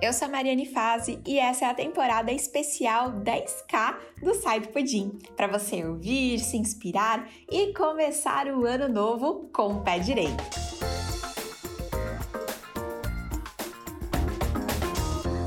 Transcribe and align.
Eu 0.00 0.12
sou 0.12 0.28
a 0.28 0.30
Mariane 0.30 0.66
Fazi 0.66 1.18
e 1.26 1.38
essa 1.38 1.64
é 1.64 1.68
a 1.68 1.74
temporada 1.74 2.30
especial 2.30 3.12
10K 3.12 3.96
do 4.22 4.34
Sai 4.34 4.60
do 4.60 4.68
Pudim, 4.68 5.18
para 5.36 5.46
você 5.46 5.84
ouvir, 5.84 6.38
se 6.38 6.56
inspirar 6.56 7.28
e 7.50 7.72
começar 7.72 8.46
o 8.48 8.66
ano 8.66 8.88
novo 8.88 9.48
com 9.52 9.76
o 9.76 9.80
pé 9.82 9.98
direito. 9.98 10.44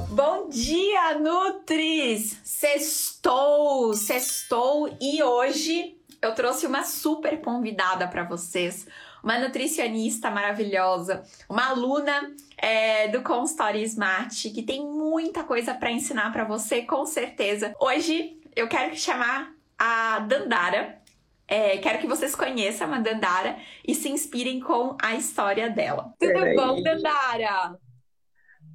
Bom 0.10 0.50
dia, 0.50 1.20
Nutris! 1.20 2.42
Sextou, 2.44 3.94
sextou 3.94 4.98
e 5.00 5.22
hoje 5.22 5.96
eu 6.22 6.36
trouxe 6.36 6.68
uma 6.68 6.84
super 6.84 7.40
convidada 7.42 8.08
para 8.08 8.24
vocês, 8.24 8.86
uma 9.24 9.38
nutricionista 9.38 10.30
maravilhosa, 10.30 11.24
uma 11.50 11.70
aluna 11.70 12.34
é, 12.58 13.08
do 13.08 13.22
consultório 13.22 13.82
Smart, 13.82 14.50
que 14.50 14.64
tem 14.64 14.86
muita 14.86 15.44
coisa 15.44 15.74
para 15.74 15.92
ensinar 15.92 16.32
para 16.32 16.44
você, 16.44 16.82
com 16.82 17.06
certeza. 17.06 17.74
Hoje 17.80 18.38
eu 18.56 18.68
quero 18.68 18.96
chamar 18.96 19.54
a 19.78 20.20
Dandara. 20.20 21.00
É, 21.48 21.78
quero 21.78 22.00
que 22.00 22.08
vocês 22.08 22.36
conheçam 22.36 22.94
a 22.94 23.00
Dandara 23.00 23.58
e 23.88 23.96
se 23.96 24.10
inspirem 24.10 24.60
com 24.60 24.96
a 25.02 25.16
história 25.16 25.70
dela. 25.70 26.14
Tudo 26.20 26.40
bom, 26.56 26.82
Dandara? 26.84 27.78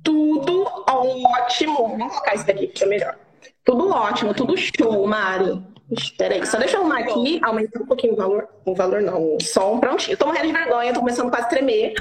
Tudo 0.03 0.65
ótimo. 0.89 1.89
Vamos 1.89 2.13
colocar 2.13 2.35
isso 2.35 2.47
daqui, 2.47 2.67
que 2.67 2.85
é 2.85 2.87
melhor. 2.87 3.19
Tudo 3.65 3.91
ótimo, 3.91 4.35
tudo 4.35 4.57
show, 4.57 5.07
Mari. 5.07 5.74
Espera 5.97 6.35
aí, 6.35 6.47
só 6.47 6.59
deixa 6.59 6.77
eu 6.77 6.81
arrumar 6.81 7.01
aqui, 7.01 7.41
aumentar 7.43 7.81
um 7.81 7.87
pouquinho 7.87 8.15
o 8.15 8.17
valor. 8.17 8.49
O 8.65 8.75
valor 8.75 9.03
não, 9.03 9.37
o 9.37 9.41
som, 9.41 9.79
prontinho. 9.79 10.17
tô 10.17 10.27
morrendo 10.27 10.47
de 10.49 10.53
vergonha, 10.53 10.93
tô 10.93 11.01
começando 11.01 11.31
quase 11.31 11.47
a 11.47 11.49
tremer. 11.49 11.95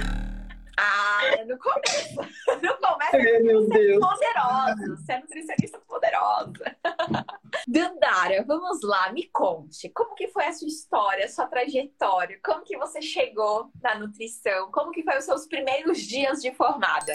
Ah, 0.77 1.43
no 1.47 1.57
começo. 1.59 2.15
No 2.61 2.77
começo, 2.77 3.15
é, 3.15 3.39
meu 3.39 3.63
é 3.63 3.67
Deus. 3.67 3.99
poderosa. 3.99 4.95
Você 4.95 5.13
é 5.13 5.19
nutricionista 5.19 5.79
poderosa. 5.87 6.77
Dandara, 7.67 8.43
vamos 8.47 8.79
lá, 8.83 9.11
me 9.11 9.29
conte. 9.31 9.89
Como 9.89 10.15
que 10.15 10.27
foi 10.29 10.45
a 10.45 10.53
sua 10.53 10.67
história, 10.67 11.25
a 11.25 11.29
sua 11.29 11.45
trajetória? 11.45 12.39
Como 12.43 12.63
que 12.63 12.75
você 12.77 13.01
chegou 13.01 13.69
na 13.81 13.95
nutrição? 13.95 14.71
Como 14.71 14.91
que 14.91 15.03
foi 15.03 15.17
os 15.17 15.25
seus 15.25 15.45
primeiros 15.47 15.99
dias 15.99 16.41
de 16.41 16.51
formada? 16.53 17.13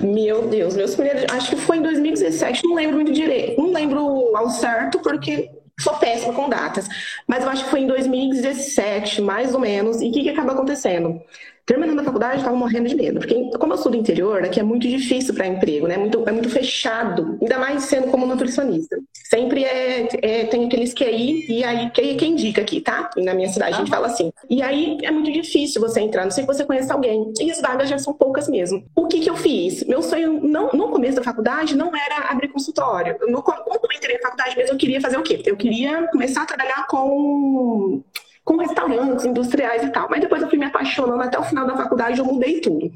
Meu 0.00 0.48
Deus, 0.48 0.76
meus 0.76 0.94
primeiros. 0.94 1.24
Acho 1.30 1.50
que 1.50 1.56
foi 1.56 1.78
em 1.78 1.82
2017, 1.82 2.64
não 2.64 2.74
lembro 2.74 2.96
muito 2.96 3.12
direito. 3.12 3.60
Não 3.60 3.72
lembro 3.72 4.36
ao 4.36 4.48
certo, 4.50 5.00
porque 5.00 5.50
sou 5.78 5.94
péssima 5.94 6.32
com 6.32 6.48
datas. 6.48 6.88
Mas 7.26 7.44
eu 7.44 7.50
acho 7.50 7.64
que 7.64 7.70
foi 7.70 7.80
em 7.80 7.86
2017, 7.86 9.20
mais 9.20 9.54
ou 9.54 9.60
menos. 9.60 10.00
E 10.00 10.08
o 10.08 10.12
que, 10.12 10.22
que 10.22 10.30
acaba 10.30 10.52
acontecendo? 10.52 11.20
Terminando 11.64 12.00
a 12.00 12.04
faculdade, 12.04 12.38
estava 12.38 12.56
morrendo 12.56 12.88
de 12.88 12.96
medo, 12.96 13.20
porque 13.20 13.50
como 13.56 13.72
eu 13.72 13.78
sou 13.78 13.92
do 13.92 13.96
interior, 13.96 14.42
aqui 14.42 14.58
é 14.58 14.64
muito 14.64 14.88
difícil 14.88 15.32
para 15.32 15.46
emprego, 15.46 15.86
né? 15.86 15.96
Muito, 15.96 16.28
é 16.28 16.32
muito 16.32 16.50
fechado, 16.50 17.38
ainda 17.40 17.56
mais 17.56 17.84
sendo 17.84 18.08
como 18.08 18.26
nutricionista. 18.26 18.98
Sempre 19.12 19.64
é, 19.64 20.08
é 20.20 20.44
tem 20.46 20.66
aqueles 20.66 20.92
que 20.92 21.04
aí 21.04 21.46
e 21.48 21.62
aí 21.62 21.88
quem, 21.90 22.16
quem 22.16 22.32
indica 22.32 22.62
aqui, 22.62 22.80
tá? 22.80 23.10
E 23.16 23.22
na 23.22 23.32
minha 23.32 23.48
cidade 23.48 23.74
a 23.74 23.78
gente 23.78 23.90
fala 23.90 24.08
assim. 24.08 24.32
E 24.50 24.60
aí 24.60 24.98
é 25.02 25.10
muito 25.12 25.30
difícil 25.30 25.80
você 25.80 26.00
entrar, 26.00 26.24
não 26.24 26.32
sei 26.32 26.42
se 26.42 26.46
você 26.48 26.64
conhece 26.64 26.90
alguém. 26.90 27.32
E 27.40 27.50
as 27.50 27.60
vagas 27.60 27.88
já 27.88 27.96
são 27.96 28.12
poucas 28.12 28.48
mesmo. 28.48 28.84
O 28.96 29.06
que 29.06 29.20
que 29.20 29.30
eu 29.30 29.36
fiz? 29.36 29.84
Meu 29.84 30.02
sonho 30.02 30.40
não, 30.42 30.70
no 30.72 30.90
começo 30.90 31.16
da 31.16 31.22
faculdade 31.22 31.76
não 31.76 31.92
era 31.94 32.28
abrir 32.28 32.48
consultório. 32.48 33.16
No, 33.28 33.40
quando 33.40 33.62
eu 33.68 33.96
entrei 33.96 34.16
na 34.16 34.22
faculdade 34.22 34.56
mesmo, 34.56 34.74
eu 34.74 34.78
queria 34.78 35.00
fazer 35.00 35.16
o 35.16 35.22
quê? 35.22 35.40
Eu 35.46 35.56
queria 35.56 36.08
começar 36.08 36.42
a 36.42 36.46
trabalhar 36.46 36.86
com 36.88 38.02
com 38.44 38.56
restaurantes 38.56 39.24
industriais 39.24 39.82
e 39.84 39.90
tal. 39.90 40.08
Mas 40.10 40.20
depois 40.20 40.42
eu 40.42 40.48
fui 40.48 40.58
me 40.58 40.64
apaixonando 40.64 41.22
até 41.22 41.38
o 41.38 41.42
final 41.42 41.66
da 41.66 41.76
faculdade, 41.76 42.18
eu 42.18 42.24
mudei 42.24 42.60
tudo. 42.60 42.90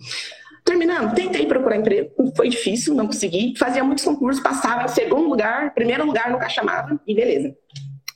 Terminando, 0.64 1.14
tentei 1.14 1.46
procurar 1.46 1.76
emprego, 1.76 2.10
foi 2.36 2.48
difícil, 2.48 2.94
não 2.94 3.06
consegui. 3.06 3.54
Fazia 3.56 3.84
muitos 3.84 4.04
concursos, 4.04 4.42
passava 4.42 4.84
em 4.84 4.88
segundo 4.88 5.28
lugar, 5.28 5.72
primeiro 5.72 6.04
lugar, 6.04 6.28
nunca 6.30 6.48
chamava, 6.48 7.00
e 7.06 7.14
beleza. 7.14 7.54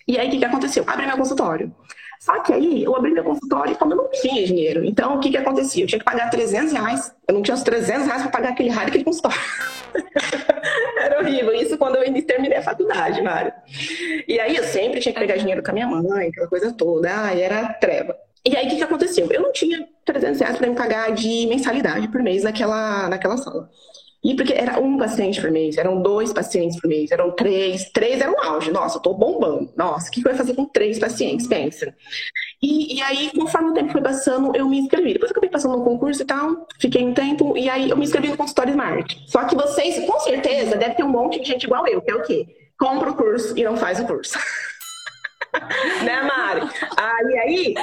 E 0.09 0.19
aí, 0.19 0.27
o 0.27 0.31
que, 0.33 0.39
que 0.39 0.45
aconteceu? 0.45 0.83
Abri 0.89 1.07
meu 1.07 1.17
consultório. 1.17 1.73
Só 2.21 2.39
que 2.41 2.53
aí, 2.53 2.85
eu 2.85 2.95
abri 2.95 3.13
meu 3.13 3.25
consultório 3.25 3.73
e 3.73 3.77
como 3.77 3.95
eu 3.95 3.97
não 3.97 4.11
tinha 4.11 4.45
dinheiro. 4.45 4.85
Então, 4.85 5.17
o 5.17 5.21
que, 5.21 5.31
que 5.31 5.39
acontecia? 5.39 5.83
Eu 5.83 5.89
tinha 5.89 5.99
que 5.99 6.05
pagar 6.05 6.29
300 6.29 6.71
reais. 6.71 7.15
Eu 7.27 7.35
não 7.35 7.41
tinha 7.41 7.55
os 7.55 7.63
300 7.63 8.07
reais 8.07 8.23
para 8.23 8.31
pagar 8.31 8.51
aquele 8.51 8.69
raio 8.69 8.89
daquele 8.89 9.05
consultório. 9.05 9.39
Era 11.01 11.21
horrível. 11.21 11.55
Isso 11.55 11.79
quando 11.79 11.97
eu 11.97 12.23
terminei 12.27 12.59
a 12.59 12.63
faculdade, 12.63 13.23
Mário. 13.23 13.51
E 14.29 14.39
aí 14.39 14.55
eu 14.55 14.65
sempre 14.65 15.01
tinha 15.01 15.15
que 15.15 15.19
pegar 15.19 15.37
dinheiro 15.37 15.63
com 15.63 15.71
a 15.71 15.73
minha 15.73 15.87
mãe, 15.87 16.29
aquela 16.29 16.47
coisa 16.47 16.71
toda. 16.71 17.11
Ai, 17.11 17.41
era 17.41 17.73
treva. 17.73 18.15
E 18.47 18.55
aí 18.55 18.67
o 18.67 18.69
que, 18.69 18.77
que 18.77 18.83
aconteceu? 18.83 19.27
Eu 19.31 19.41
não 19.41 19.53
tinha 19.53 19.89
300 20.05 20.41
reais 20.41 20.59
para 20.59 20.69
me 20.69 20.77
pagar 20.77 21.13
de 21.13 21.47
mensalidade 21.47 22.07
por 22.09 22.23
mês 22.23 22.43
naquela, 22.43 23.09
naquela 23.09 23.39
sala. 23.39 23.71
E 24.23 24.35
porque 24.35 24.53
era 24.53 24.79
um 24.79 24.99
paciente 24.99 25.41
por 25.41 25.51
mês, 25.51 25.79
eram 25.79 26.03
dois 26.03 26.33
pacientes 26.33 26.79
por 26.79 26.87
mês, 26.89 27.11
eram 27.11 27.31
três, 27.31 27.91
três 27.91 28.21
era 28.21 28.31
um 28.31 28.39
auge. 28.39 28.71
Nossa, 28.71 28.99
eu 28.99 29.03
tô 29.03 29.15
bombando. 29.15 29.73
Nossa, 29.75 30.09
o 30.09 30.11
que, 30.11 30.21
que 30.21 30.29
eu 30.29 30.33
ia 30.33 30.37
fazer 30.37 30.55
com 30.55 30.67
três 30.67 30.99
pacientes? 30.99 31.47
Pensa. 31.47 31.95
E, 32.63 32.97
e 32.97 33.03
aí, 33.03 33.31
conforme 33.35 33.71
o 33.71 33.75
tempo 33.75 33.93
foi 33.93 34.03
passando, 34.03 34.55
eu 34.55 34.69
me 34.69 34.79
inscrevi. 34.79 35.15
Depois 35.15 35.31
eu 35.31 35.33
acabei 35.33 35.49
passando 35.49 35.79
no 35.79 35.85
concurso 35.85 36.23
e 36.23 36.27
tal, 36.27 36.69
fiquei 36.79 37.03
um 37.03 37.15
tempo, 37.15 37.57
e 37.57 37.71
aí 37.71 37.89
eu 37.89 37.97
me 37.97 38.05
inscrevi 38.05 38.29
no 38.29 38.37
consultório 38.37 38.73
Smart. 38.73 39.25
Só 39.27 39.45
que 39.45 39.57
vocês, 39.57 40.05
com 40.05 40.21
certeza, 40.21 40.77
deve 40.77 40.95
ter 40.97 41.03
um 41.03 41.09
monte 41.09 41.41
de 41.41 41.47
gente 41.47 41.65
igual 41.65 41.87
eu, 41.87 42.03
que 42.03 42.11
é 42.11 42.15
o 42.15 42.23
quê? 42.23 42.47
Compra 42.79 43.11
o 43.11 43.17
curso 43.17 43.57
e 43.59 43.65
não 43.65 43.77
faz 43.77 44.01
o 44.01 44.07
curso. 44.07 44.39
né, 46.05 46.23
Mari? 46.23 46.69
Aí, 46.97 47.39
aí, 47.39 47.75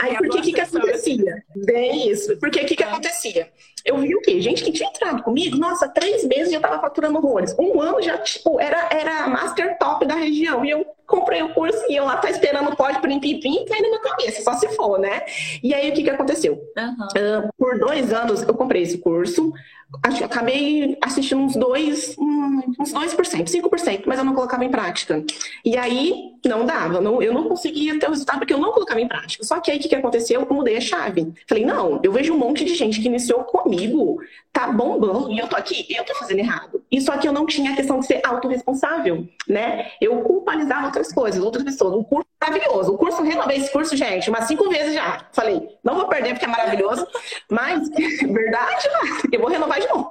aí 0.00 0.16
por 0.16 0.28
que 0.28 0.40
que, 0.42 0.52
que 0.52 0.60
acontecia? 0.60 1.44
Bem 1.54 2.10
isso. 2.10 2.36
Porque 2.38 2.60
o 2.60 2.66
que 2.66 2.76
que 2.76 2.84
acontecia? 2.84 3.50
Eu 3.84 3.98
vi 3.98 4.16
o 4.16 4.20
quê? 4.20 4.40
Gente 4.40 4.64
que 4.64 4.72
tinha 4.72 4.88
entrado 4.88 5.22
comigo, 5.22 5.56
nossa, 5.56 5.88
três 5.88 6.24
meses 6.24 6.52
já 6.52 6.58
tava 6.58 6.80
faturando 6.80 7.18
horrores. 7.18 7.54
Um 7.56 7.80
ano 7.80 8.02
já, 8.02 8.18
tipo, 8.18 8.60
era, 8.60 8.88
era 8.90 9.28
master 9.28 9.78
top 9.78 10.04
da 10.04 10.16
região. 10.16 10.64
E 10.64 10.70
eu 10.70 10.84
comprei 11.06 11.40
o 11.40 11.54
curso 11.54 11.80
e 11.88 11.94
eu 11.94 12.04
lá 12.04 12.16
tá 12.16 12.28
esperando 12.28 12.70
o 12.70 12.76
pódio 12.76 13.00
pim, 13.00 13.20
pim, 13.20 13.38
pim, 13.38 13.64
caindo 13.64 13.90
na 13.92 14.00
cabeça, 14.00 14.42
só 14.42 14.54
se 14.54 14.68
for, 14.70 14.98
né? 14.98 15.22
E 15.62 15.72
aí, 15.72 15.90
o 15.90 15.94
que 15.94 16.02
que 16.02 16.10
aconteceu? 16.10 16.54
Uhum. 16.76 17.06
Uh, 17.46 17.48
por 17.56 17.78
dois 17.78 18.12
anos, 18.12 18.42
eu 18.42 18.54
comprei 18.54 18.82
esse 18.82 18.98
curso, 18.98 19.52
acho, 20.02 20.24
acabei 20.24 20.96
assistindo 21.00 21.40
uns 21.40 21.54
dois, 21.54 22.16
uns 22.18 22.92
2%, 22.92 23.44
5%, 23.44 24.02
mas 24.06 24.18
eu 24.18 24.24
não 24.24 24.34
colocava 24.34 24.64
em 24.64 24.70
prática. 24.70 25.24
E 25.64 25.76
aí, 25.76 26.32
não 26.44 26.64
dava, 26.64 27.00
não, 27.00 27.22
eu 27.22 27.32
não 27.32 27.48
conseguia 27.48 27.98
ter 27.98 28.06
o 28.06 28.10
resultado 28.10 28.38
porque 28.38 28.52
eu 28.52 28.58
não 28.58 28.72
colocava 28.72 29.00
em 29.00 29.08
prática. 29.08 29.44
Só 29.44 29.60
que 29.60 29.70
aí, 29.70 29.78
o 29.78 29.80
que 29.80 29.88
que 29.88 29.94
aconteceu? 29.94 30.40
Eu 30.48 30.54
mudei 30.54 30.76
a 30.76 30.80
chave. 30.80 31.32
Falei, 31.48 31.64
não, 31.64 32.00
eu 32.02 32.12
vejo 32.12 32.32
um 32.34 32.38
monte 32.38 32.64
de 32.64 32.74
gente 32.74 33.00
que 33.00 33.06
iniciou 33.06 33.44
comigo, 33.44 34.20
tá 34.52 34.68
bombando, 34.68 35.30
e 35.30 35.38
eu 35.38 35.48
tô 35.48 35.56
aqui, 35.56 35.86
eu 35.90 36.04
tô 36.04 36.14
fazendo 36.14 36.38
errado. 36.38 36.82
E 36.90 37.00
só 37.00 37.16
que 37.16 37.26
eu 37.26 37.32
não 37.32 37.46
tinha 37.46 37.72
a 37.72 37.76
questão 37.76 37.98
de 38.00 38.06
ser 38.06 38.20
autorresponsável, 38.24 39.26
né? 39.48 39.90
Eu 40.00 40.20
culpabilizava 40.22 40.86
outras 40.86 41.12
coisas, 41.12 41.42
outras 41.42 41.64
pessoas. 41.64 41.94
Um 41.94 42.02
curso 42.02 42.26
maravilhoso. 42.40 42.92
O 42.92 42.98
curso, 42.98 43.22
renovei 43.22 43.56
esse 43.56 43.72
curso, 43.72 43.96
gente, 43.96 44.30
umas 44.30 44.46
cinco 44.46 44.68
vezes 44.68 44.94
já. 44.94 45.26
Falei, 45.32 45.68
não 45.82 45.96
vou 45.96 46.08
perder 46.08 46.30
porque 46.30 46.44
é 46.44 46.48
maravilhoso, 46.48 47.06
mas, 47.50 47.88
verdade, 47.90 48.88
eu 49.32 49.40
vou 49.40 49.48
renovar 49.48 49.75
de 49.80 49.88
novo. 49.88 50.10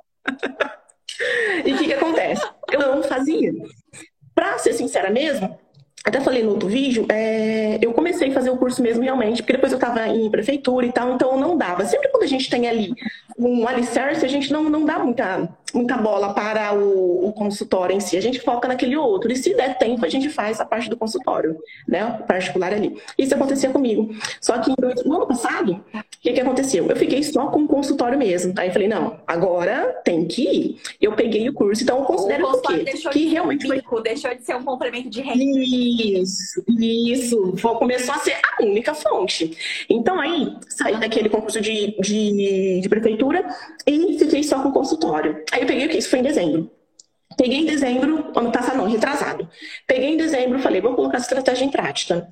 e 1.66 1.74
o 1.74 1.78
que, 1.78 1.86
que 1.86 1.94
acontece? 1.94 2.44
Eu 2.72 2.80
não 2.80 3.04
fazia. 3.04 3.52
Pra 4.34 4.58
ser 4.58 4.74
sincera 4.74 5.10
mesmo, 5.10 5.58
até 6.06 6.22
falei 6.22 6.44
no 6.44 6.52
outro 6.52 6.68
vídeo, 6.68 7.06
é, 7.10 7.80
eu 7.82 7.94
comecei 7.94 8.30
a 8.30 8.34
fazer 8.34 8.50
o 8.50 8.58
curso 8.58 8.82
mesmo 8.82 9.02
realmente, 9.02 9.42
porque 9.42 9.54
depois 9.54 9.72
eu 9.72 9.78
estava 9.78 10.08
em 10.08 10.30
prefeitura 10.30 10.86
e 10.86 10.92
tal, 10.92 11.14
então 11.14 11.40
não 11.40 11.58
dava. 11.58 11.86
Sempre 11.86 12.10
quando 12.10 12.24
a 12.24 12.28
gente 12.28 12.50
tem 12.50 12.68
ali 12.68 12.94
um 13.38 13.68
alicerce, 13.68 14.26
a 14.26 14.30
gente 14.30 14.52
não, 14.52 14.70
não 14.70 14.86
dá 14.86 14.98
muita, 15.00 15.50
muita 15.74 15.98
bola 15.98 16.34
para 16.34 16.74
o, 16.74 17.28
o, 17.28 17.34
consultório 17.34 17.96
em 17.96 18.00
si. 18.00 18.16
A 18.16 18.22
gente 18.22 18.40
foca 18.40 18.68
naquele 18.68 18.96
outro. 18.96 19.32
E 19.32 19.36
se 19.36 19.54
der 19.54 19.78
tempo, 19.78 20.06
a 20.06 20.10
gente 20.10 20.30
faz 20.30 20.62
a 20.62 20.66
parte 20.66 20.90
do 20.90 20.96
consultório, 20.96 21.58
né? 21.86 22.24
Particular 22.26 22.74
ali. 22.74 22.98
Isso 23.18 23.36
acontecia 23.36 23.70
comigo. 23.70 24.16
Só 24.40 24.58
que 24.60 24.72
no 25.06 25.16
ano 25.16 25.28
passado, 25.28 25.84
o 25.94 26.04
que, 26.22 26.32
que 26.32 26.40
aconteceu? 26.40 26.88
Eu 26.88 26.96
fiquei 26.96 27.22
só 27.24 27.48
com 27.48 27.64
o 27.64 27.68
consultório 27.68 28.18
mesmo. 28.18 28.54
Aí 28.58 28.70
eu 28.70 28.74
falei, 28.74 28.88
não, 28.88 29.20
agora 29.28 30.02
tem 30.06 30.26
que 30.26 30.42
ir. 30.42 30.82
Eu 31.02 31.12
peguei 31.14 31.50
o 31.50 31.54
curso, 31.54 31.84
então 31.84 32.00
eu 32.00 32.06
considero 32.06 32.48
o 32.48 32.62
quê? 32.62 32.86
que 33.12 33.28
realmente 33.28 33.68
foi. 33.68 33.84
Deixou 34.02 34.34
de 34.34 34.44
ser 34.44 34.56
um 34.56 34.64
complemento 34.64 35.10
de 35.10 35.22
renda. 35.22 35.44
Isso, 35.44 36.64
isso. 36.70 37.54
Começou 37.78 38.16
a 38.16 38.20
ser 38.20 38.36
a 38.36 38.64
única 38.64 38.94
fonte. 38.94 39.86
Então 39.90 40.22
aí, 40.22 40.56
saí 40.70 40.98
daquele 40.98 41.28
concurso 41.28 41.60
de, 41.60 41.96
de, 42.00 42.80
de 42.82 42.90
prefeitura 42.90 43.25
e 43.88 44.20
fiquei 44.20 44.44
só 44.44 44.62
com 44.62 44.72
consultório. 44.72 45.44
Aí 45.52 45.62
eu 45.62 45.68
peguei 45.68 45.86
o 45.86 45.90
que? 45.90 45.98
Isso 45.98 46.10
foi 46.10 46.20
em 46.20 46.24
dezembro. 46.24 46.72
Peguei 47.38 47.60
em 47.60 47.66
dezembro, 47.66 48.32
ano 48.36 48.52
passado 48.52 48.78
não, 48.78 48.88
retrasado. 48.88 49.48
Peguei 49.88 50.14
em 50.14 50.18
dezembro, 50.18 50.60
falei, 50.60 50.82
vou 50.82 50.96
colocar 50.96 51.18
essa 51.18 51.26
estratégia 51.26 51.66
em 51.66 51.72
prática. 51.72 52.28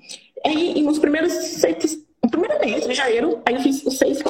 Aí, 0.45 0.81
nos 0.81 0.99
primeiros 0.99 1.33
seis, 1.33 1.97
no 2.23 2.29
primeiro 2.29 2.59
mês 2.59 2.87
de 2.87 2.93
janeiro, 2.93 3.41
aí 3.45 3.55
eu 3.55 3.61
fiz 3.61 3.85
os 3.85 3.97
seis, 3.97 4.21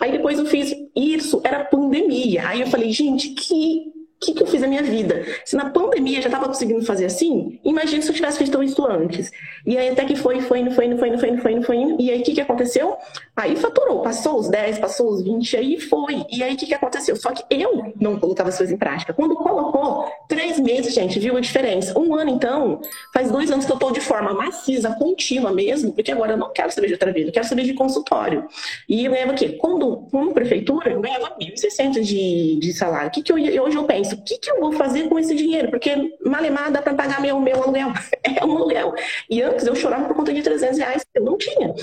aí 0.00 0.12
depois 0.12 0.38
eu 0.38 0.46
fiz 0.46 0.74
isso, 0.96 1.40
era 1.44 1.64
pandemia. 1.64 2.48
Aí 2.48 2.60
eu 2.60 2.66
falei, 2.66 2.90
gente, 2.92 3.30
que 3.30 3.91
que, 4.22 4.34
que 4.34 4.42
eu 4.42 4.46
fiz 4.46 4.60
na 4.60 4.68
minha 4.68 4.82
vida? 4.82 5.24
Se 5.44 5.56
na 5.56 5.70
pandemia 5.70 6.20
já 6.20 6.28
estava 6.28 6.46
conseguindo 6.46 6.82
fazer 6.82 7.06
assim, 7.06 7.58
imagina 7.64 8.02
se 8.02 8.08
eu 8.08 8.14
tivesse 8.14 8.38
feito 8.38 8.62
isso 8.62 8.84
antes. 8.86 9.30
E 9.66 9.76
aí 9.76 9.88
até 9.88 10.04
que 10.04 10.16
foi, 10.16 10.40
foi 10.40 10.60
indo, 10.60 10.70
foi 10.70 10.86
indo, 10.86 10.98
foi 10.98 11.08
indo, 11.08 11.18
foi 11.18 11.28
indo, 11.28 11.42
foi 11.42 11.52
indo, 11.52 11.62
foi 11.62 11.76
indo. 11.76 11.96
E 12.00 12.10
aí 12.10 12.20
o 12.20 12.24
que, 12.24 12.32
que 12.32 12.40
aconteceu? 12.40 12.96
Aí 13.36 13.56
faturou, 13.56 14.02
passou 14.02 14.38
os 14.38 14.48
10, 14.48 14.78
passou 14.78 15.10
os 15.10 15.22
20, 15.22 15.56
aí 15.56 15.80
foi. 15.80 16.24
E 16.30 16.42
aí 16.42 16.54
o 16.54 16.56
que, 16.56 16.66
que 16.66 16.74
aconteceu? 16.74 17.16
Só 17.16 17.30
que 17.32 17.42
eu 17.50 17.92
não 18.00 18.18
colocava 18.18 18.48
as 18.48 18.56
coisas 18.56 18.72
em 18.72 18.78
prática. 18.78 19.12
Quando 19.12 19.34
colocou, 19.34 20.06
três 20.28 20.58
meses, 20.58 20.94
gente, 20.94 21.18
viu 21.18 21.36
a 21.36 21.40
diferença. 21.40 21.98
Um 21.98 22.14
ano, 22.14 22.30
então, 22.30 22.80
faz 23.12 23.30
dois 23.30 23.50
anos 23.50 23.64
que 23.64 23.72
eu 23.72 23.76
estou 23.76 23.92
de 23.92 24.00
forma 24.00 24.32
maciça, 24.32 24.94
contínua 24.98 25.52
mesmo, 25.52 25.92
porque 25.92 26.12
agora 26.12 26.32
eu 26.32 26.36
não 26.38 26.52
quero 26.52 26.70
saber 26.70 26.88
de 26.88 26.92
outra 26.94 27.12
vida, 27.12 27.28
eu 27.28 27.32
quero 27.32 27.46
saber 27.46 27.64
de 27.64 27.74
consultório. 27.74 28.46
E 28.88 29.04
eu 29.04 29.12
ganhava 29.12 29.32
o 29.32 29.34
quê? 29.34 29.50
Quando, 29.50 30.08
como 30.10 30.32
prefeitura, 30.32 30.90
eu 30.90 31.00
ganhava 31.00 31.36
1.600 31.40 32.02
de, 32.02 32.58
de 32.60 32.72
salário. 32.72 33.08
O 33.08 33.10
que, 33.10 33.22
que 33.22 33.32
eu, 33.32 33.62
hoje 33.62 33.76
eu 33.76 33.84
penso? 33.84 34.11
O 34.12 34.22
que, 34.24 34.38
que 34.38 34.50
eu 34.50 34.60
vou 34.60 34.72
fazer 34.72 35.08
com 35.08 35.18
esse 35.18 35.34
dinheiro? 35.34 35.70
Porque 35.70 36.16
malemar 36.24 36.70
dá 36.70 36.80
para 36.80 36.94
pagar 36.94 37.20
meu, 37.20 37.38
meu 37.40 37.62
aluguel. 37.62 37.92
É 38.24 38.44
um 38.44 38.56
aluguel. 38.56 38.94
E 39.28 39.42
antes 39.42 39.66
eu 39.66 39.74
chorava 39.74 40.06
por 40.06 40.16
conta 40.16 40.32
de 40.32 40.42
300 40.42 40.78
reais, 40.78 41.04
eu 41.14 41.24
não 41.24 41.36
tinha. 41.36 41.74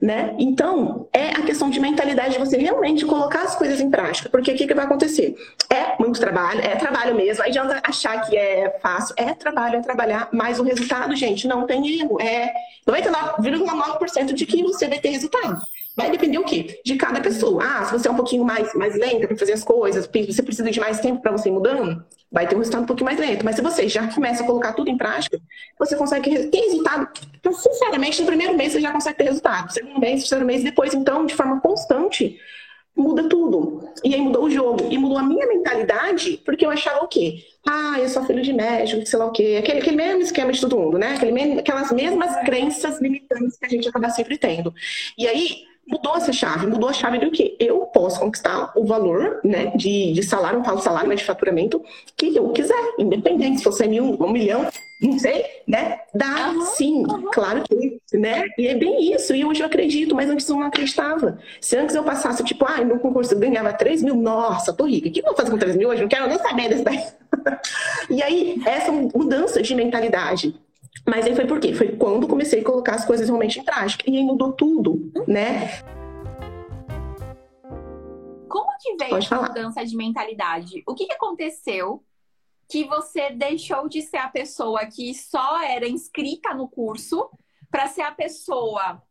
Né? 0.00 0.34
Então, 0.38 1.08
é 1.12 1.30
a 1.30 1.42
questão 1.42 1.68
de 1.68 1.80
mentalidade 1.80 2.34
de 2.34 2.38
você 2.38 2.56
realmente 2.56 3.04
colocar 3.04 3.42
as 3.42 3.56
coisas 3.56 3.80
em 3.80 3.90
prática. 3.90 4.28
Porque 4.28 4.52
o 4.52 4.56
que, 4.56 4.66
que 4.66 4.74
vai 4.74 4.84
acontecer? 4.84 5.34
É 5.70 6.00
muito 6.00 6.20
trabalho, 6.20 6.60
é 6.60 6.76
trabalho 6.76 7.14
mesmo. 7.14 7.42
Aí 7.42 7.50
adianta 7.50 7.80
achar 7.82 8.20
que 8.28 8.36
é 8.36 8.78
fácil. 8.80 9.14
É 9.16 9.34
trabalho, 9.34 9.76
é 9.76 9.80
trabalhar. 9.80 10.28
Mas 10.32 10.58
o 10.58 10.62
resultado, 10.62 11.14
gente, 11.16 11.48
não 11.48 11.66
tem 11.66 12.00
erro. 12.00 12.20
É 12.20 12.52
99,9% 12.86 14.32
de 14.32 14.46
que 14.46 14.62
você 14.62 14.86
vai 14.86 14.98
ter 14.98 15.08
resultado. 15.08 15.60
Vai 15.96 16.10
depender 16.10 16.38
o 16.38 16.44
quê? 16.44 16.78
De 16.84 16.96
cada 16.96 17.20
pessoa. 17.22 17.64
Ah, 17.64 17.84
se 17.86 17.92
você 17.92 18.06
é 18.06 18.10
um 18.10 18.16
pouquinho 18.16 18.44
mais, 18.44 18.74
mais 18.74 18.94
lenta 18.94 19.26
para 19.26 19.36
fazer 19.36 19.54
as 19.54 19.64
coisas, 19.64 20.06
você 20.06 20.42
precisa 20.42 20.70
de 20.70 20.78
mais 20.78 21.00
tempo 21.00 21.22
para 21.22 21.32
você 21.32 21.48
ir 21.48 21.52
mudando, 21.52 22.04
vai 22.30 22.46
ter 22.46 22.54
um 22.54 22.58
resultado 22.58 22.82
um 22.82 22.86
pouquinho 22.86 23.06
mais 23.06 23.18
lento. 23.18 23.44
Mas 23.44 23.56
se 23.56 23.62
você 23.62 23.88
já 23.88 24.06
começa 24.12 24.42
a 24.42 24.46
colocar 24.46 24.74
tudo 24.74 24.90
em 24.90 24.98
prática, 24.98 25.40
você 25.78 25.96
consegue 25.96 26.48
ter 26.48 26.58
resultado. 26.58 27.08
Então, 27.40 27.50
sinceramente, 27.52 28.20
no 28.20 28.26
primeiro 28.26 28.54
mês 28.54 28.72
você 28.72 28.80
já 28.82 28.92
consegue 28.92 29.16
ter 29.16 29.24
resultado. 29.24 29.64
No 29.64 29.70
segundo 29.70 29.98
mês, 29.98 30.20
terceiro 30.20 30.44
mês, 30.44 30.62
depois, 30.62 30.92
então, 30.92 31.24
de 31.24 31.34
forma 31.34 31.60
constante, 31.62 32.38
muda 32.94 33.26
tudo. 33.26 33.88
E 34.04 34.14
aí 34.14 34.20
mudou 34.20 34.44
o 34.44 34.50
jogo. 34.50 34.88
E 34.90 34.98
mudou 34.98 35.16
a 35.16 35.22
minha 35.22 35.46
mentalidade, 35.46 36.42
porque 36.44 36.66
eu 36.66 36.70
achava 36.70 37.04
o 37.04 37.08
quê? 37.08 37.38
Ah, 37.66 37.96
eu 37.98 38.08
sou 38.10 38.22
filho 38.24 38.42
de 38.42 38.52
médico, 38.52 39.06
sei 39.06 39.18
lá 39.18 39.26
o 39.26 39.32
quê. 39.32 39.56
Aquele, 39.60 39.80
aquele 39.80 39.96
mesmo 39.96 40.20
esquema 40.20 40.52
de 40.52 40.60
todo 40.60 40.76
mundo, 40.76 40.98
né? 40.98 41.14
Aquele 41.14 41.58
aquelas 41.58 41.90
mesmas 41.90 42.36
crenças 42.44 43.00
limitantes 43.00 43.56
que 43.56 43.64
a 43.64 43.68
gente 43.68 43.88
acaba 43.88 44.10
sempre 44.10 44.36
tendo. 44.36 44.74
E 45.16 45.26
aí, 45.26 45.64
mudou 45.88 46.16
essa 46.16 46.32
chave, 46.32 46.66
mudou 46.66 46.88
a 46.88 46.92
chave 46.92 47.18
do 47.18 47.30
que 47.30 47.56
eu 47.60 47.80
posso 47.86 48.18
conquistar 48.18 48.72
o 48.74 48.84
valor 48.84 49.40
né, 49.44 49.66
de, 49.76 50.12
de 50.12 50.22
salário, 50.22 50.58
não 50.58 50.64
falo 50.64 50.80
salário, 50.80 51.08
mas 51.08 51.20
de 51.20 51.26
faturamento, 51.26 51.82
que 52.16 52.36
eu 52.36 52.48
quiser, 52.50 52.94
independente 52.98 53.58
se 53.58 53.64
for 53.64 53.72
100 53.72 53.88
mil, 53.88 54.16
um 54.20 54.30
milhão, 54.30 54.66
não 55.00 55.18
sei, 55.18 55.44
né? 55.68 56.00
Dá 56.14 56.50
uhum, 56.50 56.60
sim, 56.62 57.04
uhum. 57.06 57.30
claro 57.32 57.62
que, 57.62 58.00
né? 58.14 58.46
E 58.58 58.66
é 58.66 58.74
bem 58.74 59.12
isso, 59.12 59.34
e 59.34 59.44
hoje 59.44 59.60
eu 59.62 59.66
acredito, 59.66 60.14
mas 60.14 60.28
antes 60.28 60.48
eu 60.48 60.56
não 60.56 60.66
acreditava. 60.66 61.38
Se 61.60 61.76
antes 61.76 61.94
eu 61.94 62.02
passasse, 62.02 62.42
tipo, 62.42 62.64
ah, 62.64 62.82
no 62.82 62.98
concurso 62.98 63.34
eu 63.34 63.38
ganhava 63.38 63.72
3 63.72 64.02
mil, 64.02 64.16
nossa, 64.16 64.72
tô 64.72 64.84
rica, 64.84 65.08
o 65.08 65.12
que 65.12 65.20
eu 65.20 65.24
vou 65.24 65.36
fazer 65.36 65.50
com 65.50 65.58
3 65.58 65.76
mil 65.76 65.88
hoje? 65.90 66.02
Não 66.02 66.08
quero 66.08 66.26
nem 66.26 66.38
saber 66.38 66.68
desse 66.68 66.82
daí. 66.82 67.04
e 68.10 68.22
aí, 68.22 68.60
essa 68.66 68.90
mudança 68.90 69.62
de 69.62 69.74
mentalidade, 69.74 70.54
mas 71.04 71.26
aí 71.26 71.34
foi 71.34 71.46
por 71.46 71.58
quê? 71.60 71.74
Foi 71.74 71.88
quando 71.96 72.28
comecei 72.28 72.60
a 72.60 72.64
colocar 72.64 72.94
as 72.94 73.04
coisas 73.04 73.28
realmente 73.28 73.58
em 73.58 73.64
prática. 73.64 74.04
E 74.08 74.16
aí 74.16 74.22
mudou 74.22 74.52
tudo, 74.52 75.12
né? 75.26 75.82
Como 78.48 78.70
que 78.80 78.96
veio 78.96 79.18
a 79.30 79.42
mudança 79.42 79.84
de 79.84 79.96
mentalidade? 79.96 80.82
O 80.86 80.94
que, 80.94 81.06
que 81.06 81.12
aconteceu 81.12 82.02
que 82.68 82.84
você 82.84 83.30
deixou 83.30 83.88
de 83.88 84.02
ser 84.02 84.18
a 84.18 84.28
pessoa 84.28 84.86
que 84.86 85.14
só 85.14 85.60
era 85.62 85.88
inscrita 85.88 86.52
no 86.54 86.68
curso 86.68 87.28
para 87.70 87.86
ser 87.86 88.02
a 88.02 88.12
pessoa 88.12 89.02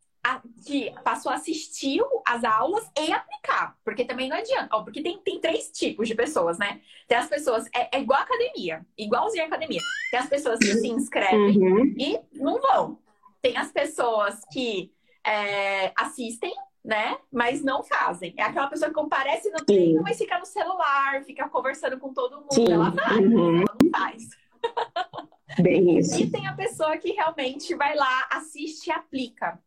que 0.66 0.94
passou 1.04 1.32
a 1.32 1.36
assistir 1.36 2.02
as 2.26 2.44
aulas 2.44 2.90
e 3.00 3.12
aplicar. 3.12 3.78
Porque 3.84 4.06
também 4.06 4.30
não 4.30 4.38
adianta. 4.38 4.76
Ó, 4.76 4.84
porque 4.84 5.02
tem, 5.02 5.20
tem 5.20 5.40
três 5.40 5.72
tipos 5.72 6.08
de 6.08 6.16
pessoas, 6.16 6.58
né? 6.58 6.82
Tem 7.08 7.18
as 7.18 7.28
pessoas. 7.28 7.66
É, 7.76 7.98
é 7.98 8.02
igual 8.02 8.22
academia. 8.22 8.86
Igualzinho 8.98 9.44
a 9.44 9.48
academia. 9.48 9.82
Tem 10.10 10.20
as 10.20 10.30
pessoas 10.30 10.60
que 10.60 10.74
se 10.74 10.88
inscrevem 10.88 11.58
uhum. 11.58 11.96
e 11.98 12.20
não 12.34 12.60
vão. 12.60 13.00
Tem 13.42 13.56
as 13.58 13.72
pessoas 13.72 14.42
que 14.52 14.92
é, 15.26 15.92
assistem, 15.96 16.54
né? 16.84 17.18
Mas 17.32 17.62
não 17.62 17.84
fazem. 17.84 18.34
É 18.38 18.44
aquela 18.44 18.68
pessoa 18.68 18.90
que 18.90 18.96
comparece 18.96 19.50
no 19.52 19.64
treino, 19.64 20.02
mas 20.02 20.18
fica 20.18 20.40
no 20.40 20.46
celular, 20.46 21.24
fica 21.24 21.48
conversando 21.50 22.00
com 22.00 22.14
todo 22.14 22.42
mundo. 22.42 22.54
Sim. 22.54 22.72
Ela 22.72 22.92
faz, 22.92 23.18
uhum. 23.18 23.62
ela 23.62 23.76
não 23.82 23.92
faz. 23.92 24.30
Bem 25.62 26.00
isso. 26.00 26.20
E 26.20 26.30
tem 26.30 26.48
a 26.48 26.54
pessoa 26.54 26.98
que 26.98 27.12
realmente 27.12 27.76
vai 27.76 27.96
lá, 27.96 28.28
assiste 28.32 28.88
e 28.88 28.92
aplica. 28.92 29.60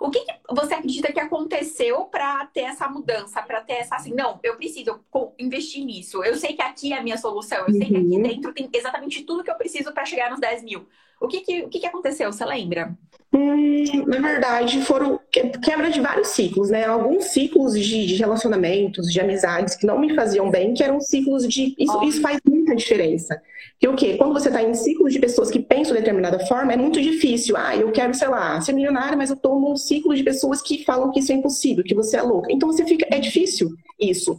O 0.00 0.10
que, 0.10 0.20
que 0.20 0.32
você 0.50 0.74
acredita 0.74 1.12
que 1.12 1.20
aconteceu 1.20 2.04
para 2.06 2.44
ter 2.46 2.62
essa 2.62 2.88
mudança, 2.88 3.40
para 3.42 3.60
ter 3.60 3.74
essa 3.74 3.96
assim, 3.96 4.12
não, 4.14 4.40
eu 4.42 4.56
preciso 4.56 5.00
investir 5.38 5.84
nisso. 5.84 6.24
Eu 6.24 6.36
sei 6.36 6.54
que 6.54 6.62
aqui 6.62 6.92
é 6.92 6.98
a 6.98 7.02
minha 7.02 7.16
solução, 7.16 7.66
eu 7.66 7.72
sei 7.72 7.86
que 7.86 7.96
aqui 7.96 8.16
uhum. 8.16 8.22
dentro 8.22 8.52
tem 8.52 8.68
exatamente 8.72 9.22
tudo 9.22 9.44
que 9.44 9.50
eu 9.50 9.56
preciso 9.56 9.92
para 9.92 10.04
chegar 10.04 10.30
nos 10.30 10.40
10 10.40 10.64
mil. 10.64 10.88
O 11.20 11.28
que, 11.28 11.40
que, 11.40 11.62
o 11.62 11.68
que, 11.68 11.78
que 11.78 11.86
aconteceu? 11.86 12.32
Você 12.32 12.44
lembra? 12.44 12.98
Hum, 13.32 14.04
na 14.06 14.18
verdade, 14.18 14.82
foram 14.82 15.20
quebra 15.30 15.88
de 15.88 16.00
vários 16.00 16.28
ciclos, 16.28 16.68
né? 16.68 16.84
Alguns 16.84 17.26
ciclos 17.26 17.74
de, 17.74 18.06
de, 18.06 18.16
relacionamentos, 18.16 19.06
de 19.06 19.20
amizades 19.20 19.76
que 19.76 19.86
não 19.86 19.98
me 19.98 20.14
faziam 20.14 20.50
bem, 20.50 20.74
que 20.74 20.82
eram 20.82 21.00
ciclos 21.00 21.48
de. 21.48 21.74
Isso, 21.78 22.02
isso 22.02 22.20
faz 22.20 22.40
muita 22.72 22.76
diferença. 22.76 23.40
Que 23.78 23.88
o 23.88 23.94
quê? 23.94 24.16
Quando 24.16 24.32
você 24.32 24.48
está 24.48 24.62
em 24.62 24.74
ciclos 24.74 25.12
de 25.12 25.18
pessoas 25.18 25.50
que 25.50 25.60
pensam 25.60 25.94
de 25.94 26.00
determinada 26.00 26.38
forma, 26.46 26.72
é 26.72 26.76
muito 26.76 27.00
difícil. 27.00 27.56
Ah, 27.56 27.76
eu 27.76 27.90
quero, 27.92 28.14
sei 28.14 28.28
lá, 28.28 28.60
ser 28.60 28.72
milionária, 28.72 29.16
mas 29.16 29.30
eu 29.30 29.36
estou 29.36 29.60
num 29.60 29.76
ciclo 29.76 30.14
de 30.14 30.22
pessoas 30.22 30.62
que 30.62 30.84
falam 30.84 31.10
que 31.10 31.20
isso 31.20 31.32
é 31.32 31.34
impossível, 31.34 31.84
que 31.84 31.94
você 31.94 32.16
é 32.16 32.22
louca. 32.22 32.48
Então 32.50 32.70
você 32.70 32.84
fica. 32.84 33.06
É 33.10 33.18
difícil 33.18 33.76
isso. 34.02 34.32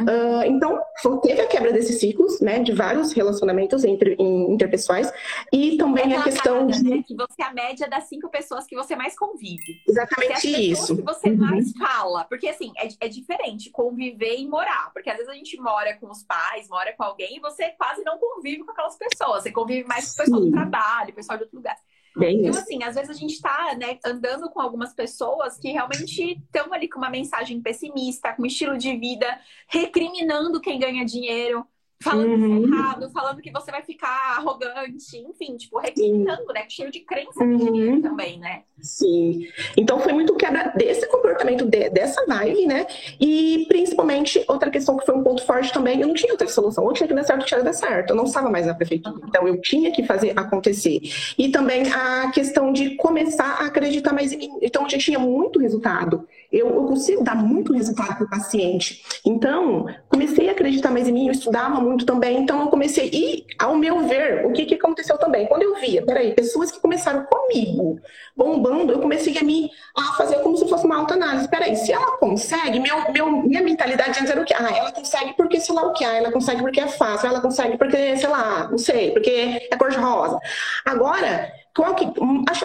Uh, 0.00 0.42
então, 0.46 0.80
teve 1.22 1.42
a 1.42 1.46
quebra 1.46 1.72
desses 1.72 2.00
ciclos, 2.00 2.40
né? 2.40 2.58
De 2.60 2.72
vários 2.72 3.12
relacionamentos 3.12 3.84
entre, 3.84 4.16
interpessoais. 4.18 5.12
E 5.52 5.76
também 5.76 6.14
a 6.14 6.22
questão 6.22 6.66
de. 6.66 6.82
Né, 6.82 7.02
que 7.06 7.14
você 7.14 7.42
é 7.42 7.44
a 7.44 7.52
média 7.52 7.88
das 7.88 8.04
cinco 8.04 8.28
pessoas 8.28 8.66
que 8.66 8.74
você 8.74 8.96
mais 8.96 9.18
convive. 9.18 9.82
Exatamente 9.86 10.70
isso. 10.70 10.96
que 10.96 11.02
você 11.02 11.30
uhum. 11.30 11.36
mais 11.36 11.72
fala. 11.76 12.24
Porque, 12.24 12.48
assim, 12.48 12.72
é, 12.78 13.06
é 13.06 13.08
diferente 13.08 13.70
conviver 13.70 14.36
e 14.38 14.46
morar. 14.46 14.90
Porque 14.92 15.10
às 15.10 15.16
vezes 15.16 15.30
a 15.30 15.34
gente 15.34 15.58
mora 15.60 15.96
com 15.96 16.10
os 16.10 16.22
pais, 16.22 16.68
mora 16.68 16.94
com 16.96 17.04
alguém 17.04 17.36
e 17.36 17.40
você 17.40 17.74
quase 17.80 18.04
não 18.04 18.18
convive 18.18 18.62
com 18.62 18.72
aquelas 18.72 18.98
pessoas. 18.98 19.42
Você 19.42 19.50
convive 19.50 19.88
mais 19.88 20.04
com 20.04 20.12
o 20.12 20.24
pessoal 20.24 20.40
Sim. 20.42 20.50
do 20.50 20.52
trabalho, 20.52 21.14
pessoal 21.14 21.38
de 21.38 21.44
outro 21.44 21.56
lugar. 21.56 21.76
Bem 22.14 22.40
então, 22.44 22.60
assim, 22.60 22.82
às 22.82 22.94
vezes 22.94 23.08
a 23.08 23.14
gente 23.14 23.40
tá, 23.40 23.74
né, 23.78 23.98
andando 24.04 24.50
com 24.50 24.60
algumas 24.60 24.92
pessoas 24.92 25.56
que 25.56 25.70
realmente 25.70 26.38
estão 26.38 26.74
ali 26.74 26.88
com 26.88 26.98
uma 26.98 27.08
mensagem 27.08 27.62
pessimista, 27.62 28.34
com 28.34 28.42
um 28.42 28.46
estilo 28.46 28.76
de 28.76 28.94
vida, 28.96 29.40
recriminando 29.68 30.60
quem 30.60 30.78
ganha 30.78 31.04
dinheiro 31.06 31.66
falando 32.02 32.30
uhum. 32.30 32.64
errado, 32.64 33.10
falando 33.10 33.42
que 33.42 33.50
você 33.50 33.70
vai 33.70 33.82
ficar 33.82 34.36
arrogante, 34.38 35.18
enfim, 35.18 35.56
tipo, 35.56 35.78
recriminando, 35.78 36.46
né? 36.52 36.64
Cheio 36.68 36.90
de 36.90 37.00
crença 37.00 37.44
uhum. 37.44 38.00
também, 38.00 38.38
né? 38.38 38.62
Sim. 38.80 39.46
Então 39.76 40.00
foi 40.00 40.12
muito 40.12 40.34
quebra 40.34 40.72
desse 40.74 41.06
comportamento, 41.08 41.66
de, 41.66 41.90
dessa 41.90 42.24
vibe, 42.26 42.66
né? 42.66 42.86
E 43.20 43.66
principalmente, 43.68 44.42
outra 44.48 44.70
questão 44.70 44.96
que 44.96 45.04
foi 45.04 45.14
um 45.14 45.22
ponto 45.22 45.44
forte 45.44 45.72
também, 45.72 46.00
eu 46.00 46.08
não 46.08 46.14
tinha 46.14 46.32
outra 46.32 46.48
solução. 46.48 46.84
Ou 46.84 46.92
tinha 46.94 47.06
que 47.06 47.14
dar 47.14 47.24
certo, 47.24 47.44
tinha 47.44 47.60
que 47.60 47.66
dar 47.66 47.72
certo. 47.74 48.10
Eu 48.10 48.16
não 48.16 48.24
estava 48.24 48.50
mais 48.50 48.66
na 48.66 48.74
prefeitura. 48.74 49.20
Então 49.28 49.46
eu 49.46 49.60
tinha 49.60 49.92
que 49.92 50.04
fazer 50.04 50.32
acontecer. 50.38 51.00
E 51.36 51.50
também 51.50 51.92
a 51.92 52.30
questão 52.30 52.72
de 52.72 52.96
começar 52.96 53.58
a 53.60 53.66
acreditar 53.66 54.12
mais 54.14 54.32
em 54.32 54.38
mim. 54.38 54.58
Então 54.62 54.84
eu 54.84 54.88
já 54.88 54.98
tinha 54.98 55.18
muito 55.18 55.58
resultado. 55.58 56.26
Eu, 56.50 56.68
eu 56.68 56.84
consigo 56.84 57.22
dar 57.22 57.36
muito 57.36 57.72
resultado 57.72 58.16
para 58.16 58.24
o 58.24 58.30
paciente. 58.30 59.04
Então, 59.24 59.86
comecei 60.08 60.48
a 60.48 60.52
acreditar 60.52 60.90
mais 60.90 61.06
em 61.06 61.12
mim, 61.12 61.26
eu 61.26 61.32
estudava 61.32 61.80
muito 61.80 61.89
também. 61.98 62.38
Então 62.38 62.60
eu 62.62 62.68
comecei. 62.68 63.10
E, 63.12 63.46
ao 63.58 63.76
meu 63.76 64.06
ver, 64.06 64.46
o 64.46 64.52
que, 64.52 64.66
que 64.66 64.74
aconteceu 64.74 65.18
também? 65.18 65.46
Quando 65.46 65.62
eu 65.62 65.76
via, 65.76 66.04
peraí, 66.04 66.34
pessoas 66.34 66.70
que 66.70 66.80
começaram 66.80 67.24
comigo 67.24 68.00
bombando 68.36 68.92
eu 68.92 69.00
comecei 69.00 69.36
a 69.38 69.44
me 69.44 69.70
a 69.96 70.12
fazer 70.14 70.36
como 70.36 70.56
se 70.56 70.68
fosse 70.68 70.86
uma 70.86 70.96
autoanálise. 70.96 71.48
Peraí, 71.48 71.76
se 71.76 71.92
ela 71.92 72.16
consegue, 72.18 72.80
meu, 72.80 73.12
meu, 73.12 73.30
minha 73.30 73.62
mentalidade 73.62 74.18
antes 74.18 74.30
era 74.30 74.40
o 74.40 74.44
que? 74.44 74.54
Ah, 74.54 74.70
ela 74.74 74.92
consegue 74.92 75.34
porque 75.34 75.60
sei 75.60 75.74
lá 75.74 75.82
o 75.82 75.92
que, 75.92 76.04
ah, 76.04 76.16
ela 76.16 76.32
consegue 76.32 76.62
porque 76.62 76.80
é 76.80 76.88
fácil, 76.88 77.28
ela 77.28 77.40
consegue 77.40 77.76
porque, 77.76 78.16
sei 78.16 78.28
lá, 78.28 78.68
não 78.70 78.78
sei, 78.78 79.10
porque 79.10 79.68
é 79.70 79.76
cor 79.76 79.90
de 79.90 79.96
rosa. 79.96 80.38
Agora, 80.84 81.52
qual 81.80 81.94
que, 81.94 82.04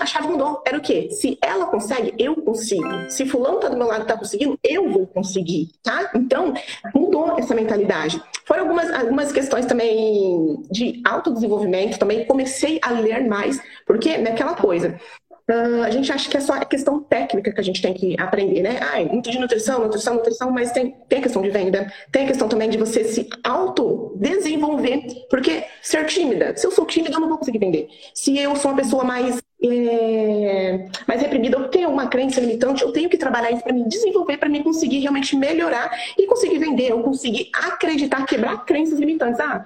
a 0.02 0.06
chave 0.06 0.28
mudou. 0.28 0.62
Era 0.66 0.78
o 0.78 0.82
quê? 0.82 1.10
Se 1.10 1.38
ela 1.42 1.68
consegue, 1.68 2.14
eu 2.20 2.36
consigo. 2.36 3.10
Se 3.10 3.26
fulano 3.26 3.62
tá 3.62 3.70
do 3.70 3.78
meu 3.78 3.88
lado 3.88 4.06
tá 4.06 4.18
conseguindo, 4.18 4.60
eu 4.62 4.90
vou 4.90 5.08
conseguir, 5.08 5.70
tá? 5.82 6.12
Então, 6.14 6.54
mudou 6.94 7.40
essa 7.40 7.56
mentalidade. 7.56 8.22
Foram 8.44 8.64
algumas, 8.64 8.92
algumas 8.92 9.32
questões 9.32 9.66
também 9.66 10.62
de 10.70 11.02
autodesenvolvimento, 11.06 11.98
também 11.98 12.26
comecei 12.26 12.78
a 12.82 12.92
ler 12.92 13.26
mais, 13.26 13.58
porque 13.88 14.18
naquela 14.18 14.54
coisa, 14.54 15.00
Uh, 15.48 15.84
a 15.84 15.92
gente 15.92 16.12
acha 16.12 16.28
que 16.28 16.38
é 16.38 16.40
só 16.40 16.54
a 16.54 16.66
questão 16.66 17.00
técnica 17.02 17.52
que 17.52 17.60
a 17.60 17.64
gente 17.64 17.80
tem 17.80 17.94
que 17.94 18.20
aprender, 18.20 18.64
né? 18.64 18.80
Ai, 18.82 19.06
muito 19.06 19.30
de 19.30 19.38
nutrição, 19.38 19.80
nutrição, 19.80 20.16
nutrição, 20.16 20.50
mas 20.50 20.72
tem, 20.72 20.96
tem 21.08 21.20
a 21.20 21.22
questão 21.22 21.44
de 21.44 21.52
venda, 21.52 21.92
tem 22.12 22.24
a 22.24 22.28
questão 22.28 22.50
também 22.50 22.68
de 22.68 22.80
você 22.80 23.04
se 23.04 23.30
auto-desenvolver, 23.44 25.06
porque 25.30 25.64
ser 25.84 26.04
tímida, 26.08 26.58
se 26.58 26.66
eu 26.66 26.72
sou 26.72 26.84
tímida, 26.86 27.14
eu 27.14 27.20
não 27.20 27.30
vou 27.30 27.38
conseguir 27.38 27.60
vender. 27.60 27.88
Se 28.16 28.36
eu 28.36 28.56
sou 28.56 28.72
uma 28.72 28.78
pessoa 28.78 29.04
mais 29.04 29.40
é, 29.64 30.88
mais 31.08 31.22
reprimida, 31.22 31.58
eu 31.58 31.68
tenho 31.70 31.90
uma 31.90 32.08
crença 32.08 32.40
limitante, 32.42 32.84
eu 32.84 32.92
tenho 32.92 33.10
que 33.10 33.18
trabalhar 33.18 33.52
isso 33.52 33.64
para 33.64 33.74
me 33.74 33.88
desenvolver, 33.88 34.38
para 34.38 34.50
me 34.50 34.64
conseguir 34.64 35.00
realmente 35.00 35.36
melhorar 35.36 35.92
e 36.18 36.26
conseguir 36.26 36.58
vender, 36.58 36.90
eu 36.90 37.02
conseguir 37.02 37.50
acreditar, 37.54 38.26
quebrar 38.26 38.66
crenças 38.66 39.00
limitantes. 39.00 39.40
Ah, 39.40 39.64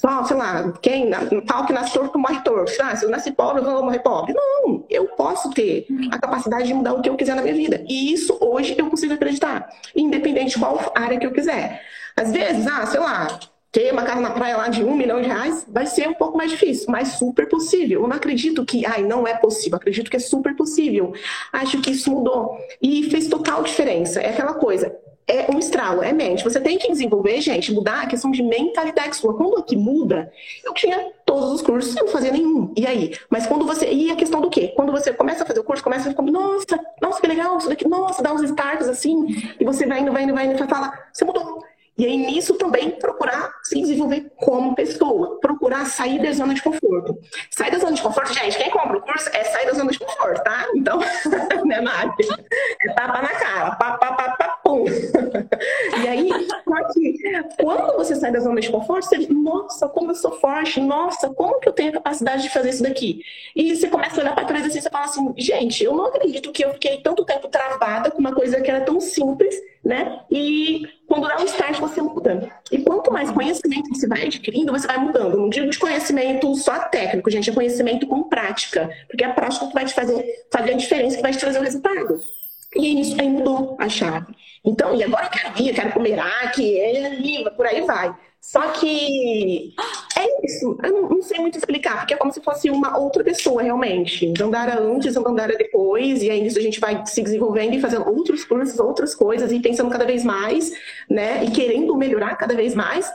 só, 0.00 0.24
sei 0.24 0.34
lá, 0.34 0.72
quem, 0.80 1.10
tal 1.46 1.66
que 1.66 1.74
nasce 1.74 1.92
torto 1.92 2.18
morre 2.18 2.40
torto. 2.40 2.72
Ah, 2.80 2.96
se 2.96 3.04
eu 3.04 3.10
nasci 3.10 3.32
pobre, 3.32 3.60
eu 3.60 3.70
vou 3.70 3.84
morrer 3.84 3.98
pobre. 3.98 4.32
Não, 4.32 4.82
eu 4.88 5.08
posso 5.08 5.50
ter 5.50 5.86
a 6.10 6.18
capacidade 6.18 6.66
de 6.66 6.72
mudar 6.72 6.94
o 6.94 7.02
que 7.02 7.10
eu 7.10 7.16
quiser 7.16 7.36
na 7.36 7.42
minha 7.42 7.52
vida. 7.54 7.84
E 7.86 8.10
isso 8.10 8.34
hoje 8.40 8.74
eu 8.78 8.88
consigo 8.88 9.12
acreditar, 9.12 9.68
independente 9.94 10.54
de 10.54 10.58
qual 10.58 10.90
área 10.94 11.18
que 11.18 11.26
eu 11.26 11.32
quiser. 11.32 11.82
Às 12.16 12.32
vezes, 12.32 12.66
ah, 12.66 12.86
sei 12.86 12.98
lá, 12.98 13.40
ter 13.70 13.92
uma 13.92 14.02
casa 14.02 14.22
na 14.22 14.30
praia 14.30 14.56
lá 14.56 14.68
de 14.68 14.82
um 14.82 14.94
milhão 14.96 15.20
de 15.20 15.28
reais 15.28 15.66
vai 15.68 15.84
ser 15.84 16.08
um 16.08 16.14
pouco 16.14 16.38
mais 16.38 16.50
difícil, 16.50 16.86
mas 16.88 17.08
super 17.08 17.46
possível. 17.46 18.00
Eu 18.00 18.08
não 18.08 18.16
acredito 18.16 18.64
que, 18.64 18.86
ai, 18.86 19.02
não 19.02 19.26
é 19.26 19.34
possível, 19.34 19.76
acredito 19.76 20.10
que 20.10 20.16
é 20.16 20.20
super 20.20 20.56
possível. 20.56 21.12
Acho 21.52 21.78
que 21.82 21.90
isso 21.90 22.10
mudou 22.10 22.56
e 22.80 23.10
fez 23.10 23.28
total 23.28 23.62
diferença. 23.62 24.18
É 24.18 24.30
aquela 24.30 24.54
coisa, 24.54 24.96
é 25.30 25.46
um 25.48 25.58
estralo, 25.58 26.02
é 26.02 26.12
mente. 26.12 26.42
Você 26.42 26.60
tem 26.60 26.76
que 26.76 26.90
desenvolver, 26.90 27.40
gente, 27.40 27.72
mudar 27.72 28.02
a 28.02 28.06
questão 28.06 28.30
de 28.30 28.42
mentalidade 28.42 29.16
sua. 29.16 29.34
Quando 29.34 29.56
aqui 29.58 29.76
muda, 29.76 30.32
eu 30.64 30.74
tinha 30.74 31.12
todos 31.24 31.52
os 31.52 31.62
cursos, 31.62 31.96
eu 31.96 32.04
não 32.04 32.12
fazia 32.12 32.32
nenhum. 32.32 32.72
E 32.76 32.86
aí? 32.86 33.16
Mas 33.28 33.46
quando 33.46 33.64
você. 33.64 33.88
E 33.90 34.10
a 34.10 34.16
questão 34.16 34.40
do 34.40 34.50
quê? 34.50 34.72
Quando 34.74 34.90
você 34.90 35.12
começa 35.12 35.44
a 35.44 35.46
fazer 35.46 35.60
o 35.60 35.64
curso, 35.64 35.84
começa 35.84 36.08
a 36.08 36.10
ficar, 36.10 36.22
nossa, 36.22 36.80
nossa, 37.00 37.20
que 37.20 37.26
legal, 37.26 37.56
isso 37.58 37.68
daqui, 37.68 37.86
nossa, 37.86 38.22
dá 38.22 38.32
uns 38.32 38.42
starts 38.42 38.88
assim, 38.88 39.26
e 39.58 39.64
você 39.64 39.86
vai 39.86 40.00
indo, 40.00 40.12
vai 40.12 40.24
indo, 40.24 40.34
vai 40.34 40.46
indo, 40.46 40.62
e 40.62 40.68
fala, 40.68 40.92
você 41.12 41.24
mudou. 41.24 41.62
E 42.00 42.06
aí, 42.06 42.16
nisso 42.16 42.54
também, 42.54 42.92
procurar 42.92 43.52
se 43.62 43.78
desenvolver 43.78 44.32
como 44.36 44.74
pessoa, 44.74 45.38
procurar 45.38 45.84
sair 45.84 46.18
da 46.18 46.32
zona 46.32 46.54
de 46.54 46.62
conforto. 46.62 47.18
Sair 47.50 47.70
da 47.70 47.78
zona 47.78 47.92
de 47.92 48.00
conforto, 48.00 48.32
gente, 48.32 48.56
quem 48.56 48.70
compra 48.70 48.96
o 48.96 49.02
curso 49.02 49.28
é 49.34 49.44
sair 49.44 49.66
da 49.66 49.74
zona 49.74 49.92
de 49.92 49.98
conforto, 49.98 50.42
tá? 50.42 50.66
Então, 50.74 50.98
né, 51.66 51.82
Mari? 51.82 52.10
É 52.80 52.92
tapa 52.94 53.20
na 53.20 53.28
cara, 53.28 53.72
pá, 53.72 53.98
pá, 53.98 54.12
pá, 54.14 54.30
pá, 54.30 54.48
pum. 54.64 54.86
E 56.02 56.08
aí, 56.08 56.30
quando 57.60 57.96
você 57.98 58.14
sai 58.14 58.32
da 58.32 58.40
zona 58.40 58.62
de 58.62 58.70
conforto, 58.70 59.04
você 59.04 59.18
diz, 59.18 59.28
nossa, 59.28 59.86
como 59.86 60.10
eu 60.12 60.14
sou 60.14 60.32
forte, 60.40 60.80
nossa, 60.80 61.28
como 61.34 61.60
que 61.60 61.68
eu 61.68 61.72
tenho 61.74 61.90
a 61.90 61.92
capacidade 61.92 62.44
de 62.44 62.48
fazer 62.48 62.70
isso 62.70 62.82
daqui? 62.82 63.20
E 63.54 63.76
você 63.76 63.88
começa 63.88 64.18
a 64.18 64.24
olhar 64.24 64.34
para 64.34 64.46
trás 64.46 64.64
assim, 64.64 64.80
você 64.80 64.88
fala 64.88 65.04
assim, 65.04 65.34
gente, 65.36 65.84
eu 65.84 65.94
não 65.94 66.06
acredito 66.06 66.50
que 66.50 66.64
eu 66.64 66.72
fiquei 66.72 67.02
tanto 67.02 67.26
tempo 67.26 67.46
travada 67.48 68.10
com 68.10 68.20
uma 68.20 68.34
coisa 68.34 68.58
que 68.58 68.70
era 68.70 68.80
tão 68.80 68.98
simples, 69.02 69.54
né? 69.84 70.20
E 70.30 70.86
quando 71.06 71.26
dá 71.26 71.40
um 71.40 71.44
start, 71.44 71.78
você 71.78 72.02
muda. 72.02 72.50
E 72.70 72.78
quanto 72.78 73.12
mais 73.12 73.30
conhecimento 73.30 73.88
você 73.94 74.06
vai 74.06 74.26
adquirindo, 74.26 74.72
você 74.72 74.86
vai 74.86 74.98
mudando. 74.98 75.38
Não 75.38 75.48
digo 75.48 75.68
de 75.70 75.78
conhecimento 75.78 76.54
só 76.56 76.78
técnico, 76.88 77.30
gente, 77.30 77.50
é 77.50 77.52
conhecimento 77.52 78.06
com 78.06 78.24
prática. 78.24 78.90
Porque 79.08 79.24
é 79.24 79.26
a 79.26 79.32
prática 79.32 79.66
que 79.66 79.74
vai 79.74 79.84
te 79.84 79.94
fazer, 79.94 80.46
fazer 80.52 80.72
a 80.72 80.76
diferença, 80.76 81.16
que 81.16 81.22
vai 81.22 81.32
te 81.32 81.38
trazer 81.38 81.58
o 81.58 81.62
resultado. 81.62 82.20
E 82.76 82.86
aí, 82.86 83.00
isso 83.00 83.20
aí 83.20 83.28
mudou 83.28 83.76
a 83.80 83.88
chave. 83.88 84.34
Então, 84.64 84.94
e 84.94 85.02
agora 85.02 85.26
eu 85.26 85.30
quero 85.30 85.62
ir, 85.62 85.68
eu 85.70 85.74
quero 85.74 85.92
comer 85.92 86.18
aqui, 86.18 86.78
é, 86.78 87.50
por 87.50 87.66
aí 87.66 87.80
vai. 87.80 88.14
Só 88.40 88.68
que 88.72 89.74
é 90.16 90.46
isso. 90.46 90.76
Eu 90.82 91.08
não, 91.08 91.22
sei 91.22 91.38
muito 91.38 91.58
explicar, 91.58 91.98
porque 91.98 92.14
é 92.14 92.16
como 92.16 92.32
se 92.32 92.40
fosse 92.40 92.70
uma 92.70 92.98
outra 92.98 93.22
pessoa, 93.22 93.62
realmente. 93.62 94.32
Dandara 94.32 94.80
antes, 94.80 95.14
Dandara 95.14 95.56
depois, 95.56 96.22
e 96.22 96.30
aí 96.30 96.40
nisso 96.40 96.58
a 96.58 96.62
gente 96.62 96.80
vai 96.80 97.04
se 97.06 97.22
desenvolvendo 97.22 97.74
e 97.74 97.80
fazendo 97.80 98.08
outros 98.08 98.44
cursos, 98.44 98.78
outras 98.80 99.14
coisas, 99.14 99.52
e 99.52 99.60
pensando 99.60 99.90
cada 99.90 100.06
vez 100.06 100.24
mais, 100.24 100.72
né? 101.08 101.44
E 101.44 101.50
querendo 101.50 101.94
melhorar 101.96 102.34
cada 102.36 102.54
vez 102.54 102.74
mais, 102.74 103.10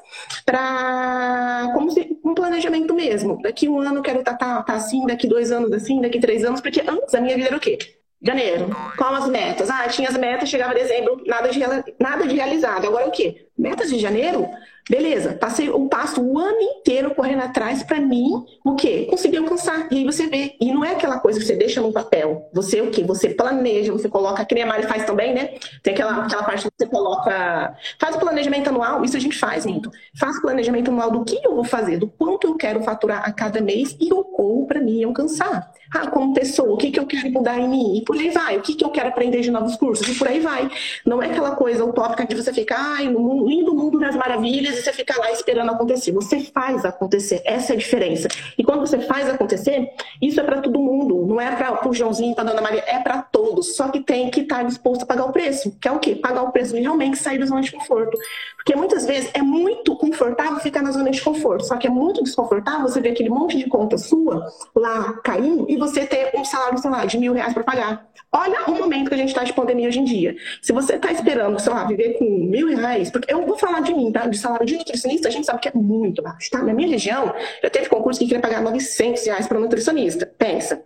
para 0.46 1.72
como 1.74 1.90
se 1.92 2.18
um 2.24 2.36
planejamento 2.36 2.94
mesmo. 2.94 3.42
Daqui 3.42 3.68
um 3.68 3.80
ano 3.80 4.04
quero 4.04 4.20
estar 4.20 4.38
tá, 4.38 4.58
tá, 4.58 4.64
tá 4.64 4.74
assim, 4.74 5.06
daqui 5.08 5.28
dois 5.28 5.52
anos 5.52 5.72
assim, 5.74 6.02
daqui 6.02 6.20
três 6.20 6.46
anos, 6.46 6.62
porque 6.62 6.82
antes 6.88 7.14
a 7.16 7.20
minha 7.20 7.36
vida 7.36 7.48
era 7.48 7.58
o 7.58 7.60
quê? 7.60 7.80
Janeiro. 8.22 8.70
Qual 8.98 9.14
as 9.14 9.28
metas? 9.28 9.70
Ah, 9.70 9.88
tinha 9.88 10.10
as 10.10 10.18
metas, 10.18 10.50
chegava 10.50 10.74
dezembro, 10.74 11.22
nada 11.26 11.50
de, 11.50 11.60
nada 12.00 12.28
de 12.28 12.36
realizado. 12.36 12.88
Agora 12.88 13.08
o 13.08 13.12
quê? 13.12 13.45
Metas 13.58 13.90
de 13.90 14.00
janeiro? 14.00 14.50
Beleza, 14.88 15.34
passei 15.34 15.68
o 15.68 15.88
passo 15.90 16.22
o 16.22 16.38
ano 16.38 16.62
inteiro 16.62 17.16
correndo 17.16 17.42
atrás 17.42 17.82
para 17.82 18.00
mim, 18.00 18.46
o 18.64 18.76
quê? 18.76 19.08
Conseguir 19.10 19.38
alcançar. 19.38 19.88
E 19.92 19.98
aí 19.98 20.06
você 20.06 20.28
vê. 20.28 20.56
E 20.62 20.72
não 20.72 20.86
é 20.86 20.92
aquela 20.92 21.20
coisa 21.20 21.40
que 21.40 21.46
você 21.46 21.56
deixa 21.56 21.82
no 21.82 21.92
papel. 21.92 22.48
Você 22.54 22.82
o 22.82 22.92
quê? 22.92 23.04
Você 23.04 23.30
planeja, 23.30 23.92
você 23.92 24.08
coloca, 24.08 24.46
que 24.46 24.54
nem 24.54 24.64
a 24.64 24.68
Mari 24.68 24.84
faz 24.84 25.04
também, 25.04 25.34
né? 25.34 25.56
Tem 25.82 25.94
aquela, 25.94 26.26
aquela 26.26 26.44
parte 26.44 26.68
que 26.68 26.74
você 26.78 26.88
coloca. 26.88 27.76
Faz 28.00 28.16
o 28.16 28.20
planejamento 28.20 28.68
anual, 28.68 29.04
isso 29.04 29.18
a 29.18 29.20
gente 29.20 29.40
faz 29.40 29.66
muito. 29.66 29.90
Faz 30.20 30.38
o 30.38 30.42
planejamento 30.42 30.92
anual 30.92 31.10
do 31.10 31.26
que 31.26 31.40
eu 31.44 31.56
vou 31.56 31.64
fazer, 31.64 31.98
do 31.98 32.08
quanto 32.08 32.46
eu 32.46 32.56
quero 32.56 32.84
faturar 32.84 33.28
a 33.28 33.32
cada 33.32 33.60
mês 33.62 33.98
e 34.00 34.14
o 34.14 34.24
como 34.24 34.68
para 34.68 34.80
mim 34.80 35.04
alcançar. 35.04 35.72
Ah, 35.94 36.08
como 36.08 36.34
pessoa, 36.34 36.74
o 36.74 36.78
que, 36.78 36.92
que 36.92 37.00
eu 37.00 37.08
quero 37.08 37.32
mudar 37.32 37.58
em 37.58 37.68
mim? 37.68 37.98
E 37.98 38.04
por 38.04 38.18
aí 38.18 38.30
vai. 38.30 38.58
O 38.58 38.62
que, 38.62 38.76
que 38.76 38.86
eu 38.86 38.90
quero 38.90 39.10
aprender 39.10 39.42
de 39.42 39.50
novos 39.50 39.76
cursos? 39.76 40.08
E 40.08 40.16
por 40.16 40.28
aí 40.28 40.40
vai. 40.40 40.70
Não 41.06 41.24
é 41.24 41.28
aquela 41.28 41.56
coisa 41.56 41.84
utópica 41.84 42.26
de 42.26 42.36
você 42.36 42.54
ficar, 42.54 42.98
ai, 42.98 43.08
no 43.08 43.45
lindo 43.46 43.74
mundo 43.74 44.00
das 44.00 44.16
maravilhas 44.16 44.78
e 44.78 44.82
você 44.82 44.92
fica 44.92 45.18
lá 45.20 45.32
esperando 45.32 45.72
acontecer. 45.72 46.12
Você 46.12 46.40
faz 46.42 46.84
acontecer. 46.84 47.42
Essa 47.46 47.74
é 47.74 47.76
a 47.76 47.80
diferença. 47.80 48.28
E 48.58 48.64
quando 48.76 48.88
você 48.88 49.00
faz 49.00 49.30
acontecer, 49.30 49.90
isso 50.22 50.40
é 50.40 50.44
para 50.44 50.60
todo 50.60 50.80
mundo. 50.80 51.26
Não 51.26 51.40
é 51.40 51.56
para 51.56 51.88
o 51.88 51.94
Joãozinho, 51.94 52.36
para 52.36 52.44
Dona 52.44 52.62
Maria. 52.62 52.84
É 52.86 53.00
para 53.00 53.22
todos. 53.22 53.76
Só 53.76 53.88
que 53.88 54.02
tem 54.02 54.30
que 54.30 54.42
estar 54.42 54.58
tá 54.58 54.64
disposto 54.64 55.04
a 55.04 55.06
pagar 55.06 55.26
o 55.26 55.32
preço. 55.32 55.76
Que 55.80 55.88
é 55.88 55.92
o 55.92 56.00
quê? 56.00 56.16
Pagar 56.16 56.44
o 56.44 56.52
preço 56.52 56.76
de 56.76 56.82
realmente 56.82 57.18
sair 57.18 57.40
da 57.40 57.46
zona 57.46 57.62
de 57.62 57.72
conforto. 57.72 58.18
Porque 58.58 58.76
muitas 58.76 59.06
vezes 59.06 59.30
é 59.34 59.42
muito 59.42 59.96
confortável 59.96 60.60
ficar 60.60 60.82
na 60.82 60.92
zona 60.92 61.10
de 61.10 61.22
conforto. 61.22 61.66
Só 61.66 61.78
que 61.78 61.88
é 61.88 61.90
muito 61.90 62.22
desconfortável 62.22 62.82
você 62.82 63.00
ver 63.00 63.12
aquele 63.12 63.30
monte 63.30 63.58
de 63.58 63.68
conta 63.68 63.98
sua 63.98 64.46
lá 64.76 65.14
caindo 65.24 65.66
e 65.70 65.78
você 65.78 66.06
ter 66.06 66.32
um 66.36 66.44
salário, 66.44 66.78
sei 66.78 66.90
lá, 66.90 67.06
de 67.06 67.18
mil 67.18 67.34
reais 67.34 67.54
para 67.54 67.64
pagar. 67.64 68.08
Olha 68.32 68.66
o 68.68 68.76
momento 68.76 69.08
que 69.08 69.14
a 69.14 69.18
gente 69.18 69.30
está 69.30 69.46
de 69.46 69.54
pandemia 69.54 69.88
hoje 69.88 70.00
em 70.00 70.04
dia. 70.04 70.36
Se 70.62 70.74
você 70.74 70.96
está 70.96 71.10
esperando, 71.10 71.58
sei 71.58 71.72
lá, 71.72 71.86
viver 71.86 72.18
com 72.18 72.26
mil 72.26 72.68
reais, 72.68 73.10
porque 73.10 73.32
eu 73.32 73.46
vou 73.46 73.58
falar 73.58 73.80
de 73.80 73.94
mim, 73.94 74.12
tá? 74.12 74.28
De 74.28 74.38
salário 74.38 74.66
de 74.66 74.76
nutricionista, 74.76 75.30
a 75.30 75.32
gente 75.32 75.46
sabe 75.46 75.62
que 75.62 75.70
é 75.70 75.72
muito 75.74 76.22
baixo, 76.22 76.50
tá? 76.52 76.62
Na 76.62 76.74
minha 76.74 76.90
região, 76.90 77.34
já 77.64 77.70
teve 77.70 77.88
concurso 77.88 78.20
que 78.20 78.26
queria 78.26 78.42
pagar 78.42 78.62
900 78.66 79.26
reais 79.26 79.48
para 79.48 79.60
nutricionista. 79.60 80.26
Pensa. 80.26 80.84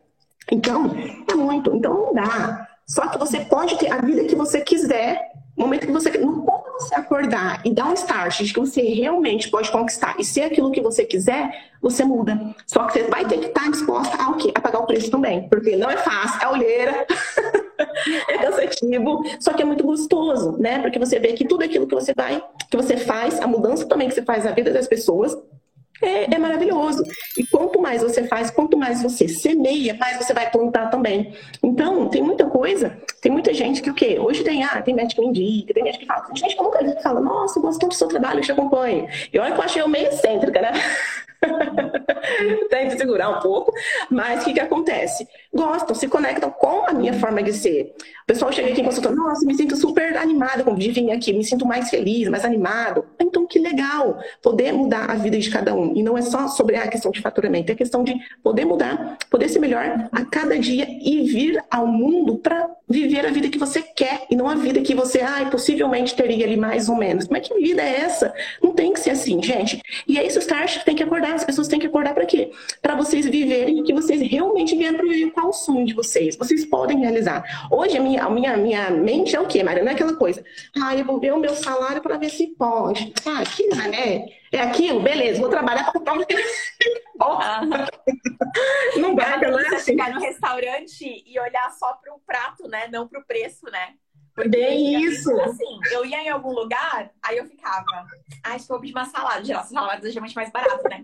Então, 0.52 0.92
é 1.30 1.36
muito. 1.36 1.76
Então, 1.76 1.94
não 1.94 2.14
dá. 2.14 2.68
Só 2.88 3.08
que 3.08 3.18
você 3.18 3.42
pode 3.42 3.78
ter 3.78 3.92
a 3.92 3.98
vida 3.98 4.24
que 4.26 4.36
você 4.36 4.62
quiser 4.62 5.32
no 5.58 5.66
momento 5.66 5.86
que 5.86 5.92
você. 5.92 6.10
No 6.18 6.44
quando 6.80 6.88
você 6.88 6.96
acordar 6.96 7.62
e 7.66 7.74
dar 7.74 7.88
um 7.88 7.94
start 7.94 8.42
de 8.42 8.54
que 8.54 8.60
você 8.60 8.82
realmente 8.82 9.50
pode 9.50 9.70
conquistar 9.70 10.16
e 10.18 10.24
ser 10.24 10.44
aquilo 10.44 10.72
que 10.72 10.82
você 10.82 11.04
quiser, 11.04 11.52
você 11.82 12.06
muda. 12.06 12.40
Só 12.66 12.86
que 12.86 12.94
você 12.94 13.04
vai 13.04 13.26
ter 13.26 13.40
que 13.40 13.48
estar 13.48 13.70
disposta 13.70 14.16
a 14.22 14.30
o 14.30 14.36
quê? 14.36 14.52
A 14.56 14.62
pagar 14.62 14.80
o 14.80 14.86
preço 14.86 15.12
também. 15.12 15.48
Porque 15.50 15.76
não 15.76 15.90
é 15.90 15.98
fácil, 15.98 16.42
é 16.42 16.48
olheira. 16.50 17.06
é 18.30 18.38
cansativo, 18.38 19.24
só 19.40 19.54
que 19.54 19.62
é 19.62 19.66
muito 19.66 19.84
gostoso, 19.84 20.58
né? 20.58 20.80
Porque 20.80 20.98
você 20.98 21.20
vê 21.20 21.34
que 21.34 21.46
tudo 21.46 21.64
aquilo 21.64 21.88
que 21.88 21.96
você 21.96 22.14
vai, 22.16 22.42
que 22.70 22.78
você 22.78 22.98
faz, 22.98 23.40
a 23.42 23.48
mudança 23.48 23.86
também 23.86 24.08
que 24.08 24.16
você 24.16 24.24
faz 24.24 24.46
na 24.46 24.52
vida 24.52 24.72
das 24.72 24.88
pessoas, 24.88 25.38
é, 26.02 26.34
é, 26.34 26.38
maravilhoso. 26.38 27.04
E 27.38 27.46
quanto 27.46 27.80
mais 27.82 28.02
você 28.02 28.28
faz, 28.28 28.50
quanto 28.50 28.78
mais 28.78 29.02
você 29.02 29.28
semeia, 29.28 29.96
mais 30.00 30.18
você 30.18 30.34
vai 30.34 30.50
plantar 30.50 30.90
também. 30.90 31.34
Então, 31.62 32.08
tem 32.08 32.22
muita 32.22 32.46
coisa, 32.46 32.98
tem 33.22 33.32
muita 33.32 33.54
gente 33.54 33.82
que 33.82 33.90
o 33.90 33.94
quê? 33.94 34.18
Hoje 34.20 34.44
tem, 34.44 34.64
ah, 34.64 34.82
tem 34.82 34.94
médico 34.94 35.22
que 35.22 35.28
indica, 35.28 35.74
tem 35.74 35.86
gente 35.86 36.00
que 36.00 36.06
fala, 36.06 36.26
gente 36.36 36.56
que 36.56 36.64
nunca 36.64 36.84
que 36.84 37.04
fala, 37.04 37.20
nossa, 37.20 37.60
gosto 37.60 37.80
tanto 37.80 37.92
do 37.92 37.98
seu 37.98 38.08
trabalho, 38.08 38.40
eu 38.40 38.44
te 38.44 38.52
acompanho. 38.52 39.08
E 39.32 39.40
olha 39.40 39.54
que 39.54 39.60
eu 39.60 39.64
achei 39.64 39.82
eu 39.82 39.88
meio 39.88 40.08
excêntrica, 40.08 40.62
né? 40.62 40.72
Tem 42.70 42.88
que 42.88 42.98
segurar 42.98 43.30
um 43.30 43.40
pouco, 43.40 43.74
mas 44.10 44.42
o 44.42 44.46
que, 44.46 44.54
que 44.54 44.60
acontece? 44.60 45.28
Gostam, 45.54 45.96
se 45.96 46.08
conectam 46.08 46.52
com 46.52 46.86
a 46.88 46.94
minha 46.94 47.14
forma 47.14 47.42
de 47.42 47.54
ser. 47.54 47.94
O 48.24 48.28
pessoal 48.28 48.52
chega 48.52 48.70
aqui 48.70 48.82
em 48.82 48.86
consulta, 48.86 49.12
nossa, 49.12 49.46
me 49.46 49.56
sinto 49.56 49.76
super 49.76 50.16
animada 50.18 50.64
de 50.76 50.92
vir 50.92 51.12
aqui, 51.12 51.34
me 51.34 51.44
sinto 51.44 51.66
mais 51.66 51.90
feliz, 51.90 52.30
mais 52.30 52.46
animado. 52.46 53.06
Então, 53.20 53.48
que 53.48 53.60
legal 53.60 54.20
poder 54.42 54.72
mudar 54.72 55.10
a 55.10 55.16
vida 55.16 55.38
de 55.38 55.50
cada 55.50 55.74
um. 55.74 55.96
E 55.96 56.04
não 56.04 56.18
é 56.18 56.22
só 56.22 56.48
sobre 56.48 56.76
a 56.76 56.88
questão 56.88 57.12
de 57.12 57.22
faturamento, 57.22 57.72
é 57.72 57.76
questão 57.76 58.04
de 58.04 58.14
poder 58.44 58.66
mudar, 58.66 59.18
poder 59.30 59.50
ser 59.50 59.60
melhor 59.60 60.10
a 60.12 60.26
cada 60.26 60.58
dia 60.58 60.88
e 60.88 61.24
vir 61.24 61.64
ao 61.72 61.88
mundo 61.88 62.38
para 62.38 62.70
viver 62.90 63.26
a 63.26 63.32
vida 63.32 63.50
que 63.50 63.60
você 63.60 63.82
quer 63.82 64.26
e 64.30 64.36
não 64.36 64.50
a 64.50 64.56
vida 64.56 64.82
que 64.82 64.96
você, 64.96 65.22
ai, 65.22 65.50
possivelmente 65.50 66.16
teria 66.16 66.46
ali 66.46 66.58
mais 66.58 66.90
ou 66.90 66.96
menos. 66.96 67.28
Mas 67.28 67.48
que 67.48 67.54
vida 67.56 67.82
é 67.82 68.02
essa? 68.02 68.34
Não 68.62 68.72
tem 68.72 68.92
que 68.92 69.00
ser 69.00 69.12
assim, 69.12 69.42
gente. 69.42 69.82
E 70.08 70.18
é 70.18 70.26
isso, 70.26 70.40
Start, 70.40 70.80
que 70.80 70.86
tem 70.86 70.96
que 70.96 71.04
acordar. 71.04 71.36
As 71.36 71.44
pessoas 71.44 71.68
têm 71.68 71.80
que 71.80 71.88
acordar 71.88 72.14
para 72.14 72.26
quê? 72.26 72.52
Para 72.82 72.96
vocês 72.96 73.26
viverem 73.26 73.80
o 73.82 73.84
que 73.84 73.94
vocês 73.94 74.22
realmente 74.22 74.76
vieram 74.76 74.98
para 74.98 75.08
viver. 75.08 75.32
Qual 75.32 75.50
o 75.50 75.54
sonho 75.54 75.86
de 75.86 75.94
vocês? 75.94 76.36
Vocês 76.36 76.66
podem 76.66 77.00
realizar. 77.00 77.68
Hoje, 77.72 77.98
a 77.98 78.02
minha, 78.02 78.24
a 78.24 78.30
minha, 78.30 78.58
minha 78.58 78.90
mente 78.90 79.36
é 79.36 79.40
o 79.40 79.46
quê, 79.46 79.64
Maria? 79.64 79.84
Não 79.84 79.92
é 79.92 79.94
aquela 79.94 80.16
coisa, 80.16 80.44
ah, 80.82 80.96
eu 80.96 81.06
vou 81.06 81.20
ver 81.20 81.34
o 81.34 81.40
meu 81.40 81.54
salário 81.54 82.02
para 82.02 82.18
ver 82.18 82.30
se 82.30 82.48
pode. 82.48 83.14
Ah, 83.26 83.44
que 83.44 83.68
né? 83.68 84.39
É 84.52 84.62
aquilo? 84.62 85.02
Beleza, 85.02 85.40
vou 85.40 85.50
trabalhar 85.50 85.92
para 85.92 86.14
um 86.14 86.26
Porra. 87.18 87.62
não 88.98 89.16
vai, 89.16 89.40
não 89.42 89.60
é 89.60 89.68
assim. 89.68 89.92
chegar 89.92 90.14
no 90.14 90.20
restaurante 90.20 91.24
e 91.26 91.40
olhar 91.40 91.72
só 91.72 91.94
pro 91.94 92.20
prato, 92.26 92.68
né? 92.68 92.88
Não 92.88 93.08
pro 93.08 93.24
preço, 93.26 93.66
né? 93.70 93.96
Porque 94.34 94.50
Bem 94.50 95.04
isso. 95.04 95.30
Assim, 95.42 95.80
eu 95.92 96.06
ia 96.06 96.24
em 96.24 96.30
algum 96.30 96.52
lugar, 96.52 97.12
aí 97.22 97.38
eu 97.38 97.46
ficava, 97.46 97.86
ah, 98.44 98.54
acho 98.54 98.66
que 98.66 98.70
vou 98.70 98.80
pedir 98.80 98.94
uma 98.94 99.06
salada. 99.06 99.44
Geral, 99.44 99.66
salada 99.66 100.08
é 100.08 100.12
geralmente 100.12 100.36
mais 100.36 100.50
barata, 100.50 100.88
né? 100.88 101.04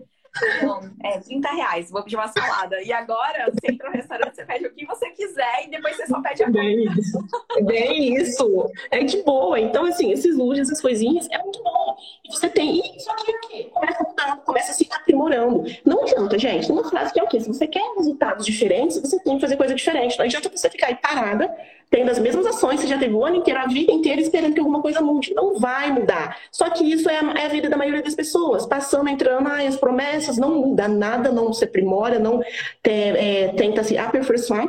Bom, 0.62 0.82
é 1.04 1.20
30 1.20 1.50
reais, 1.50 1.90
vou 1.90 2.04
pedir 2.04 2.16
uma 2.18 2.28
salada. 2.28 2.82
E 2.82 2.92
agora, 2.92 3.46
você 3.52 3.72
entra 3.72 3.90
no 3.90 3.96
restaurante, 3.96 4.36
você 4.36 4.46
pede 4.46 4.68
o 4.68 4.74
que 4.74 4.86
você 4.86 5.10
quiser 5.12 5.66
e 5.66 5.70
depois 5.70 5.96
você 5.96 6.08
só 6.08 6.22
pede 6.22 6.44
a 6.44 6.50
Bem 6.50 6.84
isso. 6.84 7.20
É 7.58 7.62
bem 7.64 8.16
isso. 8.16 8.72
É 8.92 9.04
de 9.04 9.24
boa. 9.24 9.60
Então, 9.60 9.86
assim, 9.86 10.12
esses 10.12 10.36
luxos, 10.36 10.68
essas 10.68 10.82
coisinhas, 10.82 11.28
é 11.32 11.38
muito 11.38 11.62
bom. 11.64 11.96
E 12.26 12.32
você 12.34 12.50
tem. 12.50 12.80
E 12.96 13.00
só 13.00 13.16
que 13.16 13.32
o 13.32 13.40
quê? 13.42 13.70
Começa 13.74 14.04
mudando, 14.04 14.42
começa 14.42 14.74
se 14.74 14.88
aprimorando. 14.92 15.64
Não 15.86 16.02
adianta, 16.02 16.38
gente. 16.38 16.72
Uma 16.72 16.90
frase 16.90 17.14
que 17.14 17.20
é 17.20 17.24
o 17.24 17.28
quê? 17.28 17.40
Se 17.40 17.48
você 17.48 17.68
quer 17.68 17.84
resultados 17.96 18.46
diferentes, 18.46 19.00
você 19.00 19.20
tem 19.20 19.36
que 19.36 19.42
fazer 19.42 19.58
coisa 19.58 19.74
diferente. 19.74 20.18
Não 20.18 20.26
adianta 20.26 20.50
você 20.50 20.70
ficar 20.70 20.88
aí 20.88 20.96
parada 20.96 21.54
tendo 21.96 22.12
as 22.12 22.20
mesmas 22.20 22.46
ações, 22.46 22.82
você 22.82 22.88
já 22.88 23.00
teve 23.00 23.14
o 23.14 23.24
ano 23.24 23.38
inteiro, 23.38 23.58
a 23.58 23.68
vida 23.68 23.90
inteira, 23.90 24.20
esperando 24.20 24.54
que 24.54 24.60
alguma 24.60 24.82
coisa 24.82 25.00
mude. 25.00 25.34
Não 25.34 25.58
vai 25.58 25.90
mudar. 25.94 26.38
Só 26.52 26.70
que 26.70 26.84
isso 26.84 27.10
é 27.10 27.20
a, 27.20 27.34
é 27.40 27.46
a 27.46 27.48
vida 27.48 27.70
da 27.70 27.78
maioria 27.78 28.04
das 28.04 28.14
pessoas. 28.14 28.66
Passando, 28.66 29.08
entrando, 29.08 29.48
as 29.48 29.78
promessas, 29.78 30.38
não 30.38 30.56
muda 30.56 30.90
nada, 30.90 31.32
não 31.32 31.54
se 31.54 31.64
aprimora, 31.64 32.20
não 32.20 32.44
é, 32.84 33.48
tenta 33.56 33.82
se 33.82 33.98
aperfeiçoar. 33.98 34.66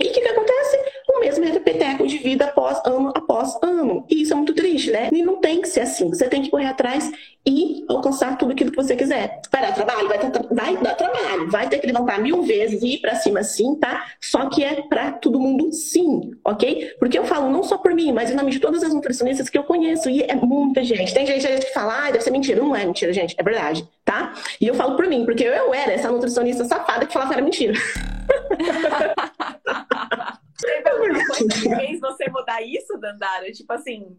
E 0.00 0.08
o 0.08 0.12
que, 0.12 0.20
que 0.20 0.28
acontece? 0.28 0.78
O 1.16 1.20
mesmo 1.20 1.46
repeteco 1.46 2.06
de 2.06 2.18
vida 2.18 2.44
após 2.44 2.78
ano 2.84 3.10
após 3.14 3.56
ano. 3.62 4.04
E 4.10 4.22
isso 4.22 4.34
é 4.34 4.36
muito 4.36 4.54
triste, 4.54 4.90
né? 4.90 5.08
E 5.10 5.22
não 5.22 5.36
tem 5.36 5.62
que 5.62 5.68
ser 5.68 5.80
assim. 5.80 6.10
Você 6.10 6.28
tem 6.28 6.42
que 6.42 6.50
correr 6.50 6.66
atrás 6.66 7.10
e 7.46 7.84
alcançar 7.88 8.36
tudo 8.36 8.52
aquilo 8.52 8.70
que 8.70 8.76
você 8.76 8.94
quiser. 8.94 9.40
Vai 9.50 9.62
dar 9.62 9.72
trabalho? 9.72 10.08
Vai, 10.08 10.18
ter, 10.18 10.30
vai 10.50 10.76
dar 10.76 10.94
trabalho. 10.94 11.50
Vai 11.50 11.68
ter 11.68 11.78
que 11.78 11.86
levantar 11.86 12.20
mil 12.20 12.42
vezes 12.42 12.82
e 12.82 12.94
ir 12.94 12.98
pra 12.98 13.14
cima 13.14 13.42
sim, 13.42 13.76
tá? 13.76 14.04
Só 14.20 14.48
que 14.50 14.62
é 14.62 14.82
pra 14.82 15.12
todo 15.12 15.40
mundo 15.40 15.72
sim, 15.72 16.32
ok? 16.44 16.94
Porque 16.98 17.18
eu 17.18 17.24
falo 17.24 17.48
não 17.48 17.62
só 17.62 17.78
por 17.78 17.94
mim, 17.94 18.12
mas 18.12 18.30
em 18.30 18.34
nome 18.34 18.50
de 18.50 18.58
todas 18.58 18.82
as 18.82 18.92
nutricionistas 18.92 19.48
que 19.48 19.56
eu 19.56 19.64
conheço. 19.64 20.10
E 20.10 20.22
é 20.22 20.34
muita 20.34 20.84
gente. 20.84 21.14
Tem 21.14 21.26
gente, 21.26 21.40
gente 21.40 21.66
que 21.66 21.72
fala, 21.72 22.08
ah, 22.08 22.10
deve 22.10 22.24
ser 22.24 22.30
mentira. 22.30 22.60
Não 22.60 22.76
é 22.76 22.84
mentira, 22.84 23.12
gente. 23.12 23.34
É 23.38 23.42
verdade, 23.42 23.88
tá? 24.04 24.34
E 24.60 24.66
eu 24.66 24.74
falo 24.74 24.96
por 24.96 25.06
mim, 25.06 25.24
porque 25.24 25.44
eu 25.44 25.72
era 25.72 25.92
essa 25.92 26.10
nutricionista 26.10 26.64
safada 26.64 27.06
que 27.06 27.12
falava 27.12 27.30
que 27.30 27.38
era 27.38 27.44
mentira. 27.44 27.74
Teve 30.66 30.88
alguma 30.90 31.26
coisa 31.26 31.48
que 31.48 31.76
fez 31.76 32.00
você 32.00 32.28
mudar 32.28 32.60
isso, 32.62 32.98
Dandara? 32.98 33.52
Tipo 33.52 33.72
assim, 33.72 34.18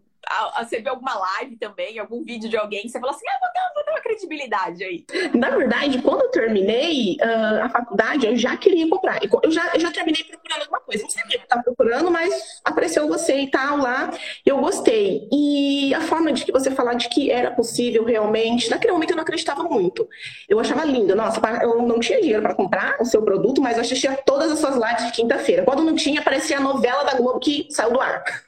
você 0.58 0.80
viu 0.80 0.90
alguma 0.90 1.14
live 1.14 1.56
também, 1.56 1.98
algum 1.98 2.22
vídeo 2.22 2.48
de 2.48 2.56
alguém, 2.56 2.88
você 2.88 3.00
falou 3.00 3.14
assim, 3.14 3.26
ah, 3.28 3.38
vou 3.40 3.50
dar, 3.54 3.72
vou 3.74 3.84
dar 3.84 3.92
uma 3.92 4.00
credibilidade 4.00 4.84
aí. 4.84 5.04
Na 5.34 5.50
verdade, 5.50 6.02
quando 6.02 6.22
eu 6.22 6.30
terminei 6.30 7.16
uh, 7.16 7.64
a 7.64 7.68
faculdade, 7.68 8.26
eu 8.26 8.36
já 8.36 8.56
queria 8.56 8.88
comprar. 8.88 9.20
Eu 9.22 9.50
já, 9.50 9.70
eu 9.74 9.80
já 9.80 9.90
terminei 9.90 10.24
procurando 10.24 10.62
alguma 10.62 10.80
coisa. 10.80 11.02
Não 11.02 11.10
sabia 11.10 11.36
o 11.36 11.38
que 11.38 11.44
estava 11.44 11.62
procurando, 11.62 12.10
mas 12.10 12.60
apareceu 12.64 13.06
você 13.08 13.40
e 13.40 13.50
tal 13.50 13.78
lá. 13.78 14.10
Eu 14.44 14.58
gostei. 14.58 15.28
E 15.32 15.94
a 15.94 16.00
forma 16.00 16.32
de 16.32 16.44
que 16.44 16.52
você 16.52 16.70
falar 16.70 16.94
de 16.94 17.08
que 17.08 17.30
era 17.30 17.50
possível 17.50 18.04
realmente, 18.04 18.70
naquele 18.70 18.92
momento 18.92 19.10
eu 19.10 19.16
não 19.16 19.22
acreditava 19.22 19.62
muito. 19.64 20.08
Eu 20.48 20.60
achava 20.60 20.84
lindo. 20.84 21.14
Nossa, 21.14 21.40
eu 21.62 21.82
não 21.82 22.00
tinha 22.00 22.20
dinheiro 22.20 22.42
para 22.42 22.54
comprar 22.54 22.96
o 23.00 23.04
seu 23.04 23.22
produto, 23.22 23.60
mas 23.60 23.76
eu 23.76 23.82
assistia 23.82 24.16
todas 24.24 24.50
as 24.50 24.58
suas 24.58 24.76
lives 24.76 25.06
de 25.06 25.12
quinta-feira. 25.12 25.64
Quando 25.64 25.82
não 25.82 25.94
tinha, 25.94 26.20
aparecia 26.20 26.58
a 26.58 26.60
novela 26.60 27.04
da 27.04 27.14
Globo 27.14 27.38
que 27.38 27.68
saiu 27.70 27.92
do 27.92 28.00
ar. 28.00 28.47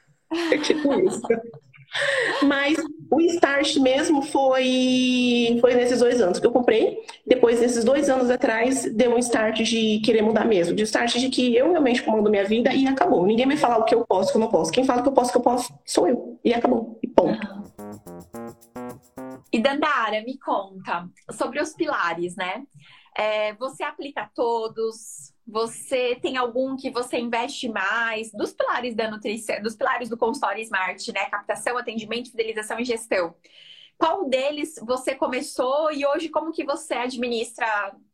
É 0.51 0.57
tipo 0.57 0.93
isso. 0.99 1.21
Mas 2.43 2.77
o 3.11 3.19
start 3.21 3.75
mesmo 3.77 4.21
foi, 4.21 5.57
foi 5.59 5.75
nesses 5.75 5.99
dois 5.99 6.21
anos 6.21 6.39
que 6.39 6.47
eu 6.47 6.51
comprei. 6.51 6.99
Depois 7.27 7.59
desses 7.59 7.83
dois 7.83 8.09
anos 8.09 8.29
atrás, 8.29 8.85
deu 8.93 9.13
um 9.13 9.17
start 9.17 9.61
de 9.61 9.99
querer 9.99 10.21
mudar 10.21 10.45
mesmo. 10.45 10.73
De 10.73 10.83
start 10.83 11.17
de 11.17 11.29
que 11.29 11.55
eu 11.55 11.71
realmente 11.71 12.01
comando 12.01 12.29
minha 12.29 12.45
vida 12.45 12.73
e 12.73 12.87
acabou. 12.87 13.25
Ninguém 13.25 13.45
vai 13.45 13.57
falar 13.57 13.77
o 13.77 13.83
que 13.83 13.93
eu 13.93 14.05
posso, 14.05 14.29
o 14.29 14.31
que 14.31 14.37
eu 14.37 14.41
não 14.41 14.49
posso. 14.49 14.71
Quem 14.71 14.85
fala 14.85 15.01
que 15.01 15.09
eu 15.09 15.13
posso, 15.13 15.29
o 15.29 15.31
que 15.33 15.37
eu 15.37 15.43
posso, 15.43 15.73
sou 15.85 16.07
eu. 16.07 16.39
E 16.43 16.53
acabou. 16.53 16.97
E 17.03 17.07
ponto. 17.07 17.61
E 19.51 19.59
Dandara, 19.59 20.23
me 20.23 20.37
conta 20.39 21.09
sobre 21.31 21.61
os 21.61 21.73
pilares, 21.73 22.37
né? 22.37 22.63
É, 23.17 23.53
você 23.55 23.83
aplica 23.83 24.29
todos? 24.33 25.33
Você 25.51 26.15
tem 26.21 26.37
algum 26.37 26.77
que 26.77 26.89
você 26.89 27.19
investe 27.19 27.67
mais? 27.67 28.31
Dos 28.31 28.53
pilares 28.53 28.95
da 28.95 29.11
nutrição, 29.11 29.61
dos 29.61 29.75
pilares 29.75 30.07
do 30.07 30.17
consultório 30.17 30.61
Smart, 30.63 31.11
né? 31.11 31.25
Captação, 31.29 31.77
atendimento, 31.77 32.31
fidelização 32.31 32.79
e 32.79 32.85
gestão. 32.85 33.35
Qual 33.97 34.29
deles 34.29 34.75
você 34.81 35.13
começou 35.13 35.91
e 35.91 36.05
hoje 36.05 36.29
como 36.29 36.53
que 36.53 36.63
você 36.63 36.93
administra 36.93 37.65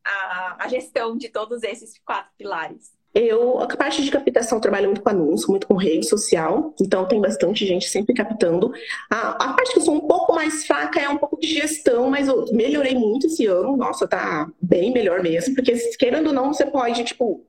a, 0.04 0.66
a 0.66 0.68
gestão 0.68 1.16
de 1.16 1.30
todos 1.30 1.62
esses 1.64 2.00
quatro 2.00 2.32
pilares? 2.38 2.97
Eu, 3.20 3.60
a 3.60 3.66
parte 3.66 4.04
de 4.04 4.12
captação, 4.12 4.60
trabalho 4.60 4.86
muito 4.86 5.02
com 5.02 5.10
anúncio, 5.10 5.50
muito 5.50 5.66
com 5.66 5.74
rede 5.74 6.08
social, 6.08 6.76
então 6.80 7.08
tem 7.08 7.20
bastante 7.20 7.66
gente 7.66 7.90
sempre 7.90 8.14
captando. 8.14 8.72
A, 9.10 9.30
a 9.32 9.54
parte 9.54 9.74
que 9.74 9.80
eu 9.80 9.84
sou 9.84 9.96
um 9.96 10.08
pouco 10.08 10.36
mais 10.36 10.68
fraca 10.68 11.00
é 11.00 11.10
um 11.10 11.18
pouco 11.18 11.40
de 11.40 11.48
gestão, 11.48 12.12
mas 12.12 12.28
eu 12.28 12.46
melhorei 12.52 12.94
muito 12.94 13.26
esse 13.26 13.48
ano. 13.48 13.76
Nossa, 13.76 14.08
tá 14.08 14.48
bem 14.62 14.94
melhor 14.94 15.24
mesmo, 15.24 15.56
porque 15.56 15.74
querendo 15.98 16.28
ou 16.28 16.34
não, 16.34 16.54
você 16.54 16.68
pode, 16.68 17.04
tipo, 17.06 17.44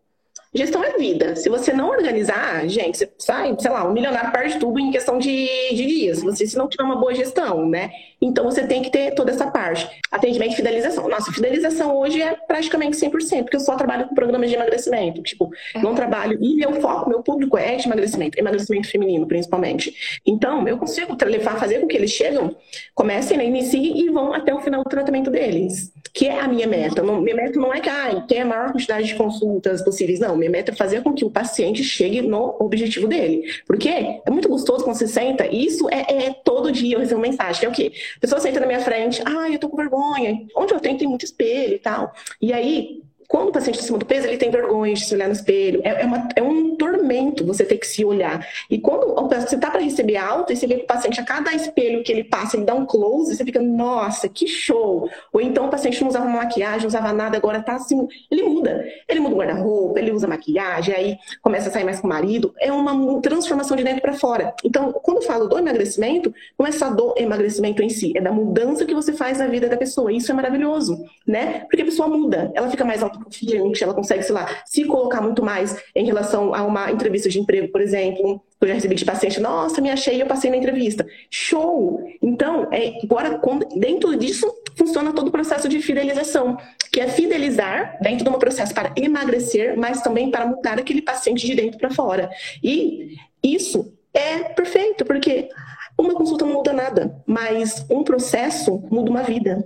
Gestão 0.55 0.83
é 0.83 0.97
vida. 0.97 1.37
Se 1.37 1.51
você 1.51 1.75
não 1.75 1.91
organizar, 1.91 2.67
gente, 2.69 2.97
você 2.97 3.13
sai, 3.19 3.55
sei 3.59 3.71
lá, 3.71 3.87
um 3.87 3.93
milionário 3.93 4.33
perde 4.33 4.59
tudo 4.59 4.81
em 4.81 4.91
questão 4.91 5.19
de, 5.19 5.47
de 5.75 5.85
dias. 5.85 6.23
Você, 6.23 6.47
se 6.47 6.57
não 6.57 6.69
tiver 6.69 6.85
uma 6.85 6.97
boa 6.97 7.15
gestão, 7.15 7.69
né? 7.69 7.91
Então 8.21 8.45
você 8.45 8.67
tem 8.67 8.83
que 8.83 8.91
ter 8.91 9.15
toda 9.15 9.31
essa 9.31 9.51
parte. 9.51 9.89
Atendimento 10.11 10.53
e 10.53 10.57
fidelização. 10.57 11.09
Nossa, 11.09 11.33
fidelização 11.33 11.97
hoje 11.97 12.21
é 12.21 12.35
praticamente 12.35 12.97
100%, 12.97 13.43
porque 13.43 13.57
eu 13.57 13.61
só 13.61 13.77
trabalho 13.77 14.09
com 14.09 14.15
programas 14.15 14.51
de 14.51 14.57
emagrecimento. 14.57 15.23
Tipo, 15.23 15.51
é. 15.75 15.81
não 15.81 15.95
trabalho. 15.95 16.39
E 16.41 16.57
meu 16.57 16.81
foco, 16.81 17.09
meu 17.09 17.23
público 17.23 17.57
é 17.57 17.77
de 17.77 17.87
emagrecimento, 17.87 18.39
emagrecimento 18.39 18.89
feminino, 18.89 19.27
principalmente. 19.27 19.95
Então, 20.27 20.67
eu 20.67 20.79
consigo 20.79 21.17
levar, 21.25 21.59
fazer 21.59 21.81
com 21.81 21.87
que 21.87 21.97
eles 21.97 22.11
chegam, 22.11 22.57
comecem, 22.95 23.37
né, 23.37 23.47
iniciem 23.47 24.01
e 24.01 24.11
vão 24.11 24.33
até 24.33 24.53
o 24.53 24.61
final 24.61 24.83
do 24.83 24.91
tratamento 24.91 25.31
deles. 25.31 25.93
Que 26.13 26.27
é 26.27 26.41
a 26.41 26.49
minha 26.49 26.67
meta. 26.67 27.03
Não, 27.03 27.21
minha 27.21 27.37
meta 27.37 27.59
não 27.59 27.73
é 27.73 27.81
que 27.81 27.89
ah, 27.89 28.25
tenha 28.27 28.43
a 28.43 28.47
maior 28.47 28.73
quantidade 28.73 29.07
de 29.07 29.15
consultas 29.15 29.83
possíveis. 29.83 30.19
Não, 30.19 30.37
minha 30.37 30.51
meta 30.51 30.73
é 30.73 30.75
fazer 30.75 31.03
com 31.03 31.13
que 31.13 31.25
o 31.25 31.31
paciente 31.31 31.85
chegue 31.85 32.23
no 32.23 32.57
objetivo 32.59 33.07
dele. 33.07 33.45
Porque 33.67 33.89
é 33.89 34.31
muito 34.31 34.49
gostoso 34.49 34.83
quando 34.83 34.97
você 34.97 35.07
senta, 35.07 35.47
e 35.47 35.67
isso 35.67 35.89
é, 35.91 36.27
é 36.27 36.35
todo 36.45 36.73
dia 36.73 36.97
eu 36.97 37.01
recebo 37.01 37.21
mensagem, 37.21 37.61
que 37.61 37.67
é 37.67 37.69
o 37.69 37.73
quê? 37.73 37.93
A 38.17 38.21
pessoa 38.21 38.41
senta 38.41 38.61
na 38.61 38.67
minha 38.67 38.81
frente, 38.81 39.23
ah, 39.27 39.51
eu 39.51 39.59
tô 39.59 39.69
com 39.69 39.77
vergonha. 39.77 40.47
Onde 40.57 40.75
eu 40.75 40.81
tenho 40.81 40.99
tem 40.99 41.09
muito 41.09 41.25
espelho 41.25 41.75
e 41.75 41.79
tal. 41.79 42.13
E 42.41 42.53
aí, 42.53 43.03
quando 43.29 43.51
o 43.51 43.53
paciente 43.53 43.75
está 43.75 43.85
acima 43.85 43.99
do 43.99 44.07
peso, 44.07 44.27
ele 44.27 44.39
tem 44.39 44.51
vergonha 44.51 44.95
de 44.95 45.05
se 45.05 45.15
olhar 45.15 45.27
no 45.27 45.35
espelho. 45.35 45.83
É, 45.85 46.03
é, 46.03 46.07
uma, 46.07 46.29
é 46.35 46.43
um 46.43 46.75
tormento 46.77 47.45
você 47.45 47.63
ter 47.63 47.77
que 47.77 47.87
se 47.87 48.03
olhar. 48.03 48.47
E 48.71 48.79
quando 48.79 49.15
você 49.15 49.55
está 49.55 49.71
para 49.71 49.83
receber 49.83 50.17
alta 50.17 50.55
e 50.55 50.57
você 50.57 50.67
vê 50.67 50.77
que 50.77 50.85
o 50.85 50.87
paciente, 50.87 51.21
a 51.21 51.25
cada 51.25 51.53
espelho 51.55 52.03
que 52.03 52.11
ele 52.11 52.25
passa, 52.25 52.57
ele 52.57 52.65
dá 52.65 52.75
um 52.75 52.87
close, 52.87 53.37
você 53.37 53.45
fica, 53.45 53.61
nossa, 53.61 54.31
que 54.31 54.49
show! 54.49 55.11
Ou 55.31 55.41
então 55.43 55.67
o 55.67 55.69
paciente 55.69 56.01
não 56.01 56.09
usava 56.09 56.25
maquiagem, 56.27 56.81
não 56.81 56.89
usava 56.89 57.13
nada, 57.13 57.37
agora 57.37 57.63
tá 57.63 57.75
assim. 57.75 58.09
Ele 58.31 58.45
muda. 58.45 58.83
Ele 59.07 59.21
muda 59.21 59.35
o 59.35 59.39
guarda-roupa, 59.39 59.99
ele 59.99 60.11
usa 60.11 60.27
maquiagem, 60.27 60.95
aí 60.95 61.19
começa 61.43 61.69
a 61.69 61.73
sair 61.73 61.85
mais 61.85 62.01
com 62.01 62.07
o 62.07 62.11
marido. 62.11 62.55
É 62.59 62.73
uma 62.73 63.21
transformação 63.21 63.77
de 63.77 63.85
dentro 63.85 64.01
para 64.01 64.15
fora. 64.15 64.55
Então, 64.65 64.91
quando 65.03 65.19
eu 65.19 65.23
falo 65.23 65.47
do 65.47 65.59
emagrecimento, 65.59 66.33
não 66.59 66.67
é 66.67 66.73
só 66.73 66.89
do 66.89 67.13
emagrecimento 67.19 67.83
em 67.83 67.91
si, 67.91 68.15
é 68.17 68.23
da 68.23 68.33
mudança 68.33 68.87
que 68.87 68.95
você 68.95 69.13
faz 69.13 69.39
na 69.39 69.47
vida 69.47 69.69
da 69.69 69.77
pessoa. 69.77 70.11
Isso 70.11 70.33
é 70.33 70.35
maravilhoso, 70.35 71.05
né? 71.27 71.61
Porque 71.69 71.83
a 71.83 71.85
pessoa 71.85 72.09
muda, 72.09 72.51
ela 72.55 72.71
fica 72.71 72.87
mais 72.87 73.03
alta 73.03 73.18
confiante, 73.19 73.83
ela 73.83 73.95
consegue, 73.95 74.23
sei 74.23 74.35
lá, 74.35 74.63
se 74.65 74.85
colocar 74.85 75.21
muito 75.21 75.43
mais 75.45 75.77
em 75.95 76.05
relação 76.05 76.55
a 76.55 76.63
uma 76.65 76.91
entrevista 76.91 77.29
de 77.29 77.39
emprego, 77.39 77.69
por 77.69 77.81
exemplo. 77.81 78.43
Eu 78.61 78.69
já 78.69 78.75
recebi 78.75 78.95
de 78.95 79.05
paciente, 79.05 79.39
nossa, 79.41 79.81
me 79.81 79.91
achei, 79.91 80.21
eu 80.21 80.27
passei 80.27 80.51
na 80.51 80.57
entrevista. 80.57 81.07
Show! 81.31 82.03
Então, 82.21 82.69
é, 82.73 82.99
agora, 83.05 83.41
dentro 83.77 84.17
disso, 84.17 84.53
funciona 84.77 85.13
todo 85.13 85.29
o 85.29 85.33
processo 85.33 85.69
de 85.69 85.81
fidelização, 85.81 86.57
que 86.93 87.01
é 87.01 87.09
fidelizar 87.09 87.99
dentro 88.01 88.25
de 88.25 88.31
um 88.31 88.39
processo 88.39 88.75
para 88.75 88.93
emagrecer, 88.97 89.79
mas 89.79 90.03
também 90.03 90.31
para 90.31 90.47
mudar 90.47 90.79
aquele 90.79 91.03
paciente 91.03 91.47
de 91.47 91.55
dentro 91.55 91.79
para 91.79 91.91
fora. 91.91 92.31
E 92.63 93.17
isso 93.43 93.93
é 94.13 94.41
perfeito, 94.45 95.05
porque 95.05 95.49
uma 95.97 96.15
consulta 96.15 96.45
não 96.45 96.55
muda 96.55 96.73
nada, 96.73 97.23
mas 97.27 97.85
um 97.91 98.03
processo 98.03 98.83
muda 98.91 99.11
uma 99.11 99.23
vida. 99.23 99.65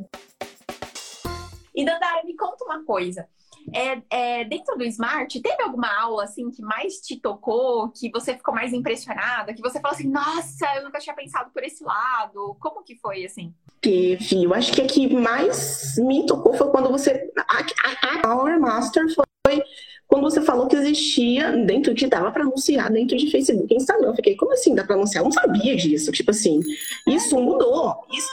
E 1.75 1.85
Dandara, 1.85 2.23
me 2.25 2.37
conta 2.37 2.65
uma 2.65 2.85
coisa. 2.85 3.27
É, 3.75 4.03
é, 4.11 4.45
dentro 4.45 4.77
do 4.77 4.85
Smart, 4.85 5.41
teve 5.41 5.63
alguma 5.63 5.89
aula 6.01 6.25
assim 6.25 6.51
que 6.51 6.63
mais 6.63 6.97
te 7.01 7.19
tocou, 7.21 7.91
que 7.91 8.11
você 8.11 8.35
ficou 8.35 8.55
mais 8.55 8.73
impressionada, 8.73 9.55
que 9.55 9.63
você 9.63 9.81
falou 9.81 9.95
assim, 9.95 10.09
nossa, 10.09 10.67
eu 10.77 10.85
nunca 10.85 10.99
tinha 10.99 11.15
pensado 11.15 11.51
por 11.53 11.63
esse 11.63 11.85
lado. 11.85 12.57
Como 12.61 12.83
que 12.83 12.97
foi 12.97 13.25
assim? 13.25 13.53
Teve, 13.81 14.45
eu 14.45 14.55
acho 14.55 14.73
que 14.73 14.83
a 14.83 14.87
que 14.87 15.15
mais 15.15 15.97
me 15.99 16.27
tocou 16.27 16.55
foi 16.55 16.71
quando 16.71 16.91
você. 16.91 17.31
A, 17.37 18.29
a, 18.29 18.33
a 18.33 18.59
Master 18.59 19.05
foi 19.15 19.63
quando 20.07 20.23
você 20.23 20.43
falou 20.43 20.69
que 20.69 20.77
existia 20.77 21.53
dentro 21.53 21.95
de 21.95 22.07
dava 22.07 22.31
para 22.31 22.43
anunciar 22.43 22.91
dentro 22.91 23.17
de 23.17 23.31
Facebook 23.31 23.73
e 23.73 23.77
Instagram. 23.77 24.09
Eu 24.09 24.15
fiquei, 24.15 24.37
como 24.37 24.53
assim 24.53 24.75
dá 24.75 24.85
para 24.85 24.95
anunciar? 24.95 25.23
Eu 25.23 25.25
não 25.25 25.33
sabia 25.33 25.75
disso. 25.75 26.13
Tipo 26.13 26.31
assim, 26.31 26.61
isso 27.07 27.41
mudou. 27.41 28.05
Isso 28.13 28.31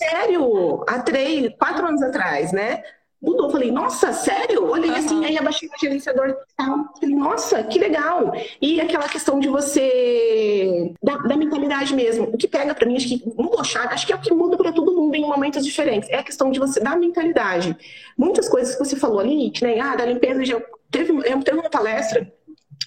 sério, 0.00 0.82
há 0.88 0.98
três, 1.00 1.52
quatro 1.58 1.86
anos 1.86 2.02
atrás, 2.02 2.52
né? 2.52 2.82
Mudou. 3.20 3.50
Falei, 3.50 3.70
nossa, 3.70 4.12
sério? 4.12 4.64
Olhei 4.68 4.90
uhum. 4.90 4.96
assim, 4.96 5.24
aí 5.24 5.36
abaixei 5.36 5.68
o 5.68 5.80
gerenciador 5.80 6.28
e 6.28 6.34
tal. 6.56 6.92
Falei, 6.98 7.14
nossa, 7.14 7.62
que 7.64 7.78
legal. 7.78 8.32
E 8.60 8.80
aquela 8.80 9.08
questão 9.08 9.38
de 9.38 9.48
você, 9.48 10.92
da, 11.02 11.16
da 11.18 11.36
mentalidade 11.36 11.94
mesmo. 11.94 12.24
O 12.32 12.36
que 12.36 12.48
pega 12.48 12.74
para 12.74 12.86
mim, 12.86 12.96
acho 12.96 13.08
que 13.08 13.22
mudou 13.36 13.62
chave, 13.64 13.94
acho 13.94 14.06
que 14.06 14.12
é 14.12 14.16
o 14.16 14.20
que 14.20 14.32
muda 14.32 14.56
para 14.56 14.72
todo 14.72 14.94
mundo 14.94 15.14
em 15.14 15.22
momentos 15.22 15.64
diferentes. 15.64 16.08
É 16.10 16.16
a 16.16 16.22
questão 16.22 16.50
de 16.50 16.58
você, 16.58 16.80
da 16.80 16.96
mentalidade. 16.96 17.76
Muitas 18.16 18.48
coisas 18.48 18.74
que 18.74 18.84
você 18.84 18.96
falou 18.96 19.20
ali, 19.20 19.50
que 19.50 19.64
nem, 19.64 19.80
ah, 19.80 19.96
da 19.96 20.04
limpeza, 20.04 20.40
teve, 20.90 21.12
eu 21.12 21.42
teve 21.42 21.58
uma 21.58 21.70
palestra 21.70 22.30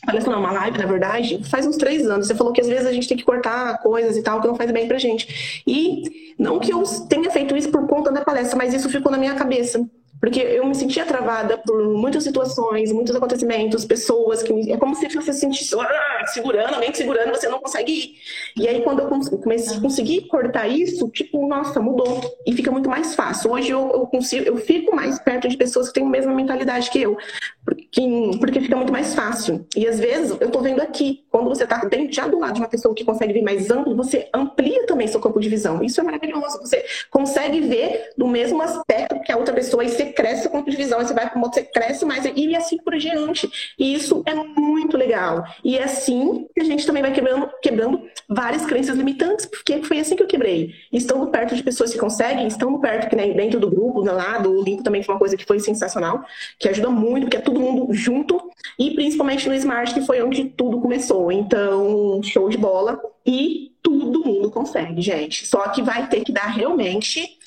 palestra 0.06 0.34
não, 0.34 0.40
uma 0.40 0.52
live, 0.52 0.78
na 0.78 0.86
verdade, 0.86 1.42
faz 1.50 1.66
uns 1.66 1.78
três 1.78 2.06
anos. 2.08 2.28
Você 2.28 2.36
falou 2.36 2.52
que 2.52 2.62
às 2.62 2.68
vezes 2.68 2.86
a 2.86 2.92
gente 2.92 3.08
tem 3.08 3.18
que 3.18 3.24
cortar 3.24 3.78
coisas 3.82 4.18
e 4.18 4.22
tal 4.22 4.42
que 4.42 4.48
não 4.48 4.56
faz 4.56 4.70
bem 4.72 4.88
pra 4.88 4.98
gente. 4.98 5.64
E 5.66 6.36
não 6.38 6.60
que 6.60 6.72
eu 6.72 6.84
tenha 7.08 7.32
feito 7.32 7.56
isso 7.56 7.72
por 7.72 7.88
conta 7.88 8.12
da 8.12 8.22
palestra, 8.22 8.58
mas 8.58 8.74
isso 8.74 8.90
ficou 8.90 9.12
na 9.12 9.18
minha 9.18 9.36
cabeça. 9.36 9.88
Porque 10.24 10.40
eu 10.40 10.66
me 10.66 10.74
sentia 10.74 11.06
travada 11.06 11.58
por 11.58 11.84
muitas 11.84 12.24
situações, 12.24 12.94
muitos 12.94 13.14
acontecimentos, 13.14 13.84
pessoas 13.84 14.42
que 14.42 14.54
me... 14.54 14.72
é 14.72 14.78
como 14.78 14.96
se 14.96 15.10
você 15.10 15.34
se 15.34 15.42
sentisse 15.42 15.76
ah, 15.78 16.26
segurando, 16.28 16.76
alguém 16.76 16.94
segurando, 16.94 17.36
você 17.36 17.50
não 17.50 17.60
consegue 17.60 17.92
ir. 17.92 18.16
E 18.56 18.66
aí 18.66 18.82
quando 18.84 19.02
eu 19.02 19.10
comecei, 19.10 19.82
consegui 19.82 20.22
cortar 20.30 20.66
isso, 20.70 21.10
tipo, 21.10 21.46
nossa, 21.46 21.82
mudou 21.82 22.22
e 22.48 22.54
fica 22.54 22.72
muito 22.72 22.90
mais 22.90 23.16
fácil. 23.16 23.52
Hoje 23.52 23.72
eu, 23.72 23.82
eu 23.92 24.08
consigo, 24.08 24.46
eu 24.46 24.56
fico 24.56 24.96
mais 24.96 25.20
perto 25.20 25.50
de 25.50 25.58
pessoas 25.58 25.90
que 25.90 25.96
têm 25.96 26.06
a 26.06 26.10
mesma 26.10 26.34
mentalidade 26.34 26.90
que 26.90 27.02
eu, 27.02 27.18
porque, 27.66 28.02
porque 28.40 28.62
fica 28.62 28.78
muito 28.78 28.94
mais 28.94 29.14
fácil. 29.14 29.68
E 29.76 29.86
às 29.86 30.00
vezes 30.00 30.38
eu 30.40 30.50
tô 30.50 30.62
vendo 30.62 30.82
aqui, 30.82 31.26
quando 31.30 31.50
você 31.50 31.68
tá 31.68 31.82
já 32.12 32.30
do 32.30 32.40
lado 32.40 32.54
de 32.54 32.62
uma 32.62 32.70
pessoa 32.70 32.96
que 32.96 33.04
consegue 33.04 33.34
ver 33.34 33.42
mais 33.42 33.70
amplo, 33.70 33.94
você 33.94 34.30
amplia 34.34 34.86
também 34.86 35.06
seu 35.06 35.20
campo 35.20 35.42
de 35.42 35.50
visão. 35.50 35.84
Isso 35.84 36.00
é 36.00 36.04
maravilhoso. 36.04 36.62
Você 36.62 36.86
consegue 37.12 37.60
ver 37.60 38.12
do 38.18 38.26
mesmo 38.26 38.62
aspecto 38.62 39.20
que 39.20 39.32
a 39.32 39.36
outra 39.36 39.54
pessoa 39.54 39.84
e 39.84 39.90
cresce 40.14 40.48
o 40.48 40.52
campo 40.52 40.70
de 40.70 40.78
visão, 40.78 41.00
você 41.00 41.14
vai 41.14 41.30
para 41.30 41.40
outro, 41.40 41.60
você 41.60 41.64
cresce 41.64 42.06
mais, 42.06 42.24
e 42.36 42.56
assim 42.56 42.78
por 42.78 42.98
diante. 42.98 43.50
E 43.78 43.94
isso 43.94 44.24
é 44.26 44.34
muito 44.34 44.98
legal. 44.98 45.44
E 45.64 45.78
é 45.78 45.84
assim 45.84 46.48
que 46.54 46.62
a 46.62 46.64
gente 46.64 46.86
também 46.86 47.02
vai 47.02 47.12
quebrando, 47.12 47.50
quebrando 47.62 48.02
várias 48.30 48.66
crenças 48.66 48.96
limitantes, 48.96 49.46
porque 49.46 49.82
foi 49.84 50.00
assim 50.00 50.16
que 50.16 50.24
eu 50.24 50.28
quebrei. 50.28 50.74
Estando 50.92 51.28
perto 51.28 51.56
de 51.56 51.64
pessoas 51.64 51.92
que 51.92 52.00
conseguem, 52.00 52.48
estando 52.48 52.80
perto, 52.80 53.10
que 53.10 53.16
nem 53.16 53.34
dentro 53.34 53.60
do 53.60 53.70
grupo, 53.70 54.02
lá 54.02 54.38
do 54.38 54.60
Olimpo 54.60 54.84
também 54.84 55.04
foi 55.04 55.14
uma 55.16 55.20
coisa 55.20 55.36
que 55.36 55.46
foi 55.46 55.60
sensacional, 55.60 56.24
que 56.60 56.70
ajuda 56.70 56.90
muito, 56.90 57.24
porque 57.24 57.38
é 57.38 57.42
todo 57.42 57.60
mundo 57.60 57.94
junto, 57.94 58.40
e 58.80 58.92
principalmente 58.92 59.48
no 59.48 59.56
Smart, 59.56 59.94
que 59.94 60.02
foi 60.02 60.22
onde 60.22 60.46
tudo 60.46 60.80
começou. 60.80 61.32
Então, 61.32 62.22
show 62.24 62.50
de 62.50 62.58
bola. 62.58 63.00
E 63.26 63.72
todo 63.82 64.24
mundo 64.26 64.52
consegue, 64.52 65.02
gente. 65.02 65.46
Só 65.46 65.70
que 65.70 65.82
vai 65.82 66.08
ter 66.08 66.24
que 66.24 66.32
dar 66.32 66.48
realmente 66.48 67.38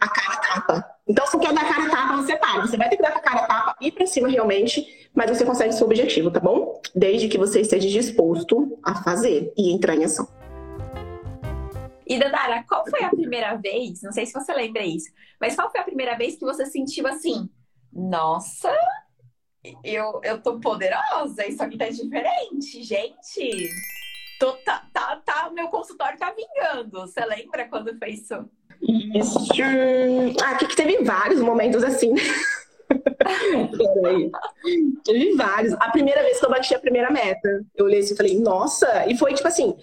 a 0.00 0.08
cara 0.08 0.36
tapa. 0.40 0.96
Então, 1.06 1.26
se 1.26 1.38
quer 1.38 1.52
dar 1.52 1.68
cara 1.68 1.90
tapa, 1.90 2.16
você 2.16 2.36
para. 2.36 2.62
Você 2.62 2.76
vai 2.76 2.88
ter 2.88 2.96
que 2.96 3.02
dar 3.02 3.10
a 3.10 3.20
cara 3.20 3.46
tapa 3.46 3.76
e 3.80 3.92
pra 3.92 4.06
cima 4.06 4.28
realmente, 4.28 5.10
mas 5.14 5.30
você 5.30 5.44
consegue 5.44 5.74
seu 5.74 5.86
objetivo, 5.86 6.30
tá 6.30 6.40
bom? 6.40 6.80
Desde 6.94 7.28
que 7.28 7.36
você 7.36 7.60
esteja 7.60 7.88
disposto 7.88 8.78
a 8.82 9.02
fazer 9.02 9.52
e 9.56 9.72
entrar 9.72 9.94
em 9.94 10.04
ação. 10.04 10.26
E 12.06 12.18
Dandara, 12.18 12.64
qual 12.68 12.84
foi 12.88 13.04
a 13.04 13.10
primeira 13.10 13.54
vez? 13.56 14.02
Não 14.02 14.10
sei 14.10 14.26
se 14.26 14.32
você 14.32 14.52
lembra 14.52 14.84
isso, 14.84 15.10
mas 15.40 15.54
qual 15.54 15.70
foi 15.70 15.80
a 15.80 15.84
primeira 15.84 16.16
vez 16.16 16.36
que 16.36 16.44
você 16.44 16.66
sentiu 16.66 17.06
assim? 17.06 17.48
Nossa, 17.92 18.72
eu, 19.84 20.20
eu 20.24 20.42
tô 20.42 20.58
poderosa, 20.58 21.46
isso 21.46 21.62
aqui 21.62 21.76
tá 21.76 21.88
diferente, 21.88 22.82
gente. 22.82 23.68
Tô, 24.40 24.52
tá, 24.64 24.86
tá, 24.92 25.22
tá, 25.24 25.50
meu 25.50 25.68
consultório 25.68 26.18
tá 26.18 26.32
vingando. 26.32 27.00
Você 27.00 27.24
lembra 27.24 27.68
quando 27.68 27.96
foi 27.98 28.10
isso? 28.10 28.48
Isso. 28.82 29.38
Ah, 30.42 30.50
aqui 30.50 30.66
que 30.66 30.76
teve 30.76 31.02
vários 31.04 31.40
momentos 31.40 31.82
assim. 31.84 32.14
Teve 35.04 35.36
vários. 35.36 35.74
A 35.74 35.90
primeira 35.90 36.22
vez 36.22 36.38
que 36.38 36.46
eu 36.46 36.50
bati 36.50 36.74
a 36.74 36.78
primeira 36.78 37.10
meta, 37.10 37.64
eu 37.76 37.84
olhei 37.84 38.00
assim 38.00 38.14
e 38.14 38.16
falei, 38.16 38.38
nossa! 38.40 39.06
E 39.06 39.16
foi 39.16 39.34
tipo 39.34 39.46
assim, 39.46 39.76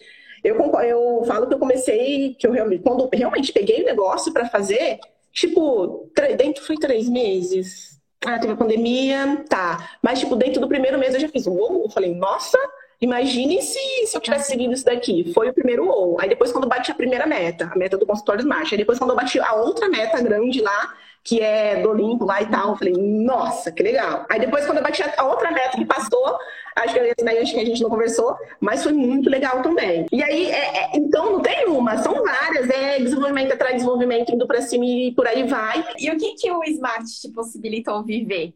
eu, 0.43 0.55
eu 0.81 1.23
falo 1.25 1.47
que 1.47 1.53
eu 1.53 1.60
comecei, 1.60 2.36
que 2.36 2.47
eu 2.47 2.51
realmente, 2.51 2.83
quando 2.83 3.03
eu 3.03 3.10
realmente 3.13 3.51
peguei 3.51 3.81
o 3.81 3.86
negócio 3.86 4.33
para 4.33 4.49
fazer, 4.49 4.99
tipo, 5.31 6.10
dentro 6.38 6.63
foi 6.63 6.75
três 6.77 7.07
meses. 7.10 7.97
Ah, 8.25 8.39
teve 8.39 8.53
a 8.53 8.57
pandemia, 8.57 9.43
tá. 9.47 9.91
Mas, 10.01 10.19
tipo, 10.19 10.36
dentro 10.36 10.60
do 10.60 10.67
primeiro 10.67 10.97
mês 10.97 11.13
eu 11.13 11.19
já 11.19 11.29
fiz, 11.29 11.45
uou, 11.45 11.83
eu 11.83 11.89
falei, 11.89 12.15
nossa, 12.15 12.57
Imagine 12.99 13.62
se, 13.62 14.07
se 14.07 14.17
eu 14.17 14.21
tivesse 14.21 14.47
seguido 14.47 14.73
isso 14.73 14.86
daqui. 14.86 15.31
Foi 15.33 15.49
o 15.49 15.53
primeiro 15.53 15.88
ou. 15.88 16.19
Aí 16.19 16.27
depois, 16.27 16.51
quando 16.51 16.67
bati 16.67 16.91
a 16.91 16.95
primeira 16.95 17.27
meta, 17.27 17.69
a 17.71 17.77
meta 17.77 17.97
do 17.97 18.05
consultório 18.05 18.41
Smart. 18.41 18.73
Aí 18.73 18.77
depois, 18.77 18.97
quando 18.97 19.12
eu 19.12 19.15
bati 19.15 19.39
a 19.39 19.53
outra 19.53 19.88
meta 19.88 20.19
grande 20.21 20.62
lá, 20.62 20.93
que 21.23 21.41
é 21.41 21.81
do 21.81 21.89
Olimpo 21.89 22.25
lá 22.25 22.41
e 22.41 22.45
tal, 22.47 22.69
eu 22.69 22.75
falei, 22.77 22.93
nossa, 22.93 23.71
que 23.71 23.83
legal. 23.83 24.25
Aí 24.29 24.39
depois, 24.39 24.65
quando 24.65 24.77
eu 24.77 24.83
bati 24.83 25.03
a 25.03 25.25
outra 25.25 25.51
meta 25.51 25.77
que 25.77 25.86
passou, 25.86 26.39
acho 26.75 26.93
que 26.93 27.23
daí 27.23 27.38
acho 27.39 27.53
que 27.53 27.60
a 27.60 27.65
gente 27.65 27.83
não 27.83 27.89
conversou, 27.89 28.36
mas 28.60 28.81
foi 28.81 28.93
muito 28.93 29.29
legal 29.29 29.62
também. 29.62 30.05
E 30.12 30.23
aí, 30.23 30.49
é, 30.49 30.77
é, 30.77 30.89
então 30.95 31.33
não 31.33 31.41
tem 31.41 31.67
uma, 31.67 31.97
são 31.97 32.13
várias, 32.23 32.69
é 32.69 32.99
desenvolvimento 32.99 33.51
atrás 33.51 33.73
de 33.73 33.79
desenvolvimento, 33.79 34.31
indo 34.31 34.47
pra 34.47 34.62
cima 34.62 34.86
e 34.86 35.13
por 35.13 35.27
aí 35.27 35.43
vai. 35.43 35.86
E 35.99 36.10
o 36.10 36.17
que, 36.17 36.33
que 36.36 36.49
o 36.49 36.63
Smart 36.63 37.05
te 37.05 37.29
possibilitou 37.29 38.03
viver? 38.03 38.53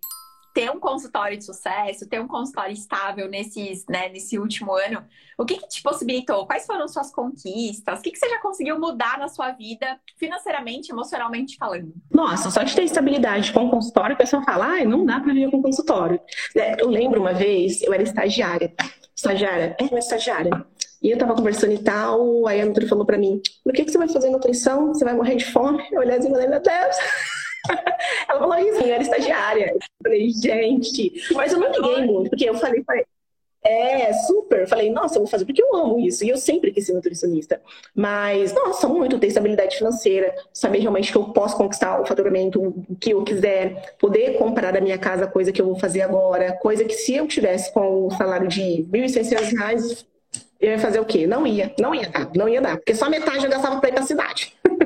Ter 0.54 0.70
um 0.70 0.80
consultório 0.80 1.38
de 1.38 1.46
sucesso, 1.46 2.08
ter 2.08 2.20
um 2.20 2.28
consultório 2.28 2.74
estável 2.74 3.30
nesses, 3.30 3.86
né, 3.88 4.10
nesse 4.10 4.38
último 4.38 4.74
ano, 4.76 5.04
o 5.38 5.46
que, 5.46 5.58
que 5.58 5.68
te 5.68 5.82
possibilitou? 5.82 6.46
Quais 6.46 6.66
foram 6.66 6.88
suas 6.88 7.12
conquistas? 7.12 8.00
O 8.00 8.02
que, 8.02 8.12
que 8.12 8.18
você 8.18 8.30
já 8.30 8.40
conseguiu 8.40 8.80
mudar 8.80 9.18
na 9.18 9.28
sua 9.28 9.52
vida, 9.52 10.00
financeiramente, 10.18 10.92
emocionalmente 10.92 11.58
falando? 11.58 11.94
Nossa, 12.12 12.52
só 12.52 12.64
de 12.64 12.76
ter 12.76 12.84
estabilidade 12.84 13.52
com 13.54 13.66
o 13.66 13.72
consultório, 13.72 14.16
o 14.16 14.18
pessoal 14.18 14.44
fala, 14.44 14.66
ah, 14.66 14.86
não 14.86 15.06
dá 15.06 15.20
para 15.20 15.34
viver 15.34 15.50
com 15.50 15.62
consultório. 15.62 16.20
É, 16.56 16.82
eu 16.82 16.90
lembro 16.90 17.22
uma 17.22 17.34
vez, 17.34 17.82
eu 17.82 17.94
era 17.94 18.04
estagiária. 18.04 18.74
Estagiária? 19.16 19.76
É, 19.80 19.84
uma 19.84 20.00
estagiária. 20.00 20.66
E 21.02 21.10
eu 21.10 21.18
tava 21.18 21.34
conversando 21.34 21.74
e 21.74 21.80
tal, 21.80 22.46
aí 22.46 22.62
a 22.62 22.88
falou 22.88 23.06
para 23.06 23.18
mim, 23.18 23.42
por 23.64 23.74
que, 23.74 23.86
que 23.86 23.92
você 23.92 23.98
vai 23.98 24.08
fazer 24.08 24.30
nutrição? 24.30 24.90
Você 24.90 25.04
vai 25.04 25.16
morrer 25.16 25.36
de 25.36 25.46
fome? 25.46 25.84
Eu 25.92 26.02
olhei 26.02 26.18
assim 26.18 26.28
e 26.28 26.32
falei, 26.32 26.48
meu 26.48 26.62
Deus... 26.62 26.96
Ela 28.28 28.40
falou 28.40 28.58
isso, 28.58 28.82
eu 28.82 28.94
era 28.94 29.04
estagiária. 29.04 29.72
Eu 29.74 29.80
falei, 30.04 30.30
gente, 30.30 31.34
mas 31.34 31.54
eu 31.54 31.60
não 31.60 31.72
liguei 31.72 32.06
muito, 32.06 32.30
porque 32.30 32.50
eu 32.50 32.56
falei, 32.56 32.84
falei 32.84 33.06
é, 33.64 34.12
super. 34.14 34.68
Falei, 34.68 34.90
nossa, 34.90 35.16
eu 35.16 35.22
vou 35.22 35.28
fazer 35.28 35.46
porque 35.46 35.62
eu 35.62 35.76
amo 35.76 36.00
isso. 36.00 36.24
E 36.26 36.30
eu 36.30 36.38
sempre 36.38 36.72
quis 36.72 36.86
ser 36.86 36.94
nutricionista. 36.94 37.62
Mas, 37.94 38.54
nossa, 38.54 38.88
muito 38.88 39.20
ter 39.20 39.28
estabilidade 39.28 39.78
financeira, 39.78 40.34
saber 40.52 40.80
realmente 40.80 41.12
que 41.12 41.18
eu 41.18 41.26
posso 41.26 41.56
conquistar 41.56 42.02
o 42.02 42.06
faturamento 42.06 42.74
que 43.00 43.12
eu 43.12 43.24
quiser, 43.24 43.96
poder 44.00 44.38
comprar 44.38 44.72
da 44.72 44.82
minha 44.82 44.98
casa 44.98 45.28
coisa 45.28 45.52
que 45.52 45.62
eu 45.62 45.66
vou 45.66 45.78
fazer 45.78 46.02
agora, 46.02 46.54
coisa 46.54 46.84
que 46.84 46.94
se 46.94 47.16
eu 47.16 47.28
tivesse 47.28 47.72
com 47.74 48.08
o 48.08 48.12
salário 48.12 48.48
de 48.48 48.62
R$ 48.62 48.88
1.600, 48.92 50.06
eu 50.60 50.72
ia 50.72 50.80
fazer 50.80 51.00
o 51.00 51.06
quê? 51.06 51.28
Não 51.28 51.46
ia, 51.46 51.74
não 51.80 51.94
ia 51.94 52.10
dar, 52.10 52.30
não 52.36 52.50
ia 52.50 52.62
dar. 52.62 52.78
Porque 52.78 52.96
só 52.96 53.10
metade 53.10 53.46
eu 53.46 53.52
gastava 53.52 53.80
para 53.80 53.90
ir 53.90 53.94
para 53.94 54.04
a 54.04 54.08
cidade. 54.08 54.56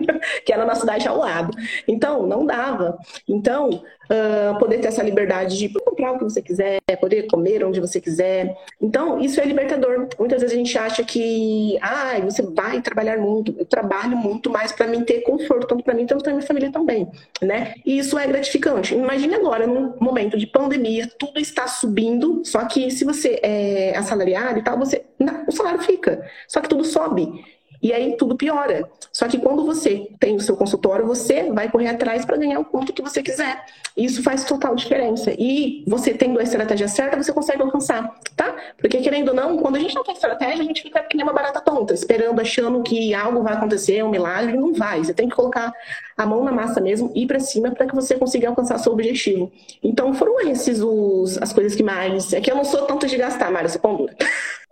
que 0.46 0.54
era 0.54 0.66
na 0.66 0.76
cidade 0.76 1.08
ao 1.08 1.18
lado. 1.18 1.56
Então, 1.88 2.26
não 2.26 2.46
dava. 2.46 2.98
Então, 3.28 3.70
uh, 3.70 4.58
poder 4.60 4.80
ter 4.80 4.88
essa 4.88 5.04
liberdade 5.04 5.58
de 5.58 5.70
comprar 5.70 6.14
o 6.14 6.18
que 6.18 6.24
você 6.24 6.42
quiser, 6.42 6.80
poder 7.00 7.28
comer 7.28 7.64
onde 7.64 7.80
você 7.80 8.00
quiser. 8.00 8.56
Então, 8.82 9.20
isso 9.20 9.40
é 9.40 9.46
libertador. 9.46 10.08
Muitas 10.20 10.42
vezes 10.42 10.56
a 10.56 10.58
gente 10.58 10.78
acha 10.78 11.04
que, 11.04 11.78
ah, 11.82 12.20
você 12.24 12.42
vai 12.42 12.82
trabalhar 12.82 13.18
muito. 13.18 13.56
Eu 13.58 13.66
trabalho 13.66 14.18
muito 14.18 14.50
mais 14.50 14.72
para 14.72 14.88
mim 14.88 15.04
ter 15.04 15.22
conforto, 15.22 15.68
tanto 15.68 15.84
para 15.84 15.94
mim, 15.94 16.06
tanto 16.06 16.24
para 16.24 16.34
minha 16.34 16.46
família 16.46 16.72
também, 16.72 17.10
né? 17.42 17.74
E 17.86 17.98
isso 17.98 18.18
é 18.18 18.28
gratificante. 18.28 18.94
Imagine 18.94 19.36
agora, 19.36 19.68
num 19.68 19.94
momento 20.00 20.38
de 20.38 20.48
pandemia, 20.48 21.10
tudo 21.20 21.40
está 21.40 21.68
subindo, 21.68 22.42
só 22.44 22.66
que 22.66 22.92
se 22.92 23.04
você 23.04 23.40
é 23.42 23.98
assalariado 23.98 24.60
e 24.60 24.64
tal, 24.64 24.78
você, 24.78 25.04
o 25.48 25.52
salário 25.52 25.82
fica, 25.82 26.26
só 26.48 26.62
que 26.62 26.70
tudo 26.70 26.84
sobe. 26.84 27.44
E 27.86 27.94
aí 27.94 28.18
tudo 28.18 28.36
piora. 28.36 28.90
Só 29.14 29.28
que 29.28 29.38
quando 29.38 29.64
você 29.64 30.10
tem 30.20 30.36
o 30.36 30.40
seu 30.40 30.58
consultório, 30.58 31.06
você 31.06 31.52
vai 31.52 31.70
correr 31.70 31.90
atrás 31.90 32.26
para 32.26 32.36
ganhar 32.36 32.60
o 32.60 32.66
quanto 32.66 32.92
que 32.92 33.00
você 33.00 33.22
quiser. 33.22 33.64
Isso 33.96 34.24
faz 34.24 34.44
total 34.44 34.74
diferença. 34.74 35.32
E 35.38 35.84
você 35.86 36.12
tendo 36.12 36.40
a 36.40 36.42
estratégia 36.42 36.88
certa, 36.88 37.16
você 37.16 37.32
consegue 37.32 37.62
alcançar, 37.62 38.12
tá? 38.36 38.56
Porque 38.80 38.98
querendo 38.98 39.30
ou 39.30 39.36
não, 39.36 39.58
quando 39.58 39.76
a 39.76 39.80
gente 39.80 39.94
não 39.94 40.04
tem 40.04 40.16
estratégia, 40.16 40.64
a 40.64 40.66
gente 40.66 40.82
fica 40.82 41.04
que 41.04 41.16
nem 41.16 41.24
uma 41.24 41.32
barata 41.32 41.62
tonta, 41.62 41.94
esperando, 41.94 42.42
achando 42.42 42.82
que 42.82 43.14
algo 43.14 43.44
vai 43.44 43.54
acontecer, 43.54 44.04
um 44.04 44.10
milagre, 44.10 44.58
não 44.58 44.74
vai. 44.74 45.04
Você 45.04 45.14
tem 45.14 45.30
que 45.30 45.36
colocar 45.36 45.72
a 46.18 46.26
mão 46.26 46.44
na 46.44 46.52
massa 46.52 46.82
mesmo, 46.82 47.12
ir 47.14 47.28
para 47.28 47.40
cima 47.40 47.70
para 47.70 47.86
que 47.86 47.94
você 47.94 48.16
consiga 48.16 48.50
alcançar 48.50 48.80
seu 48.80 48.94
objetivo. 48.94 49.52
Então 49.84 50.12
foram 50.16 50.40
esses 50.50 50.82
os, 50.82 51.40
as 51.40 51.54
coisas 51.54 51.76
que 51.76 51.84
mais. 51.84 52.34
É 52.34 52.42
que 52.42 52.50
eu 52.52 52.56
não 52.56 52.66
sou 52.66 52.82
tanto 52.88 53.06
de 53.06 53.16
gastar, 53.16 53.52
Mário, 53.52 53.70
você 53.70 53.78
pão 53.78 54.08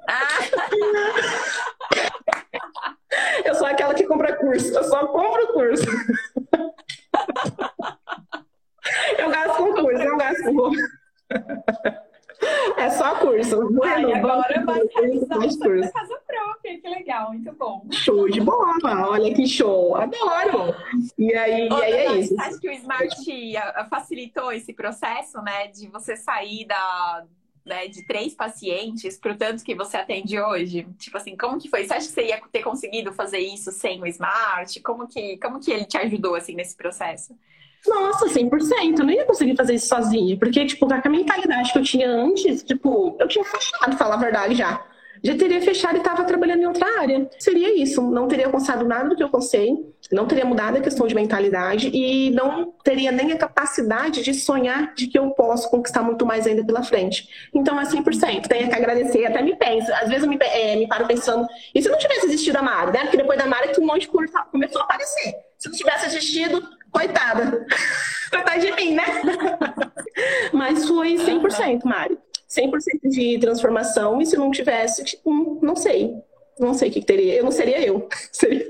Ah! 0.08 0.40
Eu 3.46 3.56
sou 3.56 3.68
aquela 3.68 3.94
que 3.94 4.06
compra 4.06 4.33
curso. 4.44 4.74
Eu 4.74 4.84
só 4.84 5.08
compro 5.08 5.54
curso. 5.54 5.86
Eu 9.18 9.30
gasto 9.30 9.58
com 9.58 9.74
curso, 9.74 10.04
eu 10.04 10.18
gasto 10.18 10.44
com 10.44 10.56
curso. 10.56 10.84
É 12.78 12.90
só 12.90 13.16
curso. 13.20 13.70
Ai, 13.84 14.14
agora 14.14 14.66
vai 14.66 14.82
realizar 14.96 15.40
casa 15.92 16.20
própria, 16.28 16.82
que 16.82 16.90
legal, 16.90 17.30
muito 17.30 17.54
bom. 17.54 17.88
Show 17.92 18.30
de 18.30 18.42
bola, 18.42 19.10
olha 19.10 19.34
que 19.34 19.48
show, 19.48 19.96
adoro. 19.96 20.76
E 21.18 21.34
aí, 21.34 21.70
Ô, 21.72 21.78
e 21.78 21.84
aí 21.84 21.94
é 21.94 22.16
isso. 22.18 22.36
Você 22.36 22.42
acha 22.42 22.60
que 22.60 22.70
o 22.70 22.72
Smart 22.74 23.16
facilitou 23.90 24.52
esse 24.52 24.74
processo, 24.74 25.42
né? 25.42 25.68
De 25.68 25.88
você 25.88 26.18
sair 26.18 26.66
da, 26.66 27.26
né, 27.66 27.88
de 27.88 28.06
três 28.06 28.34
pacientes 28.34 29.18
para 29.18 29.32
o 29.32 29.38
tanto 29.38 29.64
que 29.64 29.76
você 29.76 29.98
atende 29.98 30.40
hoje? 30.40 30.88
Tipo 30.98 31.18
assim, 31.18 31.36
como 31.38 31.60
que 31.60 31.70
foi? 31.70 31.86
Você 31.86 31.94
acha 31.94 32.08
que 32.08 32.14
você 32.14 32.28
ia 32.28 32.42
ter 32.52 32.64
conseguido 32.64 33.14
fazer 33.14 33.40
isso 33.40 33.72
sem 33.72 34.02
o 34.02 34.08
Smart? 34.08 34.80
Como 34.82 35.08
que, 35.08 35.38
como 35.38 35.60
que 35.60 35.72
ele 35.72 35.86
te 35.86 35.98
ajudou, 35.98 36.36
assim, 36.36 36.56
nesse 36.56 36.76
processo? 36.76 37.36
Nossa, 37.88 38.28
100%. 38.28 39.00
Eu 39.00 39.06
não 39.06 39.12
ia 39.12 39.26
conseguir 39.26 39.56
fazer 39.56 39.76
isso 39.76 39.88
sozinha. 39.88 40.38
Porque, 40.38 40.66
tipo, 40.66 40.88
com 40.88 40.94
a 40.94 41.10
mentalidade 41.10 41.72
que 41.72 41.80
eu 41.80 41.84
tinha 41.84 42.10
antes, 42.10 42.64
tipo, 42.64 43.16
eu 43.20 43.28
tinha 43.28 43.44
fechado, 43.44 43.98
falar 43.98 44.16
a 44.16 44.20
verdade 44.20 44.56
já 44.56 44.86
já 45.24 45.38
teria 45.38 45.62
fechado 45.62 45.96
e 45.96 46.00
estava 46.00 46.24
trabalhando 46.26 46.62
em 46.62 46.66
outra 46.66 47.00
área. 47.00 47.30
Seria 47.40 47.82
isso. 47.82 48.02
Não 48.02 48.28
teria 48.28 48.46
alcançado 48.46 48.86
nada 48.86 49.10
do 49.10 49.16
que 49.16 49.24
eu 49.24 49.28
alcancei, 49.28 49.74
não 50.12 50.28
teria 50.28 50.44
mudado 50.44 50.78
a 50.78 50.82
questão 50.82 51.08
de 51.08 51.16
mentalidade 51.16 51.90
e 51.94 52.30
não 52.32 52.74
teria 52.84 53.12
nem 53.12 53.32
a 53.32 53.38
capacidade 53.38 54.22
de 54.22 54.34
sonhar 54.34 54.94
de 54.94 55.08
que 55.08 55.18
eu 55.18 55.32
posso 55.32 55.70
conquistar 55.70 56.04
muito 56.04 56.26
mais 56.26 56.46
ainda 56.46 56.66
pela 56.66 56.84
frente. 56.84 57.30
Então 57.54 57.80
é 57.80 57.86
100%. 57.86 58.48
Tenho 58.48 58.70
que 58.70 58.76
agradecer. 58.76 59.26
Até 59.26 59.42
me 59.42 59.56
penso. 59.56 59.92
Às 59.94 60.10
vezes 60.10 60.24
eu 60.24 60.30
me, 60.30 60.38
é, 60.42 60.76
me 60.76 60.88
paro 60.88 61.08
pensando, 61.08 61.48
e 61.74 61.82
se 61.82 61.88
não 61.88 61.98
tivesse 61.98 62.26
existido 62.26 62.58
a 62.58 62.62
Mari, 62.62 62.92
né? 62.92 63.00
Porque 63.04 63.18
depois 63.18 63.40
da 63.40 63.46
Mari 63.46 63.70
que 63.70 63.80
um 63.80 63.86
monte 63.86 64.02
de 64.02 64.08
coisa 64.10 64.40
começou 64.52 64.82
a 64.82 64.84
aparecer. 64.84 65.36
Se 65.58 65.70
não 65.70 65.78
tivesse 65.78 66.06
existido, 66.08 66.62
coitada. 66.92 67.66
Coitada 68.30 68.60
de 68.60 68.72
mim, 68.72 68.96
né? 68.96 69.04
Mas 70.52 70.88
foi 70.88 71.16
100%, 71.16 71.84
Mari. 71.86 72.18
100% 72.54 73.10
de 73.10 73.40
transformação, 73.40 74.22
e 74.22 74.26
se 74.26 74.38
não 74.38 74.52
tivesse, 74.52 75.04
tipo, 75.04 75.60
não 75.62 75.76
sei. 75.76 76.14
Não 76.60 76.74
sei 76.74 76.90
o 76.90 76.92
que, 76.92 77.04
teria. 77.04 77.36
Eu 77.36 77.44
não 77.44 77.52
seria 77.52 77.84
eu. 77.84 78.08
Seria... 78.32 78.68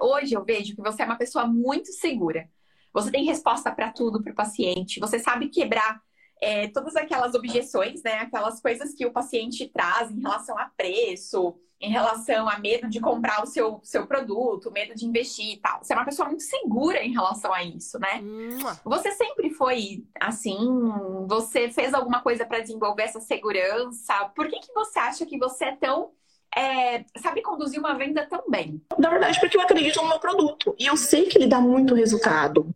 Hoje 0.00 0.34
eu 0.34 0.44
vejo 0.44 0.76
que 0.76 0.82
você 0.82 1.02
é 1.02 1.04
uma 1.04 1.18
pessoa 1.18 1.46
muito 1.46 1.90
segura. 1.92 2.48
Você 2.92 3.10
tem 3.10 3.24
resposta 3.24 3.72
para 3.72 3.90
tudo 3.90 4.22
para 4.22 4.32
o 4.32 4.36
paciente. 4.36 5.00
Você 5.00 5.18
sabe 5.18 5.48
quebrar 5.48 6.00
é, 6.44 6.68
todas 6.68 6.94
aquelas 6.94 7.34
objeções, 7.34 8.02
né? 8.02 8.16
Aquelas 8.16 8.60
coisas 8.60 8.92
que 8.92 9.06
o 9.06 9.12
paciente 9.12 9.66
traz 9.66 10.10
em 10.10 10.20
relação 10.20 10.58
a 10.58 10.66
preço, 10.76 11.54
em 11.80 11.90
relação 11.90 12.46
a 12.48 12.58
medo 12.58 12.86
de 12.88 13.00
comprar 13.00 13.42
o 13.42 13.46
seu, 13.46 13.80
seu 13.82 14.06
produto, 14.06 14.70
medo 14.70 14.94
de 14.94 15.06
investir 15.06 15.54
e 15.54 15.56
tal. 15.56 15.82
Você 15.82 15.94
é 15.94 15.96
uma 15.96 16.04
pessoa 16.04 16.28
muito 16.28 16.42
segura 16.42 17.02
em 17.02 17.12
relação 17.12 17.52
a 17.52 17.62
isso, 17.64 17.98
né? 17.98 18.22
Você 18.84 19.12
sempre 19.12 19.50
foi 19.50 20.04
assim? 20.20 20.58
Você 21.26 21.70
fez 21.70 21.94
alguma 21.94 22.20
coisa 22.20 22.44
para 22.44 22.60
desenvolver 22.60 23.04
essa 23.04 23.20
segurança? 23.20 24.12
Por 24.36 24.46
que, 24.46 24.60
que 24.60 24.72
você 24.74 24.98
acha 24.98 25.24
que 25.24 25.38
você 25.38 25.64
é 25.64 25.76
tão. 25.76 26.10
É, 26.56 27.04
sabe 27.18 27.42
conduzir 27.42 27.80
uma 27.80 27.94
venda 27.94 28.24
tão 28.26 28.44
bem? 28.48 28.80
Na 28.98 29.10
verdade, 29.10 29.40
porque 29.40 29.56
eu 29.56 29.62
acredito 29.62 30.00
no 30.00 30.08
meu 30.08 30.20
produto. 30.20 30.74
E 30.78 30.86
eu 30.86 30.96
sei 30.96 31.24
que 31.24 31.38
ele 31.38 31.48
dá 31.48 31.60
muito 31.60 31.94
resultado. 31.94 32.68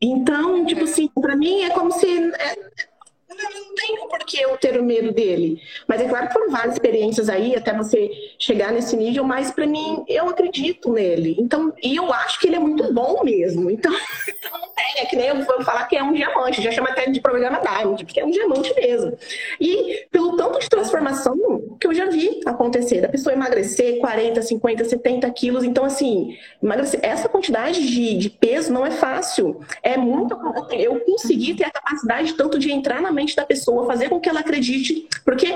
Então, 0.00 0.64
tipo 0.66 0.82
é. 0.82 0.84
assim, 0.84 1.08
para 1.08 1.34
mim 1.34 1.62
é 1.62 1.70
como 1.70 1.90
se. 1.90 2.06
É 2.34 2.93
não 3.42 3.74
tenho 3.74 4.08
por 4.08 4.18
que 4.20 4.40
eu 4.40 4.56
ter 4.56 4.78
o 4.78 4.84
medo 4.84 5.12
dele. 5.12 5.60
Mas 5.86 6.00
é 6.00 6.08
claro 6.08 6.28
que 6.28 6.32
foram 6.32 6.50
várias 6.50 6.74
experiências 6.74 7.28
aí 7.28 7.54
até 7.54 7.74
você 7.74 8.10
chegar 8.38 8.72
nesse 8.72 8.96
nível, 8.96 9.24
mas 9.24 9.50
para 9.50 9.66
mim, 9.66 10.04
eu 10.08 10.28
acredito 10.28 10.92
nele. 10.92 11.36
Então, 11.38 11.72
e 11.82 11.96
eu 11.96 12.12
acho 12.12 12.38
que 12.40 12.46
ele 12.46 12.56
é 12.56 12.58
muito 12.58 12.92
bom 12.92 13.22
mesmo. 13.24 13.70
Então, 13.70 13.92
então 14.28 14.52
não 14.58 14.68
tem. 14.74 15.02
É 15.02 15.06
que 15.06 15.16
nem 15.16 15.28
eu 15.28 15.44
vou 15.44 15.62
falar 15.62 15.86
que 15.86 15.96
é 15.96 16.02
um 16.02 16.12
diamante, 16.12 16.62
já 16.62 16.70
chama 16.70 16.90
até 16.90 17.10
de 17.10 17.20
programa 17.20 17.60
Diamond, 17.60 18.04
porque 18.04 18.20
é 18.20 18.24
um 18.24 18.30
diamante 18.30 18.72
mesmo. 18.74 19.16
E 19.60 20.06
pelo 20.10 20.36
tanto 20.36 20.58
de 20.58 20.68
transformação 20.68 21.34
que 21.80 21.86
eu 21.86 21.94
já 21.94 22.06
vi 22.06 22.40
acontecer, 22.46 23.00
da 23.00 23.08
pessoa 23.08 23.32
emagrecer 23.32 23.98
40, 23.98 24.42
50, 24.42 24.84
70 24.84 25.30
quilos. 25.30 25.64
Então, 25.64 25.84
assim, 25.84 26.36
emagrecer, 26.62 27.00
essa 27.02 27.28
quantidade 27.28 27.86
de, 27.86 28.16
de 28.16 28.30
peso 28.30 28.72
não 28.72 28.86
é 28.86 28.90
fácil. 28.90 29.60
É 29.82 29.96
muito. 29.96 30.36
Eu 30.72 31.00
consegui 31.00 31.54
ter 31.54 31.64
a 31.64 31.70
capacidade 31.70 32.34
tanto 32.34 32.58
de 32.58 32.70
entrar 32.70 33.00
na 33.00 33.10
mente 33.10 33.23
mente 33.24 33.34
da 33.34 33.46
pessoa, 33.46 33.86
fazer 33.86 34.08
com 34.08 34.20
que 34.20 34.28
ela 34.28 34.40
acredite, 34.40 35.08
porque 35.24 35.46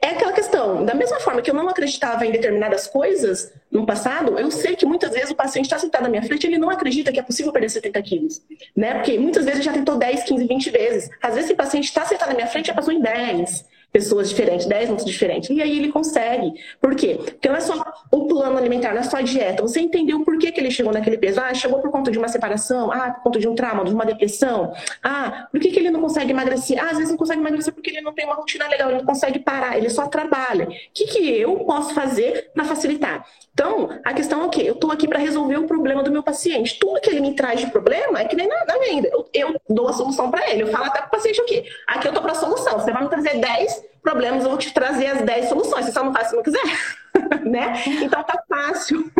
é 0.00 0.10
aquela 0.10 0.32
questão, 0.32 0.84
da 0.84 0.94
mesma 0.94 1.18
forma 1.18 1.42
que 1.42 1.50
eu 1.50 1.54
não 1.54 1.68
acreditava 1.68 2.24
em 2.24 2.30
determinadas 2.30 2.86
coisas 2.86 3.52
no 3.70 3.84
passado, 3.84 4.38
eu 4.38 4.48
sei 4.50 4.76
que 4.76 4.86
muitas 4.86 5.10
vezes 5.10 5.30
o 5.30 5.34
paciente 5.34 5.64
está 5.64 5.78
sentado 5.78 6.02
na 6.02 6.08
minha 6.08 6.22
frente 6.22 6.46
ele 6.46 6.56
não 6.56 6.70
acredita 6.70 7.10
que 7.10 7.18
é 7.18 7.22
possível 7.22 7.52
perder 7.52 7.68
70 7.68 8.02
quilos, 8.02 8.40
né? 8.76 8.94
Porque 8.94 9.18
muitas 9.18 9.44
vezes 9.44 9.64
já 9.64 9.72
tentou 9.72 9.96
10, 9.96 10.22
15, 10.22 10.46
20 10.46 10.70
vezes. 10.70 11.10
Às 11.20 11.34
vezes 11.34 11.50
esse 11.50 11.56
paciente 11.56 11.86
está 11.86 12.04
sentado 12.04 12.28
na 12.28 12.36
minha 12.36 12.46
frente 12.46 12.66
e 12.66 12.68
já 12.68 12.74
passou 12.74 12.92
em 12.92 13.00
10 13.00 13.64
pessoas 13.92 14.28
diferentes, 14.28 14.66
10 14.66 14.84
minutos 14.84 15.04
diferentes. 15.04 15.50
E 15.50 15.62
aí 15.62 15.78
ele 15.78 15.90
consegue. 15.90 16.52
Por 16.80 16.94
quê? 16.94 17.18
Porque 17.18 17.48
não 17.48 17.56
é 17.56 17.60
só 17.60 17.74
o 18.10 18.26
plano 18.26 18.56
alimentar, 18.56 18.92
não 18.92 19.00
é 19.00 19.02
só 19.02 19.16
a 19.16 19.22
dieta. 19.22 19.62
Você 19.62 19.80
entendeu 19.80 20.24
por 20.24 20.38
que, 20.38 20.52
que 20.52 20.60
ele 20.60 20.70
chegou 20.70 20.92
naquele 20.92 21.18
peso. 21.18 21.40
Ah, 21.40 21.52
chegou 21.54 21.80
por 21.80 21.90
conta 21.90 22.10
de 22.10 22.18
uma 22.18 22.28
separação. 22.28 22.92
Ah, 22.92 23.12
por 23.12 23.24
conta 23.24 23.38
de 23.38 23.48
um 23.48 23.54
trauma, 23.54 23.84
de 23.84 23.94
uma 23.94 24.04
depressão. 24.04 24.72
Ah, 25.02 25.48
por 25.50 25.60
que, 25.60 25.70
que 25.70 25.78
ele 25.78 25.90
não 25.90 26.00
consegue 26.00 26.30
emagrecer? 26.30 26.78
Ah, 26.78 26.90
às 26.90 26.96
vezes 26.96 27.10
não 27.10 27.16
consegue 27.16 27.40
emagrecer 27.40 27.72
porque 27.72 27.90
ele 27.90 28.00
não 28.00 28.12
tem 28.12 28.24
uma 28.24 28.34
rotina 28.34 28.68
legal, 28.68 28.90
ele 28.90 28.98
não 28.98 29.06
consegue 29.06 29.38
parar, 29.38 29.76
ele 29.76 29.90
só 29.90 30.06
trabalha. 30.06 30.66
O 30.66 30.70
que, 30.92 31.06
que 31.06 31.28
eu 31.28 31.56
posso 31.60 31.94
fazer 31.94 32.50
para 32.54 32.64
facilitar? 32.64 33.24
Então, 33.52 33.88
a 34.04 34.12
questão 34.12 34.42
é 34.42 34.44
o 34.44 34.50
quê? 34.50 34.62
Eu 34.64 34.74
estou 34.74 34.92
aqui 34.92 35.08
para 35.08 35.18
resolver 35.18 35.56
o 35.56 35.66
problema 35.66 36.02
do 36.02 36.12
meu 36.12 36.22
paciente. 36.22 36.78
Tudo 36.78 37.00
que 37.00 37.10
ele 37.10 37.20
me 37.20 37.34
traz 37.34 37.60
de 37.60 37.66
problema 37.66 38.20
é 38.20 38.24
que 38.24 38.36
nem 38.36 38.46
na, 38.46 38.64
na 38.64 38.78
venda. 38.78 39.08
Eu, 39.08 39.28
eu, 39.34 39.60
dou 39.68 39.88
a 39.88 39.92
solução 39.92 40.30
para 40.30 40.48
ele. 40.50 40.62
Eu 40.62 40.68
falo 40.68 40.84
até 40.84 41.00
para 41.00 41.08
o 41.08 41.10
paciente 41.10 41.40
o 41.40 41.44
quê? 41.44 41.64
Aqui 41.88 42.06
eu 42.06 42.10
estou 42.10 42.22
para 42.22 42.32
a 42.32 42.36
solução. 42.36 42.78
Você 42.78 42.92
vai 42.92 43.02
me 43.02 43.08
trazer 43.08 43.38
10 43.38 43.77
problemas, 44.02 44.44
eu 44.44 44.50
vou 44.50 44.58
te 44.58 44.72
trazer 44.72 45.06
as 45.06 45.22
10 45.22 45.48
soluções. 45.48 45.84
Você 45.84 45.92
só 45.92 46.04
não 46.04 46.12
faz 46.12 46.28
se 46.28 46.36
não 46.36 46.42
quiser. 46.42 46.62
né? 47.44 47.82
Então 47.86 48.22
tá 48.22 48.42
fácil. 48.48 49.10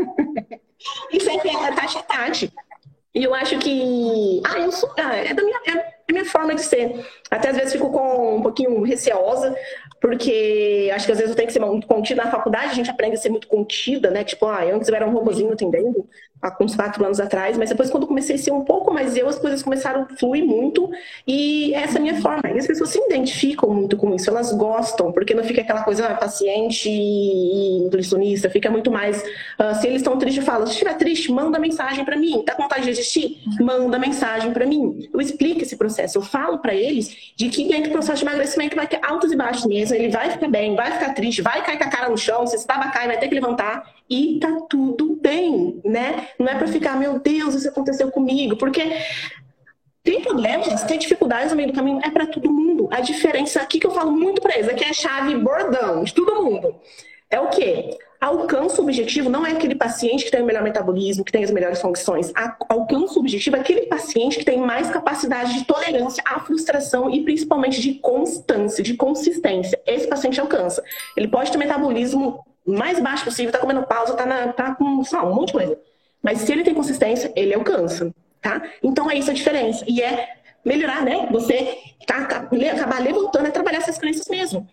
e 1.12 1.21
sempre 1.21 1.51
é 1.51 1.73
taxa 1.73 2.03
tati. 2.03 2.53
E 3.14 3.25
eu 3.25 3.35
acho 3.35 3.59
que. 3.59 4.40
Ah, 4.44 4.61
eu 4.61 4.71
sou. 4.71 4.92
Ah, 4.97 5.16
é 5.16 5.35
da 5.35 5.42
minha, 5.42 5.59
é 5.66 5.73
a 5.73 6.12
minha 6.12 6.25
forma 6.25 6.55
de 6.55 6.62
ser. 6.62 7.05
Até 7.31 7.49
às 7.49 7.57
vezes 7.57 7.73
fico 7.73 7.90
com 7.90 8.37
um 8.37 8.42
pouquinho 8.42 8.83
receosa, 8.83 9.57
porque 10.01 10.90
acho 10.94 11.07
que 11.07 11.12
às 11.12 11.18
vezes 11.18 11.31
eu 11.31 11.37
tenho 11.37 11.49
que 11.49 11.53
ser 11.53 11.59
muito 11.59 11.87
contida. 11.87 12.25
Na 12.25 12.31
faculdade 12.31 12.71
a 12.71 12.75
gente 12.75 12.90
aprende 12.90 13.16
a 13.16 13.18
ser 13.18 13.31
muito 13.31 13.49
contida, 13.49 14.11
né? 14.11 14.25
Tipo, 14.25 14.47
ah, 14.47 14.62
antes 14.62 14.88
eu 14.88 14.94
era 14.94 15.07
um 15.07 15.12
robozinho 15.12 15.53
atendendo, 15.53 16.09
há 16.40 16.57
uns 16.61 16.74
quatro 16.74 17.05
anos 17.05 17.20
atrás, 17.20 17.59
mas 17.59 17.70
depois 17.70 17.90
quando 17.90 18.05
eu 18.05 18.09
comecei 18.09 18.37
a 18.37 18.38
ser 18.38 18.53
um 18.53 18.64
pouco 18.64 18.92
mais 18.92 19.16
eu, 19.16 19.29
as 19.29 19.38
coisas 19.38 19.62
começaram 19.62 20.03
a 20.03 20.16
fluir 20.16 20.44
muito 20.44 20.90
e 21.27 21.74
essa 21.74 21.94
é 21.94 21.98
a 21.98 22.03
minha 22.03 22.20
forma. 22.20 22.48
E 22.51 22.59
as 22.59 22.66
pessoas 22.66 22.90
se 22.90 22.98
identificam 22.98 23.68
muito 23.70 23.96
com 23.96 24.14
isso, 24.14 24.31
elas 24.31 24.53
gostam, 24.53 25.12
porque 25.12 25.35
não 25.35 25.44
fica 25.44 25.61
aquela 25.61 25.83
coisa 25.83 26.07
ah, 26.07 26.14
paciente 26.14 26.88
e 26.88 27.81
nutricionista, 27.83 28.48
fica 28.48 28.70
muito 28.70 28.90
mais. 28.90 29.20
Uh, 29.20 29.74
se 29.81 29.87
eles 29.87 29.98
estão 29.98 30.16
tristes, 30.16 30.44
fala, 30.44 30.66
se 30.66 30.72
estiver 30.72 30.94
triste, 30.96 31.31
manda 31.31 31.59
mensagem 31.59 32.05
para 32.05 32.16
mim. 32.16 32.42
Tá 32.44 32.55
com 32.55 32.62
vontade 32.62 32.85
de 32.85 32.90
existir? 32.90 33.38
Manda 33.61 33.98
mensagem 33.98 34.53
para 34.53 34.64
mim. 34.64 35.09
Eu 35.12 35.20
explico 35.20 35.62
esse 35.62 35.77
processo 35.77 35.88
processo. 35.88 36.18
Eu 36.18 36.22
falo 36.22 36.59
para 36.59 36.74
eles 36.74 37.33
de 37.35 37.48
que 37.48 37.66
dentro 37.66 37.90
do 37.90 37.92
processo 37.92 38.18
de 38.18 38.29
emagrecimento 38.29 38.77
vai 38.77 38.87
ter 38.87 39.01
altos 39.03 39.33
e 39.33 39.37
baixos 39.37 39.66
mesmo. 39.66 39.96
Ele 39.96 40.09
vai 40.09 40.31
ficar 40.31 40.48
bem, 40.48 40.77
vai 40.77 40.92
ficar 40.92 41.14
triste, 41.14 41.42
vai 41.42 41.64
cair 41.64 41.79
com 41.79 41.85
a 41.85 41.88
cara 41.88 42.09
no 42.09 42.16
chão, 42.16 42.46
se 42.46 42.57
estava 42.57 42.90
caindo, 42.90 43.09
vai 43.09 43.18
ter 43.18 43.29
que 43.29 43.35
levantar 43.35 43.97
e 44.09 44.38
tá 44.40 44.61
tudo 44.68 45.16
bem, 45.21 45.81
né? 45.85 46.29
Não 46.38 46.49
é 46.49 46.55
para 46.55 46.66
ficar, 46.66 46.97
meu 46.97 47.18
Deus, 47.18 47.55
isso 47.55 47.68
aconteceu 47.68 48.11
comigo, 48.11 48.57
porque 48.57 48.83
tem 50.03 50.23
problemas, 50.23 50.83
tem 50.85 50.99
dificuldades 50.99 51.51
no 51.51 51.57
meio 51.57 51.68
do 51.68 51.75
caminho, 51.75 52.01
é 52.03 52.11
para 52.11 52.27
todo 52.27 52.51
mundo. 52.51 52.88
A 52.90 53.01
diferença 53.01 53.61
aqui 53.61 53.79
que 53.79 53.87
eu 53.87 53.90
falo 53.90 54.11
muito 54.11 54.40
para 54.40 54.55
eles, 54.57 54.68
aqui 54.68 54.85
é 54.85 54.90
a 54.90 54.94
chave 54.94 55.37
bordão 55.37 56.05
de 56.05 56.14
todo 56.14 56.42
mundo. 56.42 56.75
É 57.31 57.38
o 57.38 57.49
quê? 57.49 57.99
alcança 58.21 58.81
o 58.81 58.85
objetivo 58.85 59.31
não 59.31 59.47
é 59.47 59.53
aquele 59.53 59.75
paciente 59.75 60.25
que 60.25 60.31
tem 60.31 60.42
o 60.42 60.47
melhor 60.47 60.62
metabolismo, 60.62 61.25
que 61.25 61.33
tem 61.33 61.44
as 61.44 61.51
melhores 61.51 61.81
funções. 61.81 62.33
Alcança 62.68 63.14
o 63.14 63.21
objetivo 63.21 63.57
é 63.57 63.61
aquele 63.61 63.83
paciente 63.83 64.38
que 64.38 64.44
tem 64.44 64.59
mais 64.59 64.90
capacidade 64.90 65.55
de 65.55 65.64
tolerância 65.64 66.23
à 66.27 66.40
frustração 66.40 67.11
e 67.11 67.23
principalmente 67.23 67.81
de 67.81 67.94
constância, 67.94 68.83
de 68.83 68.94
consistência. 68.94 69.81
Esse 69.87 70.07
paciente 70.07 70.40
alcança. 70.40 70.83
Ele 71.16 71.29
pode 71.29 71.53
ter 71.53 71.59
metabolismo 71.59 72.44
mais 72.68 73.00
baixo 73.00 73.24
possível, 73.24 73.50
tá 73.50 73.59
comendo 73.59 73.83
pausa, 73.87 74.14
tá, 74.14 74.26
na, 74.26 74.52
tá 74.52 74.74
com 74.74 75.02
sei 75.02 75.18
lá, 75.18 75.24
um 75.24 75.35
monte 75.35 75.48
de 75.48 75.52
coisa. 75.54 75.78
Mas 76.22 76.38
se 76.38 76.52
ele 76.52 76.62
tem 76.62 76.74
consistência, 76.74 77.33
ele 77.35 77.54
alcança, 77.54 78.12
tá? 78.40 78.62
Então 78.83 79.11
é 79.11 79.16
isso 79.16 79.31
a 79.31 79.35
diferença. 79.35 79.85
E 79.88 80.02
é 80.02 80.37
melhorar, 80.64 81.02
né? 81.02 81.26
Você 81.31 81.78
tá, 82.07 82.18
acabar 82.18 83.02
levantando 83.02 83.46
é 83.46 83.50
trabalhar 83.50 83.78
essas 83.78 83.98
crenças 83.98 84.26
mesmo. 84.28 84.66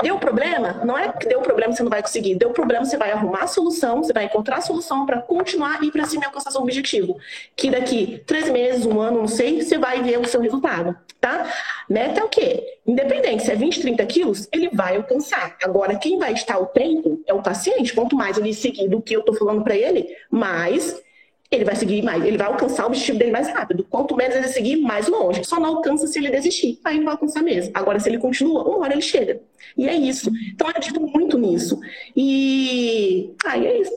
Deu 0.00 0.16
problema? 0.16 0.80
Não 0.84 0.96
é 0.96 1.10
que 1.10 1.26
deu 1.26 1.40
problema 1.40 1.72
você 1.72 1.82
não 1.82 1.90
vai 1.90 2.00
conseguir. 2.00 2.36
Deu 2.36 2.50
problema, 2.50 2.84
você 2.84 2.96
vai 2.96 3.10
arrumar 3.10 3.42
a 3.42 3.46
solução, 3.48 4.02
você 4.02 4.12
vai 4.12 4.26
encontrar 4.26 4.58
a 4.58 4.60
solução 4.60 5.04
para 5.04 5.20
continuar 5.20 5.82
e 5.82 5.90
para 5.90 6.04
cima 6.04 6.22
e 6.22 6.26
alcançar 6.26 6.52
seu 6.52 6.60
objetivo. 6.60 7.18
Que 7.56 7.68
daqui 7.68 8.22
três 8.24 8.48
meses, 8.48 8.86
um 8.86 9.00
ano, 9.00 9.18
não 9.18 9.28
sei, 9.28 9.60
você 9.60 9.76
vai 9.76 10.00
ver 10.00 10.20
o 10.20 10.24
seu 10.24 10.40
resultado, 10.40 10.96
tá? 11.20 11.52
Meta 11.90 12.20
é 12.20 12.24
o 12.24 12.28
quê? 12.28 12.78
Independente 12.86 13.42
se 13.42 13.50
é 13.50 13.56
20, 13.56 13.80
30 13.80 14.06
quilos, 14.06 14.48
ele 14.52 14.70
vai 14.72 14.96
alcançar. 14.96 15.56
Agora, 15.64 15.96
quem 15.96 16.16
vai 16.16 16.32
estar 16.32 16.58
o 16.58 16.66
tempo 16.66 17.20
é 17.26 17.34
o 17.34 17.42
paciente. 17.42 17.92
Quanto 17.92 18.14
mais 18.14 18.38
ele 18.38 18.54
seguir 18.54 18.88
do 18.88 19.02
que 19.02 19.16
eu 19.16 19.20
estou 19.20 19.34
falando 19.34 19.64
para 19.64 19.74
ele, 19.74 20.06
mais 20.30 21.02
ele 21.50 21.64
vai 21.64 21.74
seguir 21.74 22.02
mais, 22.02 22.22
ele 22.24 22.36
vai 22.36 22.46
alcançar 22.46 22.84
o 22.84 22.88
objetivo 22.88 23.18
dele 23.18 23.30
mais 23.30 23.48
rápido. 23.48 23.84
Quanto 23.84 24.14
menos 24.14 24.36
ele 24.36 24.48
seguir, 24.48 24.76
mais 24.76 25.08
longe. 25.08 25.42
Só 25.44 25.58
não 25.58 25.76
alcança 25.76 26.06
se 26.06 26.18
ele 26.18 26.30
desistir. 26.30 26.78
Aí 26.84 26.98
não 26.98 27.04
vai 27.04 27.14
alcançar 27.14 27.42
mesmo. 27.42 27.72
Agora, 27.74 27.98
se 27.98 28.08
ele 28.08 28.18
continua, 28.18 28.62
uma 28.64 28.78
hora 28.80 28.92
ele 28.92 29.02
chega. 29.02 29.40
E 29.76 29.88
é 29.88 29.94
isso. 29.94 30.30
Então, 30.52 30.66
eu 30.66 30.70
acredito 30.70 31.00
muito 31.00 31.38
nisso. 31.38 31.78
E. 32.14 33.34
Aí 33.46 33.66
é 33.66 33.80
isso. 33.80 33.92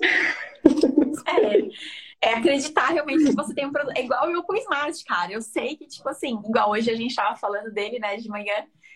É, 2.22 2.30
é 2.30 2.34
acreditar 2.36 2.90
realmente 2.90 3.24
que 3.26 3.36
você 3.36 3.54
tem 3.54 3.66
um 3.66 3.72
produto. 3.72 3.98
É 3.98 4.04
igual 4.04 4.30
eu 4.30 4.44
com 4.44 4.54
o 4.54 4.58
Smart, 4.58 5.04
cara. 5.06 5.32
Eu 5.32 5.42
sei 5.42 5.76
que, 5.76 5.88
tipo 5.88 6.08
assim, 6.08 6.40
igual 6.48 6.72
hoje 6.72 6.90
a 6.90 6.96
gente 6.96 7.16
tava 7.16 7.36
falando 7.36 7.72
dele, 7.72 8.00
né, 8.00 8.16
de 8.16 8.30
manhã. 8.30 8.54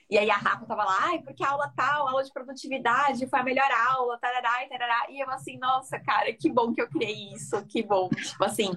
E 0.09 0.17
aí 0.17 0.29
a 0.29 0.37
Rafa 0.37 0.65
tava 0.65 0.83
lá, 0.83 0.97
ai, 1.01 1.19
porque 1.19 1.43
a 1.43 1.49
aula 1.49 1.71
tal, 1.75 2.07
aula 2.07 2.23
de 2.23 2.31
produtividade, 2.31 3.27
foi 3.27 3.39
a 3.39 3.43
melhor 3.43 3.69
aula, 3.89 4.19
tarará 4.19 4.65
tarará. 4.69 5.07
E 5.09 5.19
eu 5.19 5.29
assim, 5.31 5.57
nossa, 5.57 5.99
cara, 5.99 6.31
que 6.33 6.49
bom 6.49 6.73
que 6.73 6.81
eu 6.81 6.87
criei 6.87 7.33
isso, 7.33 7.65
que 7.65 7.81
bom. 7.81 8.09
Tipo 8.09 8.43
assim, 8.43 8.71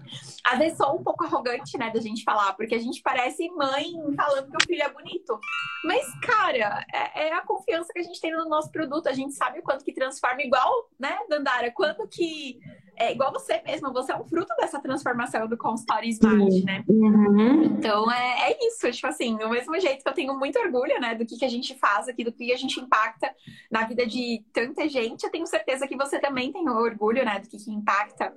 às 0.44 0.58
vezes 0.58 0.78
sou 0.78 0.96
um 0.96 1.04
pouco 1.04 1.24
arrogante, 1.24 1.76
né, 1.76 1.90
da 1.90 2.00
gente 2.00 2.24
falar, 2.24 2.54
porque 2.54 2.74
a 2.74 2.78
gente 2.78 3.02
parece 3.02 3.48
mãe 3.50 3.92
falando 4.16 4.50
que 4.50 4.56
o 4.56 4.66
filho 4.66 4.82
é 4.82 4.88
bonito. 4.88 5.38
Mas, 5.84 6.06
cara, 6.20 6.84
é, 6.92 7.28
é 7.28 7.32
a 7.34 7.42
confiança 7.42 7.92
que 7.92 7.98
a 7.98 8.02
gente 8.02 8.20
tem 8.20 8.32
no 8.32 8.48
nosso 8.48 8.70
produto. 8.70 9.08
A 9.08 9.12
gente 9.12 9.34
sabe 9.34 9.58
o 9.58 9.62
quanto 9.62 9.84
que 9.84 9.92
transforma, 9.92 10.42
igual, 10.42 10.88
né, 10.98 11.18
Dandara, 11.28 11.70
quanto 11.70 12.06
que 12.08 12.58
é 12.98 13.12
igual 13.12 13.32
você 13.32 13.62
mesma, 13.64 13.92
você 13.92 14.12
é 14.12 14.16
um 14.16 14.24
fruto 14.24 14.54
dessa 14.56 14.80
transformação 14.80 15.46
do 15.46 15.56
consultório 15.56 16.08
Smart, 16.08 16.64
né? 16.64 16.84
Uhum. 16.88 17.64
Então 17.64 18.11
é, 18.11 18.50
é 18.52 18.66
isso, 18.66 18.90
tipo 18.90 19.06
assim, 19.06 19.37
do 19.37 19.48
mesmo 19.48 19.78
jeito 19.80 20.02
que 20.02 20.08
eu 20.08 20.14
tenho 20.14 20.37
muito 20.38 20.58
orgulho, 20.58 21.00
né, 21.00 21.14
do 21.14 21.24
que, 21.24 21.37
que 21.37 21.44
a 21.44 21.48
gente 21.48 21.74
faz 21.78 22.08
aqui, 22.08 22.24
do 22.24 22.32
que 22.32 22.52
a 22.52 22.56
gente 22.56 22.80
impacta 22.80 23.32
na 23.70 23.84
vida 23.84 24.06
de 24.06 24.44
tanta 24.52 24.88
gente, 24.88 25.24
eu 25.24 25.30
tenho 25.30 25.46
certeza 25.46 25.87
que 25.87 25.96
você 25.96 26.18
também 26.18 26.52
tem 26.52 26.68
orgulho, 26.68 27.24
né, 27.24 27.38
do 27.38 27.48
que, 27.48 27.56
que 27.56 27.70
impacta 27.70 28.34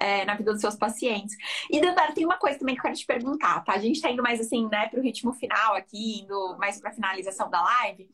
é, 0.00 0.24
na 0.24 0.34
vida 0.34 0.52
dos 0.52 0.60
seus 0.60 0.76
pacientes. 0.76 1.36
E, 1.70 1.80
Dandara, 1.80 2.12
tem 2.12 2.24
uma 2.24 2.38
coisa 2.38 2.58
também 2.58 2.74
que 2.74 2.80
eu 2.80 2.84
quero 2.84 2.96
te 2.96 3.06
perguntar, 3.06 3.64
tá? 3.64 3.74
A 3.74 3.78
gente 3.78 4.00
tá 4.00 4.10
indo 4.10 4.22
mais 4.22 4.40
assim, 4.40 4.68
né, 4.68 4.88
pro 4.88 5.02
ritmo 5.02 5.32
final 5.32 5.74
aqui, 5.74 6.22
indo 6.22 6.56
mais 6.58 6.80
pra 6.80 6.92
finalização 6.92 7.50
da 7.50 7.62
live. 7.62 8.08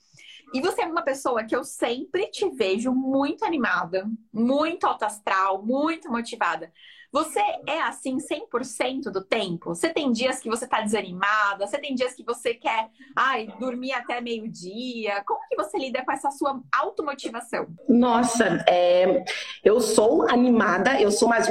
E 0.55 0.61
você 0.61 0.83
é 0.83 0.87
uma 0.87 1.03
pessoa 1.03 1.45
que 1.45 1.55
eu 1.55 1.65
sempre 1.65 2.29
te 2.29 2.49
vejo 2.51 2.93
muito 2.93 3.45
animada, 3.45 4.09
muito 4.33 4.87
alto 4.87 5.05
astral, 5.05 5.63
muito 5.63 6.11
motivada. 6.11 6.73
Você 7.13 7.41
é 7.67 7.81
assim 7.81 8.19
100% 8.19 9.11
do 9.11 9.25
tempo? 9.25 9.75
Você 9.75 9.89
tem 9.89 10.13
dias 10.13 10.41
que 10.41 10.49
você 10.49 10.67
tá 10.67 10.81
desanimada? 10.83 11.67
Você 11.67 11.79
tem 11.79 11.95
dias 11.95 12.15
que 12.15 12.25
você 12.25 12.53
quer, 12.53 12.91
ai, 13.15 13.49
dormir 13.59 13.93
até 13.93 14.21
meio-dia? 14.21 15.23
Como 15.25 15.41
que 15.49 15.57
você 15.57 15.79
lida 15.79 16.05
com 16.05 16.13
essa 16.13 16.31
sua 16.31 16.61
automotivação? 16.73 17.67
Nossa, 17.89 18.65
é... 18.69 19.25
eu 19.65 19.81
sou 19.81 20.29
animada, 20.29 21.01
eu 21.01 21.11
sou 21.11 21.29
mais... 21.29 21.49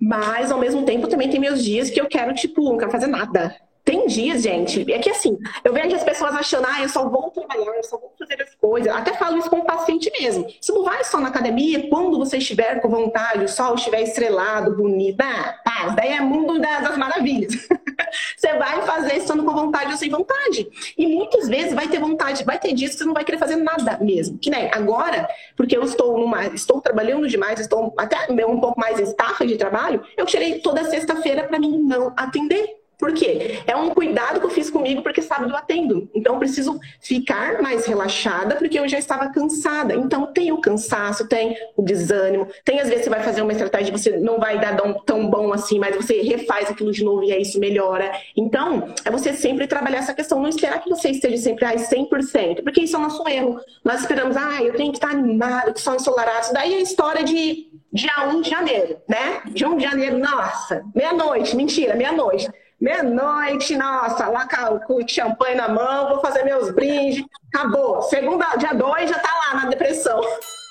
Mas, 0.00 0.50
ao 0.50 0.58
mesmo 0.58 0.86
tempo, 0.86 1.08
também 1.08 1.28
tem 1.28 1.38
meus 1.38 1.62
dias 1.62 1.90
que 1.90 2.00
eu 2.00 2.08
quero, 2.08 2.34
tipo, 2.34 2.62
não 2.62 2.78
quero 2.78 2.90
fazer 2.90 3.06
nada. 3.06 3.54
Tem 3.90 4.06
dias, 4.06 4.42
gente, 4.42 4.92
é 4.92 5.00
que 5.00 5.10
assim, 5.10 5.36
eu 5.64 5.72
vejo 5.72 5.96
as 5.96 6.04
pessoas 6.04 6.32
achando, 6.36 6.64
ah, 6.64 6.80
eu 6.80 6.88
só 6.88 7.08
vou 7.08 7.28
trabalhar, 7.32 7.76
eu 7.76 7.82
só 7.82 7.98
vou 7.98 8.12
fazer 8.16 8.40
as 8.40 8.54
coisas. 8.54 8.94
Até 8.94 9.14
falo 9.14 9.36
isso 9.36 9.50
com 9.50 9.56
o 9.56 9.64
paciente 9.64 10.08
mesmo. 10.20 10.46
Você 10.60 10.70
não 10.70 10.84
vai 10.84 11.02
só 11.02 11.18
na 11.18 11.26
academia 11.26 11.88
quando 11.88 12.16
você 12.16 12.36
estiver 12.36 12.80
com 12.80 12.88
vontade, 12.88 13.44
o 13.44 13.48
sol 13.48 13.74
estiver 13.74 14.02
estrelado, 14.02 14.76
bonito. 14.76 15.20
Ah, 15.20 15.56
paz, 15.64 15.96
daí 15.96 16.10
é 16.10 16.20
mundo 16.20 16.60
das, 16.60 16.96
maravilhas. 16.96 17.66
você 18.38 18.52
vai 18.58 18.80
fazer 18.82 19.16
estando 19.16 19.42
com 19.42 19.52
vontade 19.52 19.90
ou 19.90 19.96
sem 19.96 20.08
vontade. 20.08 20.68
E 20.96 21.08
muitas 21.08 21.48
vezes 21.48 21.74
vai 21.74 21.88
ter 21.88 21.98
vontade, 21.98 22.44
vai 22.44 22.60
ter 22.60 22.72
dias 22.72 22.92
que 22.92 22.98
você 22.98 23.04
não 23.04 23.14
vai 23.14 23.24
querer 23.24 23.38
fazer 23.38 23.56
nada 23.56 23.98
mesmo. 24.00 24.38
Que 24.38 24.50
nem 24.50 24.70
agora, 24.72 25.28
porque 25.56 25.76
eu 25.76 25.82
estou 25.82 26.16
numa, 26.16 26.46
estou 26.46 26.80
trabalhando 26.80 27.26
demais, 27.26 27.58
estou 27.58 27.92
até 27.98 28.28
um 28.30 28.60
pouco 28.60 28.78
mais 28.78 29.00
estafa 29.00 29.44
de 29.44 29.56
trabalho, 29.56 30.00
eu 30.16 30.26
tirei 30.26 30.60
toda 30.60 30.84
sexta-feira 30.84 31.42
para 31.42 31.58
mim 31.58 31.82
não 31.82 32.14
atender 32.16 32.79
por 33.00 33.12
quê? 33.14 33.60
É 33.66 33.74
um 33.74 33.90
cuidado 33.90 34.38
que 34.38 34.46
eu 34.46 34.50
fiz 34.50 34.70
comigo 34.70 35.02
porque 35.02 35.22
sábado 35.22 35.50
eu 35.50 35.56
atendo. 35.56 36.08
Então 36.14 36.34
eu 36.34 36.38
preciso 36.38 36.78
ficar 37.00 37.62
mais 37.62 37.86
relaxada 37.86 38.56
porque 38.56 38.78
eu 38.78 38.86
já 38.86 38.98
estava 38.98 39.30
cansada. 39.30 39.94
Então 39.94 40.26
tem 40.26 40.52
o 40.52 40.60
cansaço, 40.60 41.26
tem 41.26 41.56
o 41.76 41.82
desânimo, 41.82 42.46
tem 42.64 42.80
às 42.80 42.88
vezes 42.88 43.04
você 43.04 43.10
vai 43.10 43.22
fazer 43.22 43.42
uma 43.42 43.52
estratégia 43.52 43.90
você 43.90 44.18
não 44.18 44.38
vai 44.38 44.60
dar 44.60 44.76
tão 45.04 45.28
bom 45.28 45.52
assim, 45.52 45.78
mas 45.78 45.96
você 45.96 46.20
refaz 46.22 46.70
aquilo 46.70 46.92
de 46.92 47.04
novo 47.04 47.24
e 47.24 47.32
aí 47.32 47.42
isso 47.42 47.58
melhora. 47.58 48.12
Então, 48.36 48.94
é 49.04 49.10
você 49.10 49.32
sempre 49.32 49.66
trabalhar 49.66 49.98
essa 49.98 50.14
questão, 50.14 50.40
não 50.40 50.48
esperar 50.48 50.82
que 50.82 50.88
você 50.88 51.10
esteja 51.10 51.36
sempre 51.36 51.64
ai, 51.64 51.76
100%, 51.76 52.62
porque 52.62 52.82
isso 52.82 52.96
é 52.96 52.98
o 52.98 53.02
nosso 53.02 53.26
erro. 53.28 53.60
Nós 53.84 54.00
esperamos, 54.00 54.36
ah, 54.36 54.62
eu 54.62 54.74
tenho 54.74 54.92
que 54.92 54.98
estar 54.98 55.10
animado, 55.10 55.72
que 55.72 55.80
só 55.80 55.94
ensolarado. 55.94 56.44
Isso 56.44 56.52
daí 56.52 56.74
é 56.74 56.76
a 56.76 56.80
história 56.80 57.24
de 57.24 57.68
dia 57.92 58.28
1 58.28 58.40
de 58.42 58.50
janeiro, 58.50 58.96
né? 59.08 59.42
Dia 59.50 59.68
1 59.68 59.76
de 59.76 59.84
janeiro, 59.84 60.18
nossa, 60.18 60.84
meia-noite, 60.94 61.56
mentira, 61.56 61.94
meia-noite. 61.94 62.48
Meia-noite, 62.80 63.76
nossa, 63.76 64.26
lá 64.28 64.48
com 64.86 64.94
o 64.94 65.08
champanhe 65.08 65.54
na 65.54 65.68
mão, 65.68 66.08
vou 66.08 66.20
fazer 66.20 66.44
meus 66.44 66.70
brindes, 66.70 67.22
acabou. 67.52 68.00
Segunda, 68.02 68.56
dia 68.56 68.72
2 68.72 69.10
já 69.10 69.18
tá 69.18 69.30
lá 69.46 69.60
na 69.60 69.68
depressão. 69.68 70.20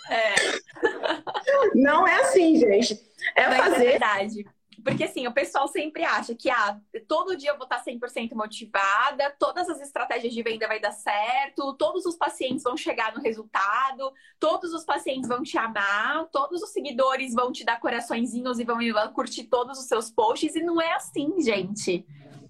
É. 0.09 0.35
Não 1.75 2.07
é 2.07 2.21
assim, 2.21 2.55
gente. 2.57 2.99
É 3.35 3.47
Mas 3.47 3.59
é 3.59 3.69
fazer. 3.69 3.85
É 3.85 3.89
verdade. 3.91 4.45
Porque 4.83 5.03
assim, 5.03 5.27
o 5.27 5.33
pessoal 5.33 5.67
sempre 5.67 6.03
acha 6.03 6.35
que 6.35 6.49
ah, 6.49 6.79
todo 7.07 7.35
dia 7.35 7.51
eu 7.51 7.57
vou 7.57 7.65
estar 7.65 7.83
100% 7.83 8.33
motivada, 8.33 9.33
todas 9.37 9.69
as 9.69 9.81
estratégias 9.81 10.33
de 10.33 10.43
venda 10.43 10.67
vai 10.67 10.79
dar 10.79 10.91
certo, 10.91 11.73
todos 11.73 12.05
os 12.05 12.15
pacientes 12.15 12.63
vão 12.63 12.77
chegar 12.77 13.15
no 13.15 13.21
resultado, 13.21 14.11
todos 14.39 14.73
os 14.73 14.83
pacientes 14.83 15.27
vão 15.27 15.43
te 15.43 15.57
amar, 15.57 16.25
todos 16.31 16.61
os 16.61 16.69
seguidores 16.69 17.33
vão 17.33 17.51
te 17.51 17.63
dar 17.63 17.79
coraçõezinhos 17.79 18.59
e 18.59 18.63
vão 18.63 18.79
curtir 19.13 19.45
todos 19.45 19.79
os 19.79 19.85
seus 19.85 20.09
posts 20.09 20.55
e 20.55 20.61
não 20.61 20.81
é 20.81 20.93
assim, 20.93 21.41
gente. 21.41 22.05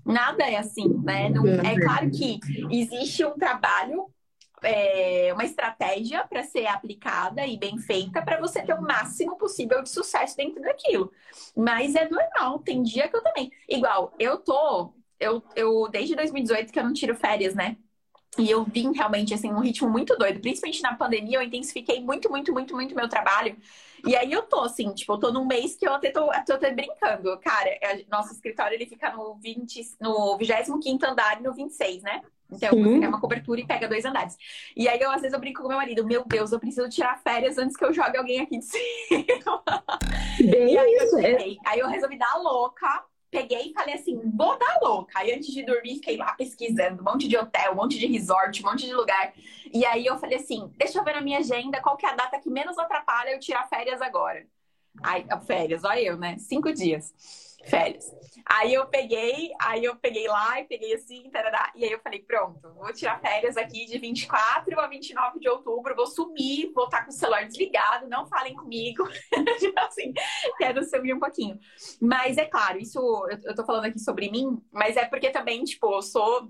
Nada 0.05 0.43
é 0.43 0.57
assim, 0.57 0.87
né? 1.03 1.29
Não, 1.29 1.45
é 1.45 1.79
claro 1.79 2.09
que 2.09 2.39
existe 2.71 3.23
um 3.25 3.37
trabalho 3.37 4.07
é, 4.63 5.31
uma 5.33 5.43
estratégia 5.45 6.25
para 6.27 6.43
ser 6.43 6.67
aplicada 6.67 7.45
e 7.45 7.57
bem 7.57 7.77
feita 7.77 8.21
para 8.21 8.39
você 8.39 8.61
ter 8.61 8.73
o 8.73 8.81
máximo 8.81 9.37
possível 9.37 9.81
de 9.81 9.89
sucesso 9.89 10.35
dentro 10.37 10.61
daquilo. 10.61 11.11
Mas 11.55 11.95
é 11.95 12.07
normal, 12.09 12.59
tem 12.59 12.81
dia 12.83 13.07
que 13.07 13.15
eu 13.15 13.23
também. 13.23 13.51
Igual, 13.67 14.13
eu 14.19 14.37
tô. 14.37 14.93
Eu, 15.19 15.43
eu 15.55 15.87
desde 15.89 16.15
2018 16.15 16.71
que 16.71 16.79
eu 16.79 16.83
não 16.83 16.93
tiro 16.93 17.15
férias, 17.15 17.53
né? 17.55 17.77
E 18.37 18.49
eu 18.49 18.63
vim 18.63 18.93
realmente, 18.93 19.33
assim, 19.33 19.51
um 19.51 19.59
ritmo 19.59 19.89
muito 19.89 20.15
doido. 20.17 20.39
Principalmente 20.39 20.81
na 20.81 20.95
pandemia, 20.95 21.39
eu 21.39 21.41
intensifiquei 21.41 22.01
muito, 22.01 22.29
muito, 22.29 22.53
muito, 22.53 22.73
muito 22.75 22.95
meu 22.95 23.09
trabalho. 23.09 23.57
E 24.05 24.15
aí 24.15 24.31
eu 24.31 24.43
tô, 24.43 24.61
assim, 24.61 24.93
tipo, 24.93 25.13
eu 25.13 25.17
tô 25.19 25.31
num 25.31 25.45
mês 25.45 25.75
que 25.75 25.85
eu 25.87 25.93
até 25.93 26.11
tô, 26.11 26.27
tô 26.45 26.53
até 26.53 26.71
brincando. 26.71 27.37
Cara, 27.39 27.69
é, 27.81 28.05
nosso 28.09 28.31
escritório, 28.33 28.75
ele 28.75 28.85
fica 28.85 29.11
no, 29.11 29.35
20, 29.35 29.97
no 29.99 30.37
25º 30.37 31.03
andar 31.03 31.39
e 31.39 31.43
no 31.43 31.53
26, 31.53 32.03
né? 32.03 32.21
Então, 32.51 32.71
Sim. 32.71 32.83
você 32.83 32.99
quer 32.99 33.09
uma 33.09 33.21
cobertura 33.21 33.61
e 33.61 33.67
pega 33.67 33.87
dois 33.87 34.03
andares. 34.05 34.35
E 34.75 34.87
aí, 34.87 34.99
eu, 34.99 35.11
às 35.11 35.21
vezes, 35.21 35.33
eu 35.33 35.39
brinco 35.39 35.61
com 35.61 35.67
meu 35.67 35.77
marido, 35.77 36.05
meu 36.05 36.23
Deus, 36.25 36.51
eu 36.51 36.59
preciso 36.59 36.89
tirar 36.89 37.21
férias 37.21 37.57
antes 37.57 37.77
que 37.77 37.85
eu 37.85 37.93
jogue 37.93 38.17
alguém 38.17 38.41
aqui 38.41 38.57
de 38.57 38.65
cima. 38.65 39.63
Bem 40.39 40.77
aí, 40.77 40.93
isso, 40.95 41.19
eu, 41.19 41.37
é. 41.37 41.55
aí 41.65 41.79
eu 41.79 41.87
resolvi 41.87 42.17
dar 42.17 42.35
louca, 42.37 43.05
peguei 43.29 43.69
e 43.69 43.73
falei 43.73 43.95
assim, 43.95 44.19
vou 44.35 44.57
dar 44.57 44.79
louca. 44.81 45.19
Aí 45.19 45.31
antes 45.31 45.53
de 45.53 45.63
dormir, 45.63 45.95
fiquei 45.95 46.17
lá 46.17 46.33
pesquisando, 46.33 47.01
um 47.01 47.05
monte 47.05 47.27
de 47.27 47.37
hotel, 47.37 47.73
um 47.73 47.75
monte 47.75 47.99
de 47.99 48.07
resort, 48.07 48.63
um 48.63 48.69
monte 48.69 48.85
de 48.85 48.93
lugar. 48.93 49.33
E 49.71 49.85
aí 49.85 50.05
eu 50.05 50.17
falei 50.17 50.37
assim, 50.37 50.71
deixa 50.75 50.99
eu 50.99 51.03
ver 51.03 51.13
na 51.13 51.21
minha 51.21 51.39
agenda 51.39 51.81
qual 51.81 51.95
que 51.95 52.05
é 52.05 52.09
a 52.09 52.15
data 52.15 52.39
que 52.39 52.49
menos 52.49 52.77
atrapalha 52.77 53.31
eu 53.31 53.39
tirar 53.39 53.67
férias 53.67 54.01
agora. 54.01 54.45
Aí, 55.03 55.25
férias, 55.45 55.83
olha 55.83 56.01
eu, 56.01 56.17
né? 56.17 56.37
Cinco 56.39 56.73
dias 56.73 57.13
férias. 57.65 58.05
Aí 58.45 58.73
eu 58.73 58.85
peguei, 58.87 59.51
aí 59.61 59.83
eu 59.83 59.95
peguei 59.95 60.27
lá 60.27 60.59
e 60.59 60.65
peguei 60.65 60.93
assim, 60.93 61.29
tarará, 61.29 61.71
e 61.75 61.83
aí 61.83 61.91
eu 61.91 61.99
falei, 61.99 62.19
pronto, 62.19 62.73
vou 62.73 62.91
tirar 62.93 63.19
férias 63.19 63.57
aqui 63.57 63.85
de 63.85 63.97
24 63.97 64.79
a 64.79 64.87
29 64.87 65.39
de 65.39 65.49
outubro, 65.49 65.95
vou 65.95 66.07
sumir, 66.07 66.71
vou 66.73 66.85
estar 66.85 67.03
com 67.03 67.09
o 67.09 67.13
celular 67.13 67.45
desligado, 67.45 68.07
não 68.07 68.27
falem 68.27 68.55
comigo. 68.55 69.07
tipo 69.59 69.79
assim, 69.79 70.13
quero 70.57 70.83
sumir 70.83 71.15
um 71.15 71.19
pouquinho. 71.19 71.59
Mas 72.01 72.37
é 72.37 72.45
claro, 72.45 72.79
isso 72.79 72.99
eu, 73.29 73.39
eu 73.43 73.55
tô 73.55 73.65
falando 73.65 73.85
aqui 73.85 73.99
sobre 73.99 74.29
mim, 74.29 74.61
mas 74.71 74.97
é 74.97 75.05
porque 75.05 75.29
também, 75.29 75.63
tipo, 75.63 75.93
eu 75.93 76.01
sou 76.01 76.49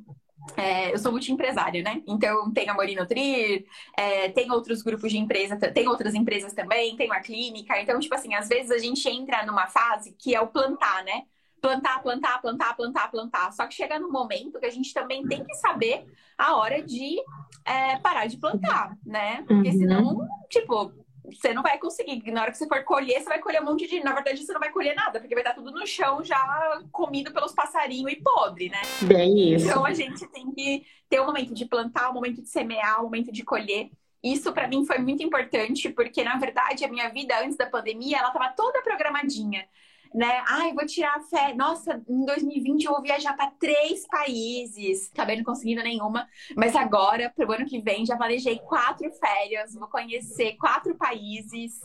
é, 0.58 0.94
eu 0.94 0.98
sou 0.98 1.12
multiempresária, 1.12 1.82
né? 1.84 2.02
Então 2.08 2.52
tem 2.52 2.70
a 2.70 2.74
Morino 2.74 3.02
Nutrir, 3.02 3.66
é, 3.98 4.30
tem 4.30 4.52
outros 4.52 4.82
grupos 4.82 5.12
de 5.12 5.18
empresa, 5.18 5.58
tem 5.58 5.88
outras 5.88 6.14
empresas 6.14 6.54
também, 6.54 6.96
tem 6.96 7.08
uma 7.08 7.20
clínica. 7.20 7.80
Então, 7.82 8.00
tipo 8.00 8.16
assim, 8.16 8.34
às 8.34 8.48
vezes 8.48 8.72
a 8.72 8.78
gente 8.78 9.08
entra 9.08 9.46
numa 9.46 9.68
fase 9.68 10.14
que 10.18 10.36
é 10.36 10.42
o 10.42 10.48
plantar, 10.48 11.04
né? 11.04 11.24
Plantar, 11.62 12.02
plantar, 12.02 12.42
plantar, 12.42 12.76
plantar, 12.76 13.12
plantar. 13.12 13.52
Só 13.54 13.68
que 13.68 13.74
chega 13.74 14.00
num 14.00 14.12
momento 14.12 14.60
que 14.60 14.66
a 14.66 14.72
gente 14.72 14.94
também 14.94 15.28
tem 15.28 15.44
que 15.44 15.54
saber 15.56 16.06
a 16.38 16.56
hora 16.56 16.82
de 16.82 17.18
é, 17.66 17.98
parar 17.98 18.28
de 18.28 18.38
plantar, 18.38 18.98
né? 19.06 19.44
Porque 19.48 19.70
uhum. 19.70 19.78
senão, 19.78 20.28
tipo, 20.50 20.94
você 21.36 21.54
não 21.54 21.62
vai 21.64 21.78
conseguir. 21.78 22.32
Na 22.32 22.42
hora 22.42 22.52
que 22.52 22.58
você 22.58 22.68
for 22.68 22.84
colher, 22.84 23.22
você 23.22 23.30
vai 23.30 23.40
colher 23.40 23.62
um 23.62 23.66
monte 23.66 23.88
de. 23.88 24.00
Na 24.02 24.14
verdade, 24.14 24.44
você 24.44 24.54
não 24.54 24.60
vai 24.60 24.72
colher 24.72 24.96
nada, 24.96 25.20
porque 25.20 25.34
vai 25.34 25.44
estar 25.44 25.54
tudo 25.54 25.72
no 25.72 25.86
chão 25.86 26.24
já 26.24 26.82
comido 26.92 27.32
pelos 27.32 27.54
passarinhos 27.54 28.12
e 28.12 28.16
podre, 28.18 28.70
né? 28.70 28.82
Bem 29.04 29.54
isso. 29.54 29.68
Então 29.68 29.86
a 29.86 29.94
gente 29.94 30.28
tem 30.28 30.52
que 30.52 30.86
ter 31.10 31.20
o 31.20 31.24
um 31.24 31.26
momento 31.28 31.54
de 31.54 31.66
plantar, 31.66 32.08
o 32.08 32.12
um 32.12 32.16
momento 32.16 32.42
de 32.42 32.50
semear, 32.50 32.98
o 32.98 33.02
um 33.02 33.04
momento 33.06 33.32
de 33.32 33.44
colher. 33.44 33.90
Isso 34.24 34.52
para 34.52 34.68
mim 34.68 34.86
foi 34.86 34.98
muito 34.98 35.24
importante, 35.24 35.90
porque 35.90 36.24
na 36.24 36.38
verdade 36.38 36.84
a 36.84 36.90
minha 36.90 37.10
vida 37.10 37.40
antes 37.42 37.56
da 37.56 37.66
pandemia, 37.66 38.18
ela 38.18 38.28
estava 38.28 38.50
toda 38.50 38.82
programadinha 38.82 39.66
né? 40.14 40.44
Ai, 40.48 40.74
vou 40.74 40.86
tirar 40.86 41.20
férias. 41.30 41.58
Nossa, 41.58 42.02
em 42.08 42.26
2020 42.26 42.84
eu 42.84 42.92
vou 42.94 43.02
viajar 43.02 43.34
para 43.36 43.52
três 43.52 44.08
países. 44.08 45.10
Acabei 45.14 45.38
não 45.38 45.44
conseguindo 45.44 45.84
nenhuma. 45.84 46.28
Mas 46.56 46.76
agora, 46.76 47.32
pro 47.36 47.52
ano 47.52 47.66
que 47.66 47.80
vem, 47.80 48.06
já 48.06 48.18
planejei 48.18 48.60
quatro 48.60 49.10
férias. 49.12 49.74
Vou 49.76 49.88
conhecer 49.88 50.56
quatro 50.58 50.96
países. 50.96 51.80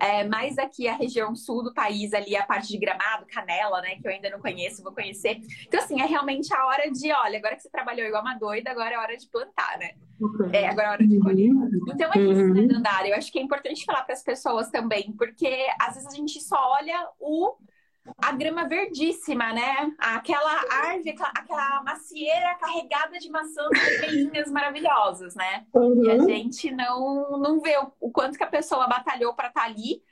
É, 0.00 0.24
mais 0.24 0.58
aqui 0.58 0.88
a 0.88 0.94
região 0.94 1.34
sul 1.34 1.62
do 1.62 1.72
país, 1.72 2.12
ali 2.12 2.36
a 2.36 2.44
parte 2.44 2.68
de 2.68 2.78
Gramado, 2.78 3.26
Canela, 3.26 3.80
né? 3.80 3.96
Que 3.96 4.06
eu 4.06 4.12
ainda 4.12 4.30
não 4.30 4.40
conheço, 4.40 4.82
vou 4.82 4.92
conhecer. 4.92 5.40
Então, 5.66 5.80
assim, 5.80 6.00
é 6.00 6.06
realmente 6.06 6.52
a 6.54 6.66
hora 6.66 6.90
de, 6.90 7.12
olha, 7.12 7.38
agora 7.38 7.56
que 7.56 7.62
você 7.62 7.70
trabalhou 7.70 8.06
igual 8.06 8.22
uma 8.22 8.34
doida, 8.34 8.70
agora 8.70 8.94
é 8.94 8.98
hora 8.98 9.16
de 9.16 9.28
plantar, 9.28 9.78
né? 9.78 9.92
É, 10.52 10.68
agora 10.68 10.88
é 10.88 10.90
hora 10.90 11.06
de 11.06 11.18
colher. 11.20 11.50
Então 11.88 12.10
é 12.12 12.18
isso, 12.18 12.54
né, 12.54 12.66
Dandara? 12.66 13.08
Eu 13.08 13.14
acho 13.14 13.30
que 13.30 13.38
é 13.38 13.42
importante 13.42 13.84
falar 13.84 14.02
para 14.02 14.14
as 14.14 14.22
pessoas 14.22 14.68
também, 14.70 15.12
porque 15.12 15.66
às 15.80 15.94
vezes 15.94 16.12
a 16.12 16.16
gente 16.16 16.40
só 16.40 16.72
olha 16.72 17.08
o 17.20 17.56
a 18.16 18.32
grama 18.32 18.68
verdíssima, 18.68 19.52
né? 19.52 19.92
Aquela 19.98 20.64
árvore, 20.70 21.14
aquela, 21.34 21.82
macieira 21.82 22.54
carregada 22.60 23.18
de 23.18 23.30
maçãs 23.30 23.68
vermelhinhas 23.70 24.50
maravilhosas, 24.50 25.34
né? 25.34 25.64
Uhum. 25.74 26.04
E 26.04 26.10
a 26.10 26.18
gente 26.18 26.70
não, 26.70 27.38
não 27.38 27.60
vê 27.60 27.76
o, 28.00 28.10
quanto 28.10 28.38
que 28.38 28.44
a 28.44 28.48
pessoa 28.48 28.86
batalhou 28.86 29.34
para 29.34 29.48
estar 29.48 29.62
tá 29.62 29.66
ali 29.66 30.02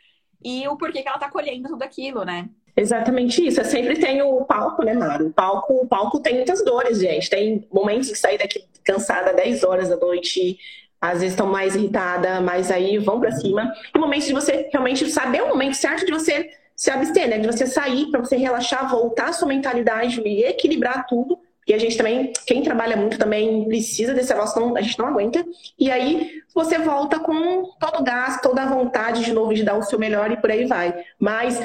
e 0.45 0.67
o 0.69 0.77
porquê 0.77 1.03
que 1.03 1.09
ela 1.09 1.19
tá 1.19 1.31
colhendo 1.31 1.69
tudo 1.69 1.83
aquilo, 1.83 2.25
né? 2.25 2.49
Exatamente 2.77 3.47
isso. 3.47 3.61
Eu 3.61 3.65
sempre 3.65 3.99
tem 3.99 4.21
o 4.21 4.45
palco, 4.45 4.85
né, 4.85 4.93
Mário? 4.93 5.29
O 5.29 5.33
palco, 5.33 5.73
o 5.75 5.87
palco 5.87 6.21
tem 6.21 6.35
muitas 6.35 6.63
dores, 6.63 7.01
gente. 7.01 7.31
Tem 7.31 7.67
momentos 7.73 8.09
de 8.09 8.17
sair 8.17 8.37
daqui 8.37 8.63
cansada 8.85 9.33
10 9.33 9.65
horas 9.65 9.89
da 9.89 9.97
noite, 9.97 10.59
às 11.01 11.21
vezes 11.21 11.33
estão 11.33 11.47
mais 11.47 11.75
irritada, 11.75 12.41
mas 12.41 12.71
aí 12.71 12.99
vão 12.99 13.19
para 13.19 13.33
cima. 13.33 13.73
E 13.95 13.99
momentos 13.99 14.27
de 14.27 14.35
você 14.35 14.69
realmente 14.71 15.09
saber 15.11 15.43
o 15.43 15.49
momento 15.49 15.75
certo 15.75 16.05
de 16.05 16.13
você 16.13 16.51
se 16.77 16.91
abster, 16.91 17.29
né? 17.29 17.39
De 17.39 17.47
você 17.47 17.67
sair 17.67 18.11
para 18.11 18.21
você 18.21 18.37
relaxar, 18.37 18.89
voltar 18.91 19.31
a 19.31 19.33
sua 19.33 19.49
mentalidade 19.49 20.21
e 20.21 20.45
equilibrar 20.45 21.07
tudo. 21.07 21.39
E 21.67 21.75
a 21.75 21.79
gente 21.79 21.97
também, 21.97 22.33
quem 22.47 22.63
trabalha 22.63 22.97
muito 22.97 23.19
também 23.19 23.65
precisa 23.65 24.15
desse 24.15 24.33
negócio, 24.33 24.77
a 24.77 24.83
gente 24.83 24.99
não 24.99 25.07
aguenta. 25.07 25.45
E 25.79 25.91
aí 25.91 26.43
você 26.55 26.79
volta 26.79 27.19
com 27.19 27.65
todo 27.81 28.01
o 28.01 28.05
gás, 28.05 28.41
toda 28.41 28.63
a 28.63 28.67
vontade 28.67 29.25
de 29.25 29.33
novo 29.33 29.53
de 29.53 29.65
dar 29.65 29.77
o 29.77 29.83
seu 29.83 29.99
melhor 29.99 30.31
e 30.31 30.37
por 30.37 30.51
aí 30.51 30.67
vai. 30.67 30.95
Mas 31.19 31.59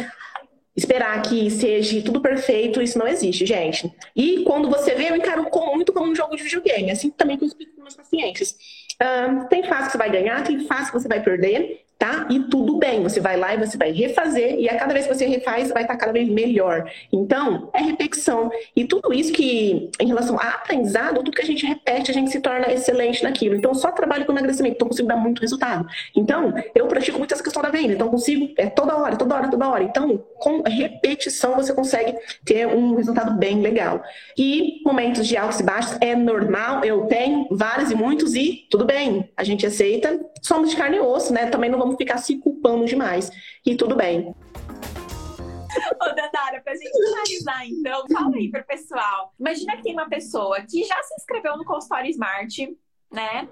esperar 0.76 1.22
que 1.22 1.52
seja 1.52 2.02
tudo 2.02 2.22
perfeito, 2.22 2.82
isso 2.82 2.98
não 2.98 3.08
existe, 3.08 3.46
gente. 3.46 3.94
E 4.16 4.44
quando 4.46 4.70
você 4.70 4.96
vê, 4.96 5.10
eu 5.10 5.16
encaro 5.16 5.48
muito 5.76 5.94
como 5.94 6.10
um 6.10 6.16
jogo 6.16 6.36
de 6.36 6.44
videogame, 6.44 6.90
assim 6.90 7.12
também 7.12 7.38
que 7.38 7.44
eu 7.44 7.48
explico 7.48 7.74
para 7.74 7.84
meus 7.84 7.96
pacientes. 7.96 8.56
Uh, 8.96 9.48
tem 9.50 9.64
fase 9.64 9.88
que 9.88 9.92
você 9.92 9.98
vai 9.98 10.10
ganhar, 10.10 10.44
tem 10.44 10.66
fase 10.66 10.92
que 10.92 11.00
você 11.00 11.08
vai 11.08 11.22
perder 11.22 11.84
tá? 12.02 12.26
E 12.32 12.40
tudo 12.40 12.80
bem, 12.80 13.04
você 13.04 13.20
vai 13.20 13.38
lá 13.38 13.54
e 13.54 13.60
você 13.60 13.78
vai 13.78 13.92
refazer, 13.92 14.60
e 14.60 14.68
a 14.68 14.76
cada 14.76 14.92
vez 14.92 15.06
que 15.06 15.14
você 15.14 15.28
refaz, 15.28 15.70
vai 15.70 15.84
estar 15.84 15.96
cada 15.96 16.12
vez 16.12 16.28
melhor. 16.28 16.90
Então, 17.14 17.70
é 17.76 17.80
repetição. 17.80 18.50
E 18.76 18.86
tudo 18.86 19.14
isso 19.14 19.32
que, 19.32 19.92
em 20.00 20.08
relação 20.08 20.40
a 20.40 20.48
aprendizado, 20.48 21.18
tudo 21.18 21.30
que 21.30 21.44
a 21.44 21.46
gente 21.46 21.64
repete, 21.64 22.10
a 22.10 22.14
gente 22.14 22.32
se 22.32 22.40
torna 22.40 22.74
excelente 22.74 23.22
naquilo. 23.22 23.54
Então, 23.54 23.76
só 23.76 23.92
trabalho 23.92 24.26
com 24.26 24.32
emagrecimento, 24.32 24.78
então 24.78 24.88
consigo 24.88 25.08
dar 25.08 25.16
muito 25.16 25.42
resultado. 25.42 25.88
Então, 26.16 26.52
eu 26.74 26.88
pratico 26.88 27.20
muito 27.20 27.36
essa 27.36 27.44
questão 27.44 27.62
da 27.62 27.70
venda, 27.70 27.94
então 27.94 28.10
consigo, 28.10 28.52
é 28.58 28.66
toda 28.66 28.98
hora, 28.98 29.16
toda 29.16 29.36
hora, 29.36 29.48
toda 29.52 29.70
hora. 29.70 29.84
Então, 29.84 30.26
com 30.40 30.64
repetição, 30.64 31.54
você 31.56 31.72
consegue 31.72 32.16
ter 32.44 32.66
um 32.66 32.96
resultado 32.96 33.38
bem 33.38 33.62
legal. 33.62 34.02
E 34.36 34.82
momentos 34.84 35.28
de 35.28 35.38
altos 35.38 35.60
e 35.60 35.64
baixos 35.64 35.96
é 36.02 36.16
normal, 36.16 36.84
eu 36.84 37.06
tenho 37.06 37.48
vários 37.52 37.92
e 37.92 37.96
muitos, 37.96 38.34
e 38.34 38.66
tudo 38.72 38.86
bem, 38.86 39.30
a 39.38 39.44
gente 39.44 39.68
aceita, 39.68 40.20
somos 40.42 40.72
de 40.72 40.76
carne 40.76 40.98
e 40.98 41.00
osso, 41.00 41.32
né? 41.32 41.46
Também 41.46 41.70
não 41.70 41.78
vamos 41.78 41.91
vamos 41.92 41.98
ficar 41.98 42.18
se 42.18 42.38
culpando 42.38 42.86
demais. 42.86 43.30
E 43.66 43.76
tudo 43.76 43.96
bem. 43.96 44.34
Ô, 46.02 46.06
Dandara, 46.16 46.62
pra 46.64 46.74
gente 46.74 46.92
finalizar, 46.92 47.68
então, 47.68 48.06
fala 48.12 48.36
aí 48.36 48.50
pro 48.50 48.64
pessoal. 48.66 49.34
Imagina 49.40 49.76
que 49.78 49.84
tem 49.84 49.94
uma 49.94 50.10
pessoa 50.10 50.62
que 50.62 50.84
já 50.84 51.02
se 51.04 51.16
inscreveu 51.16 51.58
no 51.58 51.64
consultório 51.64 52.10
Smart, 52.10 52.78
né? 53.12 53.48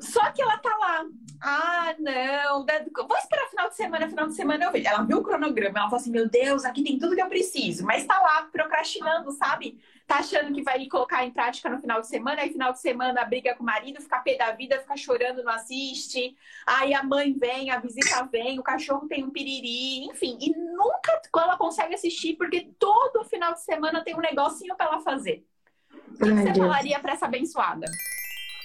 Só 0.00 0.30
que 0.32 0.42
ela 0.42 0.56
tá 0.58 0.76
lá. 0.76 1.04
Ah, 1.42 1.94
não, 1.98 2.64
vou 2.64 3.16
esperar 3.16 3.48
final 3.48 3.68
de 3.68 3.76
semana, 3.76 4.08
final 4.08 4.26
de 4.26 4.34
semana 4.34 4.64
eu 4.64 4.72
vejo. 4.72 4.88
Ela 4.88 5.02
viu 5.02 5.18
o 5.18 5.22
cronograma, 5.22 5.78
ela 5.78 5.88
falou 5.88 6.00
assim: 6.00 6.10
meu 6.10 6.28
Deus, 6.28 6.64
aqui 6.64 6.82
tem 6.82 6.98
tudo 6.98 7.14
que 7.14 7.22
eu 7.22 7.28
preciso, 7.28 7.84
mas 7.84 8.06
tá 8.06 8.20
lá 8.20 8.48
procrastinando, 8.50 9.30
sabe? 9.32 9.78
Tá 10.12 10.18
achando 10.18 10.52
que 10.52 10.62
vai 10.62 10.86
colocar 10.88 11.24
em 11.24 11.30
prática 11.30 11.70
no 11.70 11.80
final 11.80 12.02
de 12.02 12.06
semana, 12.06 12.42
aí 12.42 12.52
final 12.52 12.70
de 12.70 12.80
semana 12.82 13.24
briga 13.24 13.54
com 13.54 13.62
o 13.62 13.66
marido, 13.66 13.98
fica 13.98 14.18
pé 14.18 14.36
da 14.36 14.52
vida, 14.52 14.78
fica 14.78 14.94
chorando, 14.94 15.42
não 15.42 15.50
assiste. 15.50 16.36
Aí 16.66 16.92
a 16.92 17.02
mãe 17.02 17.32
vem, 17.32 17.70
a 17.70 17.78
visita 17.78 18.22
vem, 18.30 18.58
o 18.58 18.62
cachorro 18.62 19.08
tem 19.08 19.24
um 19.24 19.30
piriri, 19.30 20.04
enfim, 20.04 20.36
e 20.38 20.54
nunca 20.54 21.18
ela 21.34 21.56
consegue 21.56 21.94
assistir 21.94 22.36
porque 22.36 22.68
todo 22.78 23.24
final 23.24 23.54
de 23.54 23.62
semana 23.62 24.04
tem 24.04 24.14
um 24.14 24.20
negocinho 24.20 24.76
para 24.76 24.84
ela 24.84 25.00
fazer. 25.00 25.46
O 25.90 26.18
que, 26.18 26.28
Ai, 26.28 26.44
que 26.44 26.52
você 26.52 26.54
falaria 26.56 27.00
para 27.00 27.12
essa 27.14 27.24
abençoada? 27.24 27.86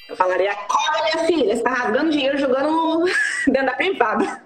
Eu 0.09 0.17
falaria, 0.17 0.51
acorda 0.51 1.01
minha 1.01 1.27
filha, 1.27 1.55
você 1.55 1.63
tá 1.63 1.69
rasgando 1.69 2.11
dinheiro 2.11 2.37
jogando 2.37 3.05
dentro 3.47 3.67
da 3.67 3.73
privada. 3.73 4.43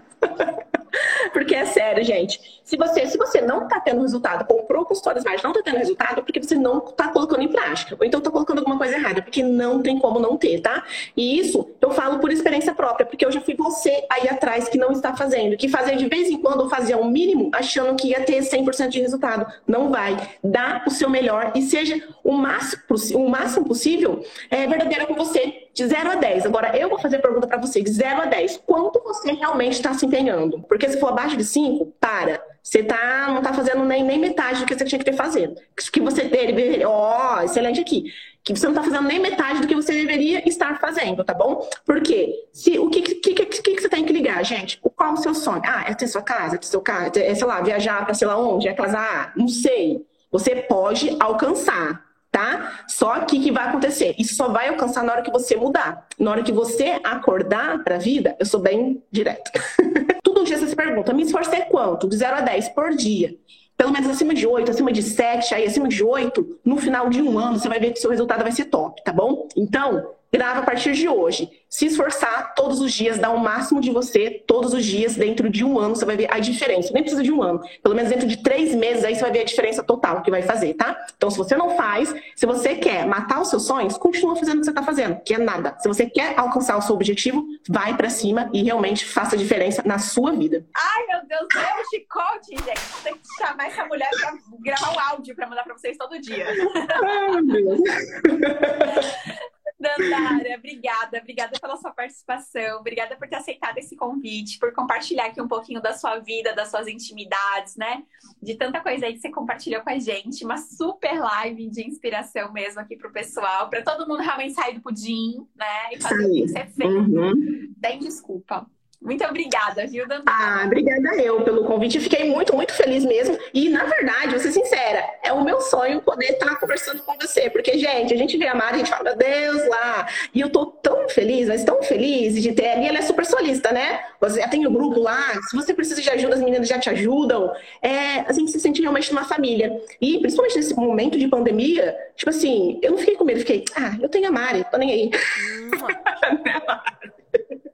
Porque 1.31 1.55
é 1.55 1.65
sério, 1.65 2.03
gente. 2.03 2.61
Se 2.63 2.77
você, 2.77 3.05
se 3.07 3.17
você 3.17 3.41
não 3.41 3.67
tá 3.67 3.79
tendo 3.79 4.01
resultado, 4.01 4.45
comprou 4.45 4.85
consultórios 4.85 5.23
mais, 5.23 5.41
não 5.43 5.51
tá 5.51 5.61
tendo 5.63 5.77
resultado, 5.77 6.19
é 6.19 6.21
porque 6.21 6.41
você 6.41 6.55
não 6.55 6.79
tá 6.79 7.09
colocando 7.09 7.41
em 7.41 7.47
prática. 7.47 7.95
Ou 7.99 8.05
então 8.05 8.21
tá 8.21 8.29
colocando 8.31 8.59
alguma 8.59 8.77
coisa 8.77 8.95
errada, 8.95 9.21
porque 9.21 9.43
não 9.43 9.81
tem 9.81 9.99
como 9.99 10.19
não 10.19 10.37
ter, 10.37 10.61
tá? 10.61 10.83
E 11.15 11.39
isso 11.39 11.69
eu 11.81 11.91
falo 11.91 12.19
por 12.19 12.31
experiência 12.31 12.73
própria, 12.73 13.05
porque 13.05 13.25
eu 13.25 13.31
já 13.31 13.41
fui 13.41 13.55
você 13.55 14.05
aí 14.09 14.29
atrás 14.29 14.69
que 14.69 14.77
não 14.77 14.91
está 14.91 15.15
fazendo, 15.15 15.57
que 15.57 15.67
fazia 15.67 15.95
de 15.95 16.07
vez 16.07 16.29
em 16.29 16.37
quando 16.37 16.61
ou 16.61 16.69
fazia 16.69 16.97
o 16.97 17.01
um 17.01 17.09
mínimo 17.09 17.51
achando 17.53 17.95
que 17.95 18.09
ia 18.09 18.21
ter 18.21 18.39
100% 18.39 18.89
de 18.89 19.01
resultado. 19.01 19.51
Não 19.67 19.89
vai. 19.89 20.17
Dá 20.43 20.83
o 20.87 20.91
seu 20.91 21.09
melhor 21.09 21.51
e 21.55 21.61
seja 21.61 22.01
o 22.23 22.31
máximo, 22.31 22.81
o 23.15 23.29
máximo 23.29 23.65
possível 23.65 24.23
é, 24.49 24.67
verdadeira 24.67 25.05
com 25.05 25.15
você 25.15 25.67
de 25.73 25.87
0 25.87 26.11
a 26.11 26.15
10. 26.15 26.45
Agora, 26.45 26.77
eu 26.77 26.89
vou 26.89 26.99
fazer 26.99 27.19
pergunta 27.19 27.47
para 27.47 27.57
você 27.57 27.81
de 27.81 27.91
0 27.91 28.23
a 28.23 28.25
10. 28.25 28.61
Quanto 28.65 29.01
você 29.01 29.31
realmente 29.31 29.73
está 29.73 29.93
se 29.93 30.05
empenhando? 30.05 30.61
Porque 30.63 30.89
se 30.89 30.99
for 30.99 31.13
abaixo 31.21 31.37
de 31.37 31.45
5, 31.45 31.85
para. 31.99 32.41
Você 32.63 32.83
tá, 32.83 33.25
não 33.27 33.37
está 33.37 33.53
fazendo 33.53 33.83
nem, 33.83 34.03
nem 34.03 34.19
metade 34.19 34.59
do 34.59 34.65
que 34.65 34.75
você 34.75 34.85
tinha 34.85 34.99
que 34.99 35.05
ter 35.05 35.13
fazendo. 35.15 35.55
Que 35.91 35.99
você 35.99 36.23
deveria. 36.23 36.87
Ó, 36.87 37.37
oh, 37.37 37.41
excelente 37.41 37.79
aqui. 37.79 38.05
Que 38.43 38.55
você 38.55 38.65
não 38.67 38.73
está 38.73 38.83
fazendo 38.83 39.07
nem 39.07 39.19
metade 39.19 39.61
do 39.61 39.67
que 39.67 39.75
você 39.75 39.93
deveria 39.93 40.47
estar 40.47 40.79
fazendo, 40.79 41.23
tá 41.23 41.33
bom? 41.33 41.67
Porque 41.85 42.33
se, 42.51 42.77
o 42.79 42.89
que, 42.89 43.01
que, 43.01 43.33
que, 43.33 43.45
que, 43.45 43.81
você 43.81 43.89
tem 43.89 44.03
que 44.03 44.13
ligar, 44.13 44.43
gente? 44.43 44.79
Qual 44.95 45.13
o 45.13 45.17
seu 45.17 45.33
sonho? 45.35 45.61
Ah, 45.63 45.85
é 45.87 45.93
ter 45.93 46.07
sua 46.07 46.23
casa, 46.23 46.55
é 46.55 46.57
ter 46.57 46.65
seu 46.65 46.81
carro, 46.81 47.11
é, 47.15 47.35
sei 47.35 47.47
lá, 47.47 47.61
viajar 47.61 48.03
para 48.03 48.15
sei 48.15 48.27
lá 48.27 48.37
onde, 48.37 48.67
é 48.67 48.73
casar, 48.73 49.33
não 49.35 49.47
sei. 49.47 50.03
Você 50.31 50.55
pode 50.55 51.15
alcançar 51.19 52.03
tá? 52.31 52.85
Só 52.87 53.19
que 53.21 53.39
que 53.39 53.51
vai 53.51 53.67
acontecer? 53.67 54.15
Isso 54.17 54.35
só 54.35 54.47
vai 54.47 54.69
alcançar 54.69 55.03
na 55.03 55.11
hora 55.11 55.21
que 55.21 55.31
você 55.31 55.55
mudar. 55.55 56.07
Na 56.17 56.31
hora 56.31 56.43
que 56.43 56.51
você 56.51 56.99
acordar 57.03 57.83
para 57.83 57.95
a 57.95 57.99
vida, 57.99 58.35
eu 58.39 58.45
sou 58.45 58.59
bem 58.59 59.03
direta. 59.11 59.51
Todo 60.23 60.45
dia 60.45 60.57
você 60.57 60.67
se 60.67 60.75
pergunta, 60.75 61.13
me 61.13 61.23
esforço 61.23 61.53
é 61.53 61.61
quanto? 61.61 62.07
De 62.07 62.15
0 62.15 62.37
a 62.37 62.41
10 62.41 62.69
por 62.69 62.91
dia. 62.95 63.35
Pelo 63.75 63.91
menos 63.91 64.09
acima 64.09 64.33
de 64.33 64.45
8, 64.45 64.71
acima 64.71 64.91
de 64.91 65.01
7, 65.01 65.55
aí 65.55 65.65
acima 65.65 65.87
de 65.87 66.03
8, 66.03 66.59
no 66.63 66.77
final 66.77 67.09
de 67.09 67.21
um 67.21 67.37
ano 67.37 67.59
você 67.59 67.67
vai 67.67 67.79
ver 67.79 67.91
que 67.91 67.99
seu 67.99 68.11
resultado 68.11 68.43
vai 68.43 68.51
ser 68.51 68.65
top, 68.65 69.03
tá 69.03 69.11
bom? 69.11 69.47
Então, 69.57 70.07
grava 70.33 70.61
a 70.61 70.63
partir 70.63 70.93
de 70.93 71.09
hoje. 71.09 71.49
Se 71.69 71.85
esforçar 71.85 72.53
todos 72.55 72.79
os 72.79 72.91
dias, 72.91 73.17
dar 73.17 73.31
o 73.31 73.37
máximo 73.37 73.81
de 73.81 73.91
você 73.91 74.43
todos 74.47 74.73
os 74.73 74.85
dias, 74.85 75.15
dentro 75.15 75.49
de 75.49 75.63
um 75.63 75.77
ano, 75.77 75.95
você 75.95 76.05
vai 76.05 76.15
ver 76.15 76.27
a 76.31 76.39
diferença. 76.39 76.91
Nem 76.93 77.03
precisa 77.03 77.23
de 77.23 77.31
um 77.31 77.41
ano. 77.41 77.61
Pelo 77.83 77.95
menos 77.95 78.09
dentro 78.09 78.27
de 78.27 78.37
três 78.37 78.73
meses, 78.73 79.03
aí 79.03 79.15
você 79.15 79.21
vai 79.21 79.31
ver 79.31 79.41
a 79.41 79.45
diferença 79.45 79.83
total 79.83 80.21
que 80.21 80.31
vai 80.31 80.41
fazer, 80.41 80.73
tá? 80.73 80.97
Então, 81.15 81.29
se 81.29 81.37
você 81.37 81.55
não 81.55 81.75
faz, 81.75 82.13
se 82.35 82.45
você 82.45 82.75
quer 82.75 83.05
matar 83.05 83.41
os 83.41 83.49
seus 83.49 83.65
sonhos, 83.65 83.97
continua 83.97 84.35
fazendo 84.35 84.57
o 84.57 84.59
que 84.59 84.65
você 84.65 84.73
tá 84.73 84.83
fazendo, 84.83 85.21
que 85.21 85.33
é 85.33 85.37
nada. 85.37 85.75
Se 85.79 85.87
você 85.87 86.09
quer 86.09 86.37
alcançar 86.37 86.77
o 86.77 86.81
seu 86.81 86.95
objetivo, 86.95 87.45
vai 87.69 87.95
para 87.95 88.09
cima 88.09 88.49
e 88.53 88.63
realmente 88.63 89.05
faça 89.05 89.35
a 89.35 89.39
diferença 89.39 89.81
na 89.85 89.99
sua 89.99 90.31
vida. 90.31 90.65
Ai, 90.75 91.07
meu 91.07 91.27
Deus, 91.27 91.47
eu 91.55 91.89
chicote, 91.89 92.51
gente. 92.51 93.03
Tem 93.03 93.13
que 93.13 93.21
chamar 93.37 93.67
essa 93.67 93.85
mulher 93.85 94.09
pra 94.19 94.33
gravar 94.61 94.93
um 94.93 94.99
áudio 95.11 95.35
pra 95.35 95.47
mandar 95.47 95.63
pra 95.63 95.77
vocês 95.77 95.97
todo 95.97 96.19
dia. 96.19 96.45
Ai, 96.47 97.41
meu 97.41 97.45
Deus. 97.45 97.79
Dandara, 99.81 100.55
obrigada, 100.57 101.17
obrigada 101.17 101.59
pela 101.59 101.75
sua 101.77 101.91
participação, 101.91 102.79
obrigada 102.79 103.15
por 103.15 103.27
ter 103.27 103.35
aceitado 103.35 103.77
esse 103.77 103.95
convite, 103.95 104.59
por 104.59 104.73
compartilhar 104.73 105.25
aqui 105.25 105.41
um 105.41 105.47
pouquinho 105.47 105.81
da 105.81 105.93
sua 105.93 106.19
vida, 106.19 106.53
das 106.53 106.69
suas 106.69 106.87
intimidades, 106.87 107.75
né? 107.75 108.03
De 108.41 108.55
tanta 108.55 108.79
coisa 108.79 109.05
aí 109.05 109.13
que 109.13 109.19
você 109.19 109.31
compartilhou 109.31 109.81
com 109.81 109.89
a 109.89 109.99
gente, 109.99 110.45
uma 110.45 110.57
super 110.57 111.19
live 111.19 111.69
de 111.69 111.87
inspiração 111.87 112.53
mesmo 112.53 112.79
aqui 112.79 112.95
pro 112.95 113.11
pessoal, 113.11 113.69
para 113.69 113.81
todo 113.83 114.07
mundo 114.07 114.21
realmente 114.21 114.53
sair 114.53 114.75
do 114.75 114.81
pudim, 114.81 115.47
né? 115.55 115.93
E 115.93 116.01
fazer 116.01 116.25
o 116.25 116.31
que 116.31 116.47
você 116.47 116.65
fez. 116.65 116.89
Uhum. 116.89 117.73
Tem 117.81 117.99
desculpa. 117.99 118.67
Muito 119.01 119.25
obrigada, 119.25 119.87
viu, 119.87 120.07
Dandara? 120.07 120.23
Ah, 120.27 120.61
obrigada 120.63 121.15
eu 121.15 121.41
pelo 121.41 121.65
convite. 121.65 121.99
Fiquei 121.99 122.29
muito, 122.29 122.55
muito 122.55 122.71
feliz 122.71 123.03
mesmo. 123.03 123.35
E, 123.51 123.67
na 123.67 123.83
verdade, 123.83 124.29
vou 124.29 124.39
ser 124.39 124.51
sincera, 124.51 125.03
é 125.23 125.33
o 125.33 125.43
meu 125.43 125.59
sonho 125.59 126.01
poder 126.01 126.33
estar 126.33 126.59
conversando 126.59 127.01
com 127.01 127.15
você. 127.19 127.49
Porque, 127.49 127.79
gente, 127.79 128.13
a 128.13 128.17
gente 128.17 128.37
vê 128.37 128.47
a 128.47 128.53
Mari, 128.53 128.75
a 128.75 128.77
gente 128.77 128.91
fala, 128.91 129.05
meu 129.05 129.17
Deus, 129.17 129.67
lá. 129.67 130.07
E 130.35 130.39
eu 130.39 130.51
tô 130.51 130.67
tão 130.67 131.09
feliz, 131.09 131.47
mas 131.47 131.63
tão 131.63 131.81
feliz 131.81 132.39
de 132.39 132.53
ter 132.53 132.69
ali. 132.69 132.87
Ela 132.87 132.99
é 132.99 133.01
super 133.01 133.25
solista, 133.25 133.71
né? 133.71 134.01
Você 134.19 134.39
já 134.39 134.47
tem 134.47 134.67
o 134.67 134.69
um 134.69 134.73
grupo 134.73 134.99
lá. 134.99 135.33
Se 135.49 135.55
você 135.55 135.73
precisa 135.73 135.99
de 135.99 136.09
ajuda, 136.09 136.35
as 136.35 136.41
meninas 136.41 136.67
já 136.67 136.77
te 136.77 136.91
ajudam. 136.91 137.51
É, 137.81 138.19
a 138.19 138.31
gente 138.33 138.51
se 138.51 138.59
sente 138.59 138.81
realmente 138.81 139.11
numa 139.11 139.25
família. 139.25 139.81
E, 139.99 140.19
principalmente 140.19 140.57
nesse 140.57 140.75
momento 140.75 141.17
de 141.17 141.27
pandemia, 141.27 141.97
tipo 142.15 142.29
assim, 142.29 142.79
eu 142.83 142.91
não 142.91 142.99
fiquei 142.99 143.15
com 143.15 143.23
medo. 143.23 143.39
Fiquei, 143.39 143.65
ah, 143.75 143.97
eu 143.99 144.09
tenho 144.09 144.27
a 144.27 144.31
Mari, 144.31 144.63
tô 144.69 144.77
nem 144.77 144.91
aí. 144.91 145.09
Hum. 145.09 147.11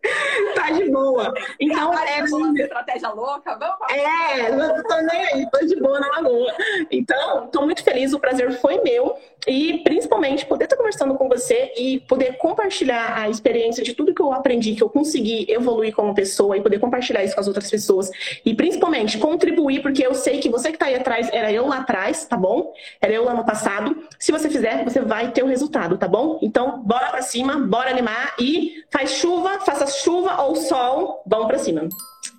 tá 0.55 0.71
de 0.71 0.89
boa. 0.89 1.33
Então, 1.59 1.93
é. 1.93 2.23
Uma 2.23 2.59
estratégia 2.59 3.09
louca, 3.09 3.55
vamos 3.55 3.77
É, 3.91 4.51
não 4.51 4.83
tô 4.83 4.95
nem 5.01 5.27
aí, 5.27 5.47
tô 5.51 5.65
de 5.65 5.75
boa 5.79 5.99
na 5.99 6.07
lagoa. 6.07 6.53
Então, 6.91 7.47
tô 7.47 7.61
muito 7.63 7.83
feliz, 7.83 8.13
o 8.13 8.19
prazer 8.19 8.51
foi 8.59 8.81
meu. 8.81 9.17
E 9.47 9.77
principalmente 9.83 10.45
poder 10.45 10.65
estar 10.65 10.75
conversando 10.75 11.15
com 11.15 11.29
você 11.29 11.71
e 11.77 12.01
poder 12.01 12.37
compartilhar 12.37 13.17
a 13.17 13.29
experiência 13.29 13.81
de 13.81 13.93
tudo 13.93 14.13
que 14.13 14.21
eu 14.21 14.33
aprendi, 14.33 14.75
que 14.75 14.83
eu 14.83 14.89
consegui 14.89 15.45
evoluir 15.49 15.95
como 15.95 16.13
pessoa 16.13 16.57
e 16.57 16.61
poder 16.61 16.79
compartilhar 16.79 17.23
isso 17.23 17.33
com 17.33 17.39
as 17.39 17.47
outras 17.47 17.69
pessoas. 17.69 18.11
E 18.45 18.53
principalmente 18.53 19.17
contribuir, 19.17 19.81
porque 19.81 20.05
eu 20.05 20.13
sei 20.13 20.39
que 20.39 20.49
você 20.49 20.71
que 20.71 20.77
tá 20.77 20.87
aí 20.87 20.95
atrás 20.95 21.29
era 21.31 21.51
eu 21.51 21.65
lá 21.65 21.77
atrás, 21.77 22.25
tá 22.25 22.35
bom? 22.35 22.73
Era 22.99 23.13
eu 23.13 23.23
lá 23.23 23.33
no 23.33 23.45
passado. 23.45 23.95
Se 24.19 24.33
você 24.33 24.49
fizer, 24.49 24.83
você 24.83 24.99
vai 24.99 25.31
ter 25.31 25.43
o 25.43 25.47
resultado, 25.47 25.97
tá 25.97 26.07
bom? 26.07 26.39
Então, 26.41 26.81
bora 26.83 27.07
pra 27.07 27.21
cima, 27.21 27.57
bora 27.57 27.89
animar 27.89 28.35
e 28.37 28.83
faz 28.89 29.11
chuva, 29.11 29.61
faça 29.61 29.86
chuva 29.87 30.41
ou 30.43 30.55
sol, 30.55 31.23
vamos 31.25 31.47
pra 31.47 31.57
cima. 31.57 31.87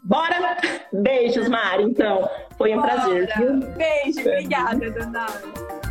Bora? 0.04 0.56
Beijos, 0.92 1.48
Mari, 1.48 1.84
então. 1.84 2.28
Foi 2.56 2.72
um 2.74 2.80
bora. 2.80 2.94
prazer. 2.94 3.32
Viu? 3.36 3.60
Beijo, 3.76 4.20
obrigada, 4.20 4.90
Donaldo. 4.90 5.87